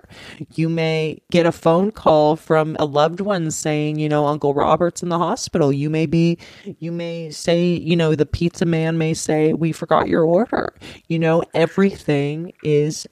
You 0.55 0.67
may 0.67 1.21
get 1.31 1.45
a 1.45 1.51
phone 1.51 1.91
call 1.91 2.35
from 2.35 2.75
a 2.79 2.85
loved 2.85 3.21
one 3.21 3.49
saying, 3.51 3.97
you 3.97 4.09
know, 4.09 4.25
Uncle 4.27 4.53
Robert's 4.53 5.01
in 5.01 5.09
the 5.09 5.17
hospital. 5.17 5.71
You 5.71 5.89
may 5.89 6.05
be 6.05 6.37
you 6.79 6.91
may 6.91 7.29
say, 7.29 7.63
you 7.63 7.95
know, 7.95 8.13
the 8.13 8.25
pizza 8.25 8.65
man 8.65 8.97
may 8.97 9.13
say, 9.13 9.53
"We 9.53 9.71
forgot 9.71 10.09
your 10.09 10.23
order." 10.23 10.73
You 11.07 11.19
know, 11.19 11.43
everything 11.53 12.51
is 12.63 13.07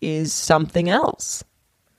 is 0.00 0.32
something 0.32 0.88
else. 0.88 1.44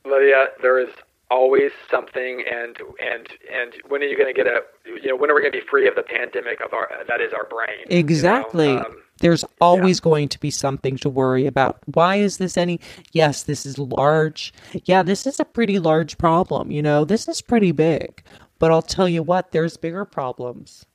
Lydia, 0.05 0.47
there 0.62 0.79
is 0.79 0.89
always 1.30 1.72
something, 1.89 2.44
and 2.52 2.78
and 3.00 3.28
and 3.54 3.74
when 3.88 4.02
are 4.02 4.06
you 4.06 4.18
going 4.18 4.34
to 4.34 4.44
get 4.44 4.48
a, 4.48 4.62
you 4.86 5.10
know, 5.10 5.15
when 5.15 5.30
are 5.30 5.36
we 5.36 5.42
going 5.42 5.52
to 5.52 5.60
be 5.60 5.65
free 5.70 5.88
of 5.88 5.96
the 5.96 6.04
pandemic 6.04 6.62
of 6.62 6.74
our 6.74 6.89
that 7.08 7.22
is 7.22 7.34
our 7.34 7.46
brain? 7.46 7.80
you 7.80 7.96
know? 7.96 8.00
Exactly. 8.00 8.78
Um, 8.78 8.98
There's 9.20 9.44
always 9.60 10.00
going 10.00 10.30
to 10.30 10.39
be 10.39 10.50
something 10.50 10.96
to 10.98 11.10
worry 11.10 11.46
about. 11.46 11.80
Why 11.86 12.15
is 12.15 12.38
this 12.38 12.58
any? 12.58 12.80
Yes, 13.12 13.44
this 13.44 13.65
is 13.65 13.78
large. 13.78 14.54
Yeah, 14.86 15.04
this 15.04 15.28
is 15.28 15.39
a 15.39 15.46
pretty 15.46 15.78
large 15.78 16.18
problem. 16.18 16.72
You 16.72 16.82
know, 16.82 17.04
this 17.06 17.28
is 17.28 17.42
pretty 17.42 17.72
big. 17.72 18.24
But 18.60 18.72
I'll 18.72 18.82
tell 18.82 19.08
you 19.08 19.24
what, 19.24 19.52
there's 19.52 19.78
bigger 19.78 20.06
problems. 20.06 20.86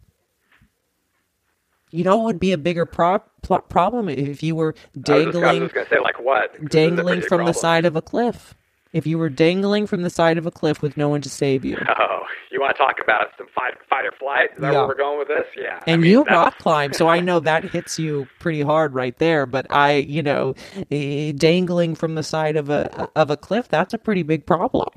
You 1.90 2.02
know 2.02 2.16
what 2.16 2.24
would 2.24 2.40
be 2.40 2.52
a 2.52 2.58
bigger 2.58 2.86
pro- 2.86 3.20
problem 3.20 4.08
if 4.08 4.42
you 4.42 4.56
were 4.56 4.74
I 4.74 4.78
was 4.78 4.94
just, 4.96 5.06
I 5.06 5.26
was 5.26 5.34
dangling 5.34 5.58
going 5.68 5.70
to 5.70 5.88
say, 5.88 6.00
like 6.00 6.20
what? 6.20 6.52
This 6.52 6.60
is 6.60 6.66
a 6.66 6.68
dangling 6.68 7.22
from 7.22 7.44
the 7.46 7.52
side 7.52 7.84
of 7.84 7.94
a 7.94 8.02
cliff? 8.02 8.54
If 8.94 9.06
you 9.06 9.18
were 9.18 9.28
dangling 9.28 9.86
from 9.86 10.02
the 10.02 10.08
side 10.08 10.38
of 10.38 10.46
a 10.46 10.50
cliff 10.50 10.80
with 10.80 10.96
no 10.96 11.08
one 11.10 11.20
to 11.22 11.28
save 11.28 11.64
you. 11.64 11.76
Oh, 11.98 12.20
you 12.50 12.60
want 12.60 12.74
to 12.76 12.78
talk 12.78 12.96
about 13.02 13.26
some 13.36 13.48
fight, 13.54 13.74
fight 13.90 14.06
or 14.06 14.12
flight? 14.18 14.50
Is 14.54 14.60
that 14.60 14.72
Yeah. 14.72 14.78
where 14.80 14.88
we're 14.88 14.94
going 14.94 15.18
with 15.18 15.26
this? 15.28 15.44
Yeah. 15.56 15.80
I 15.86 15.90
And 15.90 16.02
mean, 16.02 16.10
you 16.12 16.22
rock 16.24 16.56
climb, 16.58 16.92
so 16.92 17.08
I 17.08 17.18
know 17.28 17.40
that 17.40 17.64
hits 17.64 17.98
you 17.98 18.28
pretty 18.38 18.62
hard 18.62 18.94
right 18.94 19.18
there. 19.18 19.44
But 19.44 19.66
I, 19.70 19.94
you 19.96 20.22
know, 20.22 20.54
eh, 20.90 21.32
dangling 21.36 21.96
from 21.96 22.14
the 22.14 22.22
side 22.22 22.56
of 22.56 22.70
a 22.70 23.08
of 23.16 23.30
a 23.30 23.36
cliff, 23.36 23.68
that's 23.68 23.92
a 23.92 23.98
pretty 23.98 24.22
big 24.22 24.46
problem. 24.46 24.88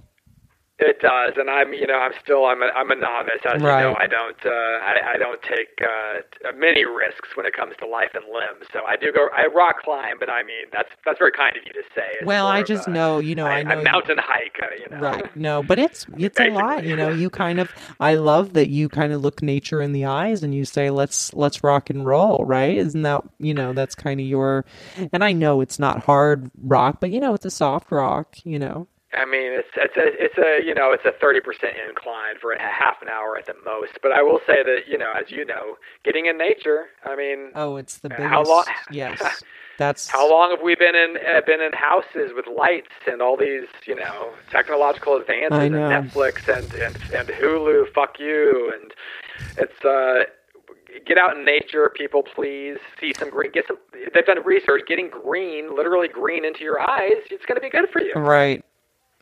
It 0.79 0.99
does, 1.01 1.33
and 1.37 1.49
I'm, 1.49 1.73
you 1.73 1.87
know, 1.87 1.97
I'm 1.97 2.11
still, 2.23 2.45
I'm 2.45 2.61
a, 2.61 2.67
I'm 2.67 2.91
a 2.91 2.95
novice. 2.95 3.41
As 3.45 3.63
Right. 3.63 3.81
you 3.81 3.89
know, 3.89 3.95
I 3.99 4.05
don't, 4.05 4.37
uh, 4.45 4.49
I, 4.51 5.13
I 5.15 5.17
don't 5.17 5.41
take 5.41 5.81
uh, 5.81 6.51
many 6.55 6.85
risks 6.85 7.29
when 7.35 7.47
it 7.47 7.53
comes 7.53 7.73
to 7.79 7.87
life 7.87 8.11
and 8.13 8.23
limb. 8.31 8.61
So 8.71 8.81
I 8.87 8.95
do 8.95 9.11
go, 9.11 9.27
I 9.35 9.47
rock 9.47 9.81
climb, 9.83 10.17
but 10.19 10.29
I 10.29 10.43
mean, 10.43 10.65
that's 10.71 10.89
that's 11.03 11.17
very 11.17 11.31
kind 11.31 11.57
of 11.57 11.63
you 11.65 11.73
to 11.73 11.81
say. 11.95 12.03
It's 12.19 12.27
Well, 12.27 12.45
I 12.45 12.61
just 12.61 12.87
a- 12.87 12.91
know, 12.91 13.17
you 13.17 13.33
know, 13.33 13.47
I, 13.47 13.63
know 13.63 13.71
I 13.71 13.77
you- 13.79 13.83
mountain 13.85 14.19
hike, 14.21 14.59
uh, 14.61 14.67
you 14.79 14.95
know. 14.95 15.01
Right. 15.01 15.35
No, 15.35 15.63
but 15.63 15.79
it's 15.79 16.05
it's 16.19 16.39
a 16.39 16.51
lot, 16.51 16.83
you 16.85 16.95
know. 16.95 17.09
You 17.09 17.31
kind 17.31 17.59
of 17.59 17.71
I 17.99 18.13
love 18.13 18.53
that 18.53 18.69
you 18.69 18.87
kind 18.87 19.13
of 19.13 19.21
look 19.21 19.41
nature 19.41 19.81
in 19.81 19.93
the 19.93 20.05
eyes 20.05 20.43
and 20.43 20.53
you 20.53 20.63
say 20.63 20.91
let's 20.91 21.33
let's 21.33 21.63
rock 21.63 21.89
and 21.89 22.05
roll, 22.05 22.45
right? 22.45 22.77
Isn't 22.77 23.01
that, 23.01 23.23
you 23.39 23.55
know, 23.55 23.73
that's 23.73 23.95
kind 23.95 24.19
of 24.19 24.27
your 24.27 24.63
and 25.11 25.23
I 25.23 25.31
know 25.31 25.59
it's 25.61 25.79
not 25.79 26.03
hard 26.03 26.51
rock, 26.61 26.97
but 26.99 27.09
you 27.09 27.19
know, 27.19 27.33
it's 27.33 27.45
a 27.45 27.51
soft 27.51 27.91
rock, 27.91 28.35
you 28.43 28.59
know. 28.59 28.87
I 29.13 29.23
mean, 29.25 29.51
it's 29.53 29.69
it's 29.77 29.95
a 29.95 30.23
it's 30.23 30.37
a 30.37 30.65
you 30.65 30.73
know 30.75 30.91
it's 30.91 31.05
a 31.05 31.11
thirty 31.19 31.39
percent 31.39 31.73
incline 31.87 32.35
for 32.41 32.51
a 32.51 32.59
half 32.61 33.01
an 33.01 33.07
hour 33.07 33.37
at 33.37 33.45
the 33.45 33.55
most. 33.65 33.99
But 34.03 34.11
I 34.11 34.21
will 34.21 34.39
say 34.45 34.63
that 34.63 34.81
you 34.87 34.97
know, 34.97 35.11
as 35.19 35.31
you 35.31 35.45
know, 35.45 35.77
getting 36.03 36.25
in 36.25 36.37
nature. 36.37 36.87
I 37.05 37.15
mean, 37.15 37.51
Oh, 37.55 37.77
it's 37.77 37.99
the 37.99 38.09
biggest 38.09 38.27
How 38.29 38.43
long- 38.47 38.65
Yes. 38.91 39.43
That's 39.77 40.07
How 40.09 40.27
long 40.27 40.49
have 40.49 40.61
we 40.63 40.73
been 40.75 40.95
in 40.95 41.17
uh, 41.17 41.41
been 41.45 41.61
in 41.61 41.71
houses 41.71 42.31
with 42.35 42.45
lights 42.47 42.89
and 43.05 43.21
all 43.21 43.37
these 43.37 43.67
you 43.85 43.95
know 43.95 44.31
technological 44.49 45.15
advances 45.17 45.59
and. 45.59 45.75
Netflix 45.75 46.47
and, 46.47 46.73
and 46.73 46.95
and 47.13 47.29
Hulu? 47.29 47.93
Fuck 47.93 48.19
you! 48.19 48.73
And 48.81 48.91
it's 49.59 49.85
uh, 49.85 50.23
get 51.05 51.19
out 51.19 51.37
in 51.37 51.45
nature, 51.45 51.91
people. 51.95 52.23
Please 52.23 52.77
see 52.99 53.13
some 53.19 53.29
green. 53.29 53.51
Get 53.51 53.67
some. 53.67 53.77
They've 54.13 54.25
done 54.25 54.43
research. 54.43 54.81
Getting 54.87 55.09
green, 55.11 55.75
literally 55.75 56.07
green, 56.07 56.43
into 56.43 56.63
your 56.63 56.79
eyes. 56.81 57.21
It's 57.29 57.45
going 57.45 57.55
to 57.57 57.61
be 57.61 57.69
good 57.69 57.87
for 57.93 58.01
you. 58.01 58.13
right. 58.15 58.65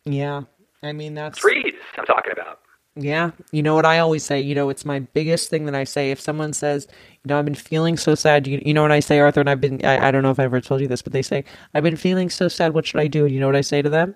Yeah. 0.05 0.43
I 0.83 0.93
mean, 0.93 1.13
that's 1.15 1.39
Trees. 1.39 1.73
I'm 1.97 2.05
talking 2.05 2.31
about. 2.31 2.59
Yeah. 2.95 3.31
You 3.51 3.61
know 3.61 3.75
what 3.75 3.85
I 3.85 3.99
always 3.99 4.23
say? 4.23 4.39
You 4.39 4.55
know, 4.55 4.69
it's 4.69 4.85
my 4.85 4.99
biggest 4.99 5.49
thing 5.49 5.65
that 5.65 5.75
I 5.75 5.83
say. 5.83 6.11
If 6.11 6.19
someone 6.21 6.53
says, 6.53 6.87
you 7.23 7.29
know, 7.29 7.37
I've 7.37 7.43
been 7.45 7.53
feeling 7.55 7.97
so 7.97 8.15
sad, 8.15 8.47
you, 8.47 8.61
you 8.65 8.73
know 8.73 8.81
what 8.83 8.91
I 8.91 9.01
say, 9.01 9.19
Arthur? 9.19 9.41
And 9.41 9.49
I've 9.49 9.59
been, 9.59 9.83
I, 9.85 10.07
I 10.07 10.11
don't 10.11 10.23
know 10.23 10.31
if 10.31 10.39
I 10.39 10.43
ever 10.43 10.61
told 10.61 10.79
you 10.79 10.87
this, 10.87 11.01
but 11.01 11.11
they 11.11 11.21
say, 11.21 11.43
I've 11.73 11.83
been 11.83 11.97
feeling 11.97 12.29
so 12.29 12.47
sad. 12.47 12.73
What 12.73 12.85
should 12.85 13.01
I 13.01 13.07
do? 13.07 13.25
And 13.25 13.33
you 13.33 13.39
know 13.41 13.47
what 13.47 13.55
I 13.55 13.61
say 13.61 13.81
to 13.81 13.89
them? 13.89 14.15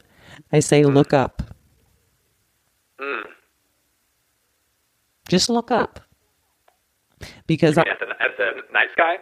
I 0.54 0.60
say, 0.62 0.84
hmm. 0.84 0.90
look 0.92 1.12
up. 1.12 1.42
Hmm. 3.00 3.28
Just 5.28 5.50
look 5.50 5.72
up. 5.72 6.00
Because 7.48 7.78
I, 7.78 7.82
At 7.82 8.00
the, 8.00 8.08
at 8.12 8.38
the 8.38 8.62
night 8.72 8.88
sky. 8.94 9.18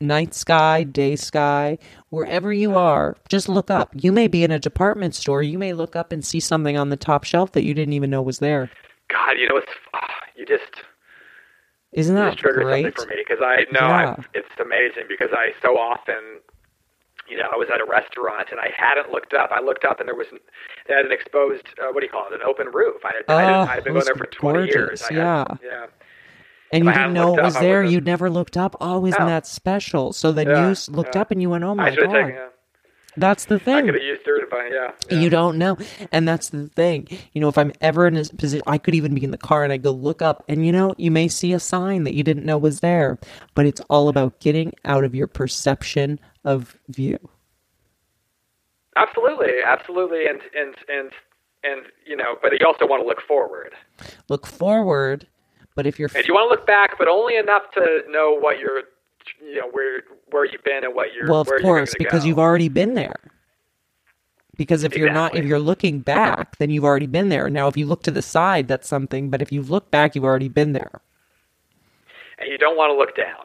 night 0.00 0.34
sky, 0.34 0.82
day 0.84 1.14
sky, 1.16 1.76
wherever 2.14 2.52
you 2.52 2.76
are, 2.76 3.16
just 3.28 3.48
look 3.48 3.70
up. 3.70 3.90
You 3.94 4.12
may 4.12 4.28
be 4.28 4.44
in 4.44 4.50
a 4.50 4.58
department 4.58 5.14
store. 5.14 5.42
You 5.42 5.58
may 5.58 5.72
look 5.72 5.96
up 5.96 6.12
and 6.12 6.24
see 6.24 6.40
something 6.40 6.76
on 6.76 6.88
the 6.90 6.96
top 6.96 7.24
shelf 7.24 7.52
that 7.52 7.64
you 7.64 7.74
didn't 7.74 7.92
even 7.94 8.10
know 8.10 8.22
was 8.22 8.38
there. 8.38 8.70
God, 9.10 9.32
you 9.38 9.48
know, 9.48 9.56
it's 9.56 9.72
ah, 9.92 10.08
you 10.36 10.46
just 10.46 10.82
Isn't 11.92 12.14
that 12.14 12.30
just 12.30 12.38
triggered 12.38 12.62
great? 12.64 12.84
something 12.84 13.04
for 13.04 13.08
me 13.08 13.22
because 13.26 13.42
I 13.44 13.64
know 13.72 13.86
Yeah. 13.86 14.16
I, 14.18 14.24
it's 14.34 14.48
amazing 14.60 15.04
because 15.08 15.28
I 15.32 15.52
so 15.62 15.76
often, 15.76 16.40
you 17.28 17.36
know, 17.36 17.48
I 17.52 17.56
was 17.56 17.68
at 17.72 17.80
a 17.80 17.84
restaurant 17.90 18.48
and 18.50 18.60
I 18.60 18.70
hadn't 18.76 19.10
looked 19.12 19.34
up. 19.34 19.50
I 19.52 19.60
looked 19.60 19.84
up 19.84 20.00
and 20.00 20.08
there 20.08 20.14
was 20.16 20.26
they 20.88 20.94
had 20.94 21.04
an 21.06 21.12
exposed 21.12 21.66
uh, 21.82 21.92
what 21.92 22.00
do 22.00 22.06
you 22.06 22.12
call 22.12 22.26
it, 22.26 22.34
an 22.34 22.40
open 22.46 22.68
roof. 22.72 23.02
I 23.04 23.12
had, 23.16 23.24
I 23.28 23.54
Oh, 23.54 23.62
I 23.62 23.74
had 23.76 23.84
been 23.84 23.92
going 23.92 24.04
there 24.06 24.14
for 24.14 24.26
twenty 24.26 24.66
years. 24.66 25.02
I 25.10 25.14
yeah. 25.14 25.38
had, 25.48 25.58
yeah. 25.62 25.86
And 26.74 26.84
you 26.84 26.92
didn't 26.92 27.12
know 27.14 27.36
it 27.38 27.42
was 27.42 27.54
there. 27.54 27.82
You'd 27.82 28.04
never 28.06 28.28
looked 28.28 28.56
up. 28.56 28.76
Oh, 28.80 29.06
isn't 29.06 29.26
that 29.26 29.46
special? 29.46 30.12
So 30.12 30.32
then 30.32 30.48
Yeah, 30.48 30.68
you 30.70 30.76
looked 30.92 31.14
yeah. 31.14 31.20
up 31.22 31.30
and 31.30 31.40
you 31.40 31.50
went, 31.50 31.64
"Oh 31.64 31.74
my 31.74 31.90
god!" 31.90 31.96
taken 32.00 32.28
it. 32.30 32.50
That's 33.16 33.44
the 33.44 33.54
I 33.56 33.58
thing. 33.58 33.84
could 33.86 33.94
have 33.94 34.02
used 34.02 34.22
but 34.50 34.58
yeah. 34.72 34.90
yeah. 35.08 35.18
You 35.20 35.30
don't 35.30 35.56
know. 35.56 35.76
And 36.10 36.26
that's 36.26 36.48
the 36.48 36.68
thing. 36.68 37.06
You 37.32 37.40
know, 37.40 37.48
if 37.48 37.56
I'm 37.56 37.72
ever 37.80 38.06
in 38.08 38.16
a 38.16 38.24
position, 38.24 38.62
I 38.66 38.78
could 38.78 38.94
even 38.94 39.14
be 39.14 39.22
in 39.22 39.30
the 39.30 39.38
car 39.38 39.62
and 39.62 39.72
I 39.72 39.76
go 39.76 39.92
look 39.92 40.20
up, 40.20 40.44
and 40.48 40.66
you 40.66 40.72
know, 40.72 40.94
you 40.98 41.10
may 41.10 41.28
see 41.28 41.52
a 41.52 41.60
sign 41.60 42.04
that 42.04 42.14
you 42.14 42.22
didn't 42.24 42.44
know 42.44 42.58
was 42.58 42.80
there. 42.80 43.18
But 43.54 43.66
it's 43.66 43.80
all 43.88 44.08
about 44.08 44.40
getting 44.40 44.72
out 44.84 45.04
of 45.04 45.14
your 45.14 45.28
perception 45.28 46.18
of 46.44 46.76
view. 46.88 47.18
Absolutely, 48.96 49.52
absolutely, 49.64 50.26
and 50.26 50.40
and 50.56 50.74
and 50.88 51.10
and 51.64 51.82
you 52.06 52.16
know, 52.16 52.36
but 52.42 52.52
you 52.52 52.66
also 52.66 52.86
want 52.86 53.02
to 53.02 53.06
look 53.06 53.20
forward, 53.26 53.72
Look 54.28 54.46
forward, 54.46 55.26
but 55.74 55.86
if 55.86 55.98
you're. 55.98 56.08
and 56.14 56.26
you 56.26 56.34
want 56.34 56.46
to 56.46 56.50
look 56.50 56.66
back, 56.66 56.98
but 56.98 57.08
only 57.08 57.36
enough 57.36 57.62
to 57.74 58.02
know 58.08 58.36
what 58.38 58.58
you're, 58.58 58.82
you 59.42 59.60
know, 59.60 59.68
where 59.70 60.02
where 60.30 60.44
you've 60.44 60.64
been 60.64 60.84
and 60.84 60.94
what 60.94 61.12
you're. 61.14 61.26
well, 61.28 61.40
of 61.40 61.50
course, 61.62 61.94
because 61.98 62.22
go. 62.22 62.28
you've 62.28 62.38
already 62.38 62.68
been 62.68 62.94
there. 62.94 63.16
Because 64.56 64.84
if 64.84 64.96
you're 64.96 65.12
not, 65.12 65.34
if 65.34 65.44
you're 65.44 65.58
looking 65.58 65.98
back, 65.98 66.58
then 66.58 66.70
you've 66.70 66.84
already 66.84 67.08
been 67.08 67.28
there. 67.28 67.50
Now, 67.50 67.66
if 67.66 67.76
you 67.76 67.86
look 67.86 68.04
to 68.04 68.12
the 68.12 68.22
side, 68.22 68.68
that's 68.68 68.86
something. 68.86 69.28
But 69.28 69.42
if 69.42 69.50
you 69.50 69.62
look 69.62 69.90
back, 69.90 70.14
you've 70.14 70.24
already 70.24 70.48
been 70.48 70.72
there. 70.72 71.00
and 72.38 72.48
you 72.48 72.56
don't 72.58 72.76
want 72.76 72.90
to 72.90 72.96
look 72.96 73.16
down. 73.16 73.44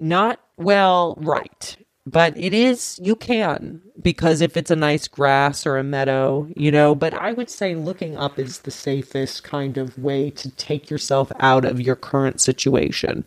Not 0.00 0.40
well, 0.56 1.16
right. 1.20 1.76
But 2.10 2.38
it 2.38 2.54
is, 2.54 3.00
you 3.02 3.16
can, 3.16 3.82
because 4.02 4.40
if 4.40 4.56
it's 4.56 4.70
a 4.72 4.76
nice 4.76 5.08
grass 5.08 5.66
or 5.66 5.78
a 5.78 5.84
meadow, 5.84 6.48
you 6.56 6.72
know, 6.72 6.94
but 6.94 7.14
I 7.14 7.32
would 7.34 7.50
say 7.50 7.74
looking 7.76 8.16
up 8.16 8.38
is 8.38 8.60
the 8.60 8.72
safest 8.72 9.44
kind 9.44 9.78
of 9.78 9.98
way 9.98 10.30
to 10.32 10.50
take 10.52 10.90
yourself 10.90 11.32
out 11.40 11.66
of 11.66 11.80
your 11.82 11.96
current 11.96 12.40
situation. 12.40 13.24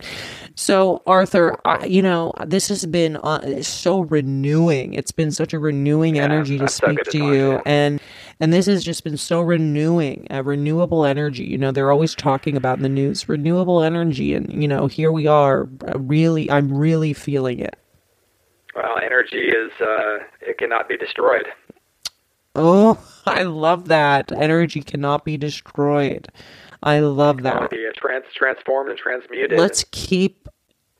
So, 0.55 1.03
Arthur, 1.07 1.57
I, 1.65 1.85
you 1.85 2.01
know, 2.01 2.33
this 2.47 2.69
has 2.69 2.85
been 2.87 3.17
uh, 3.17 3.63
so 3.63 4.01
renewing. 4.01 4.95
It's 4.95 5.11
been 5.13 5.31
such 5.31 5.53
a 5.53 5.59
renewing 5.59 6.19
energy 6.19 6.57
to 6.59 6.69
speak 6.69 7.03
to 7.11 7.19
you. 7.19 7.53
yeah. 7.53 7.61
And 7.65 8.01
and 8.41 8.53
this 8.53 8.67
has 8.67 8.83
just 8.83 9.03
been 9.05 9.17
so 9.17 9.41
renewing, 9.41 10.27
a 10.31 10.43
renewable 10.43 11.05
energy. 11.05 11.45
You 11.45 11.59
know, 11.59 11.71
they're 11.71 11.91
always 11.91 12.15
talking 12.15 12.57
about 12.57 12.77
in 12.77 12.83
the 12.83 12.89
news 12.89 13.29
renewable 13.29 13.83
energy, 13.83 14.33
and 14.35 14.51
you 14.61 14.67
know, 14.67 14.87
here 14.87 15.11
we 15.11 15.27
are. 15.27 15.69
uh, 15.87 15.99
Really, 15.99 16.51
I'm 16.51 16.73
really 16.73 17.13
feeling 17.13 17.59
it. 17.59 17.77
Well, 18.75 18.97
energy 19.03 19.49
is 19.49 19.71
uh, 19.81 20.19
it 20.41 20.57
cannot 20.57 20.87
be 20.87 20.97
destroyed. 20.97 21.45
Oh, 22.55 22.97
I 23.25 23.43
love 23.43 23.87
that. 23.89 24.31
Energy 24.31 24.81
cannot 24.81 25.25
be 25.25 25.37
destroyed. 25.37 26.27
I 26.83 26.99
love 26.99 27.39
It 27.39 27.43
that. 27.43 27.69
be 27.69 27.85
uh, 27.87 27.91
trans 27.95 28.25
transformed 28.33 28.89
and 28.89 28.97
transmuted. 28.97 29.59
Let's 29.59 29.85
keep 29.91 30.47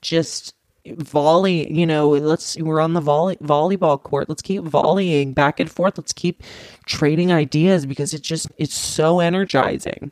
just 0.02 0.54
volley, 0.86 1.72
you 1.72 1.86
know, 1.86 2.10
let's 2.10 2.58
we're 2.58 2.80
on 2.82 2.94
the 2.94 3.02
volley 3.02 3.36
volleyball 3.38 4.02
court. 4.02 4.30
Let's 4.30 4.42
keep 4.42 4.64
volleying 4.64 5.34
back 5.34 5.60
and 5.60 5.70
forth. 5.72 5.98
Let's 5.98 6.14
keep 6.14 6.44
trading 6.86 7.32
ideas 7.32 7.86
because 7.86 8.14
it's 8.14 8.28
just 8.28 8.48
it's 8.58 8.76
so 8.76 9.20
energizing. 9.20 10.12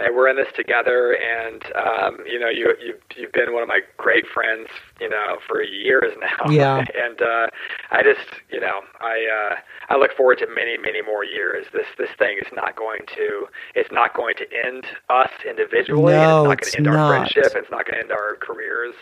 Hey, 0.00 0.08
we're 0.14 0.28
in 0.28 0.36
this 0.36 0.52
together, 0.56 1.16
and 1.16 1.62
um, 1.76 2.18
you 2.26 2.38
know, 2.38 2.48
you 2.48 2.74
you 2.82 2.94
you've 3.16 3.32
been 3.32 3.52
one 3.52 3.62
of 3.62 3.68
my 3.68 3.80
great 3.96 4.26
friends, 4.26 4.68
you 5.00 5.08
know, 5.08 5.36
for 5.46 5.62
years 5.62 6.12
now. 6.20 6.50
Yeah. 6.50 6.78
and 7.04 7.20
uh, 7.20 7.46
I 7.90 8.02
just, 8.02 8.26
you 8.50 8.60
know, 8.60 8.80
I 9.00 9.26
uh, 9.26 9.56
I 9.88 9.98
look 9.98 10.16
forward 10.16 10.38
to 10.38 10.46
many 10.46 10.78
many 10.78 11.02
more 11.02 11.24
years. 11.24 11.66
This 11.72 11.86
this 11.98 12.10
thing 12.18 12.38
is 12.38 12.52
not 12.52 12.76
going 12.76 13.00
to 13.16 13.46
it's 13.74 13.92
not 13.92 14.14
going 14.14 14.34
to 14.36 14.46
end 14.64 14.84
us 15.08 15.30
individually. 15.48 16.14
No, 16.14 16.50
it's 16.50 16.68
it's 16.68 16.78
not 16.78 16.84
going 16.84 16.84
to 16.84 16.90
end 16.90 16.96
not. 16.96 16.96
our 16.96 17.28
friendship. 17.30 17.52
It's 17.56 17.70
not 17.70 17.84
going 17.86 17.94
to 17.94 18.00
end 18.00 18.12
our 18.12 18.36
careers. 18.36 18.94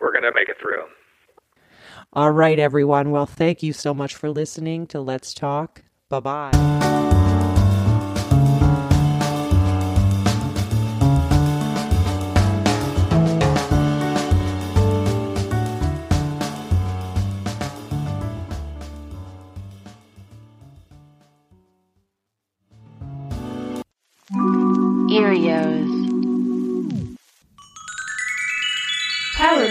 We're 0.00 0.12
going 0.12 0.24
to 0.24 0.32
make 0.34 0.48
it 0.48 0.56
through. 0.60 0.84
All 2.12 2.30
right, 2.30 2.58
everyone. 2.58 3.10
Well, 3.10 3.26
thank 3.26 3.62
you 3.62 3.72
so 3.72 3.92
much 3.92 4.14
for 4.14 4.30
listening 4.30 4.86
to 4.88 5.00
Let's 5.00 5.34
Talk. 5.34 5.82
Bye 6.08 6.20
bye. 6.20 6.73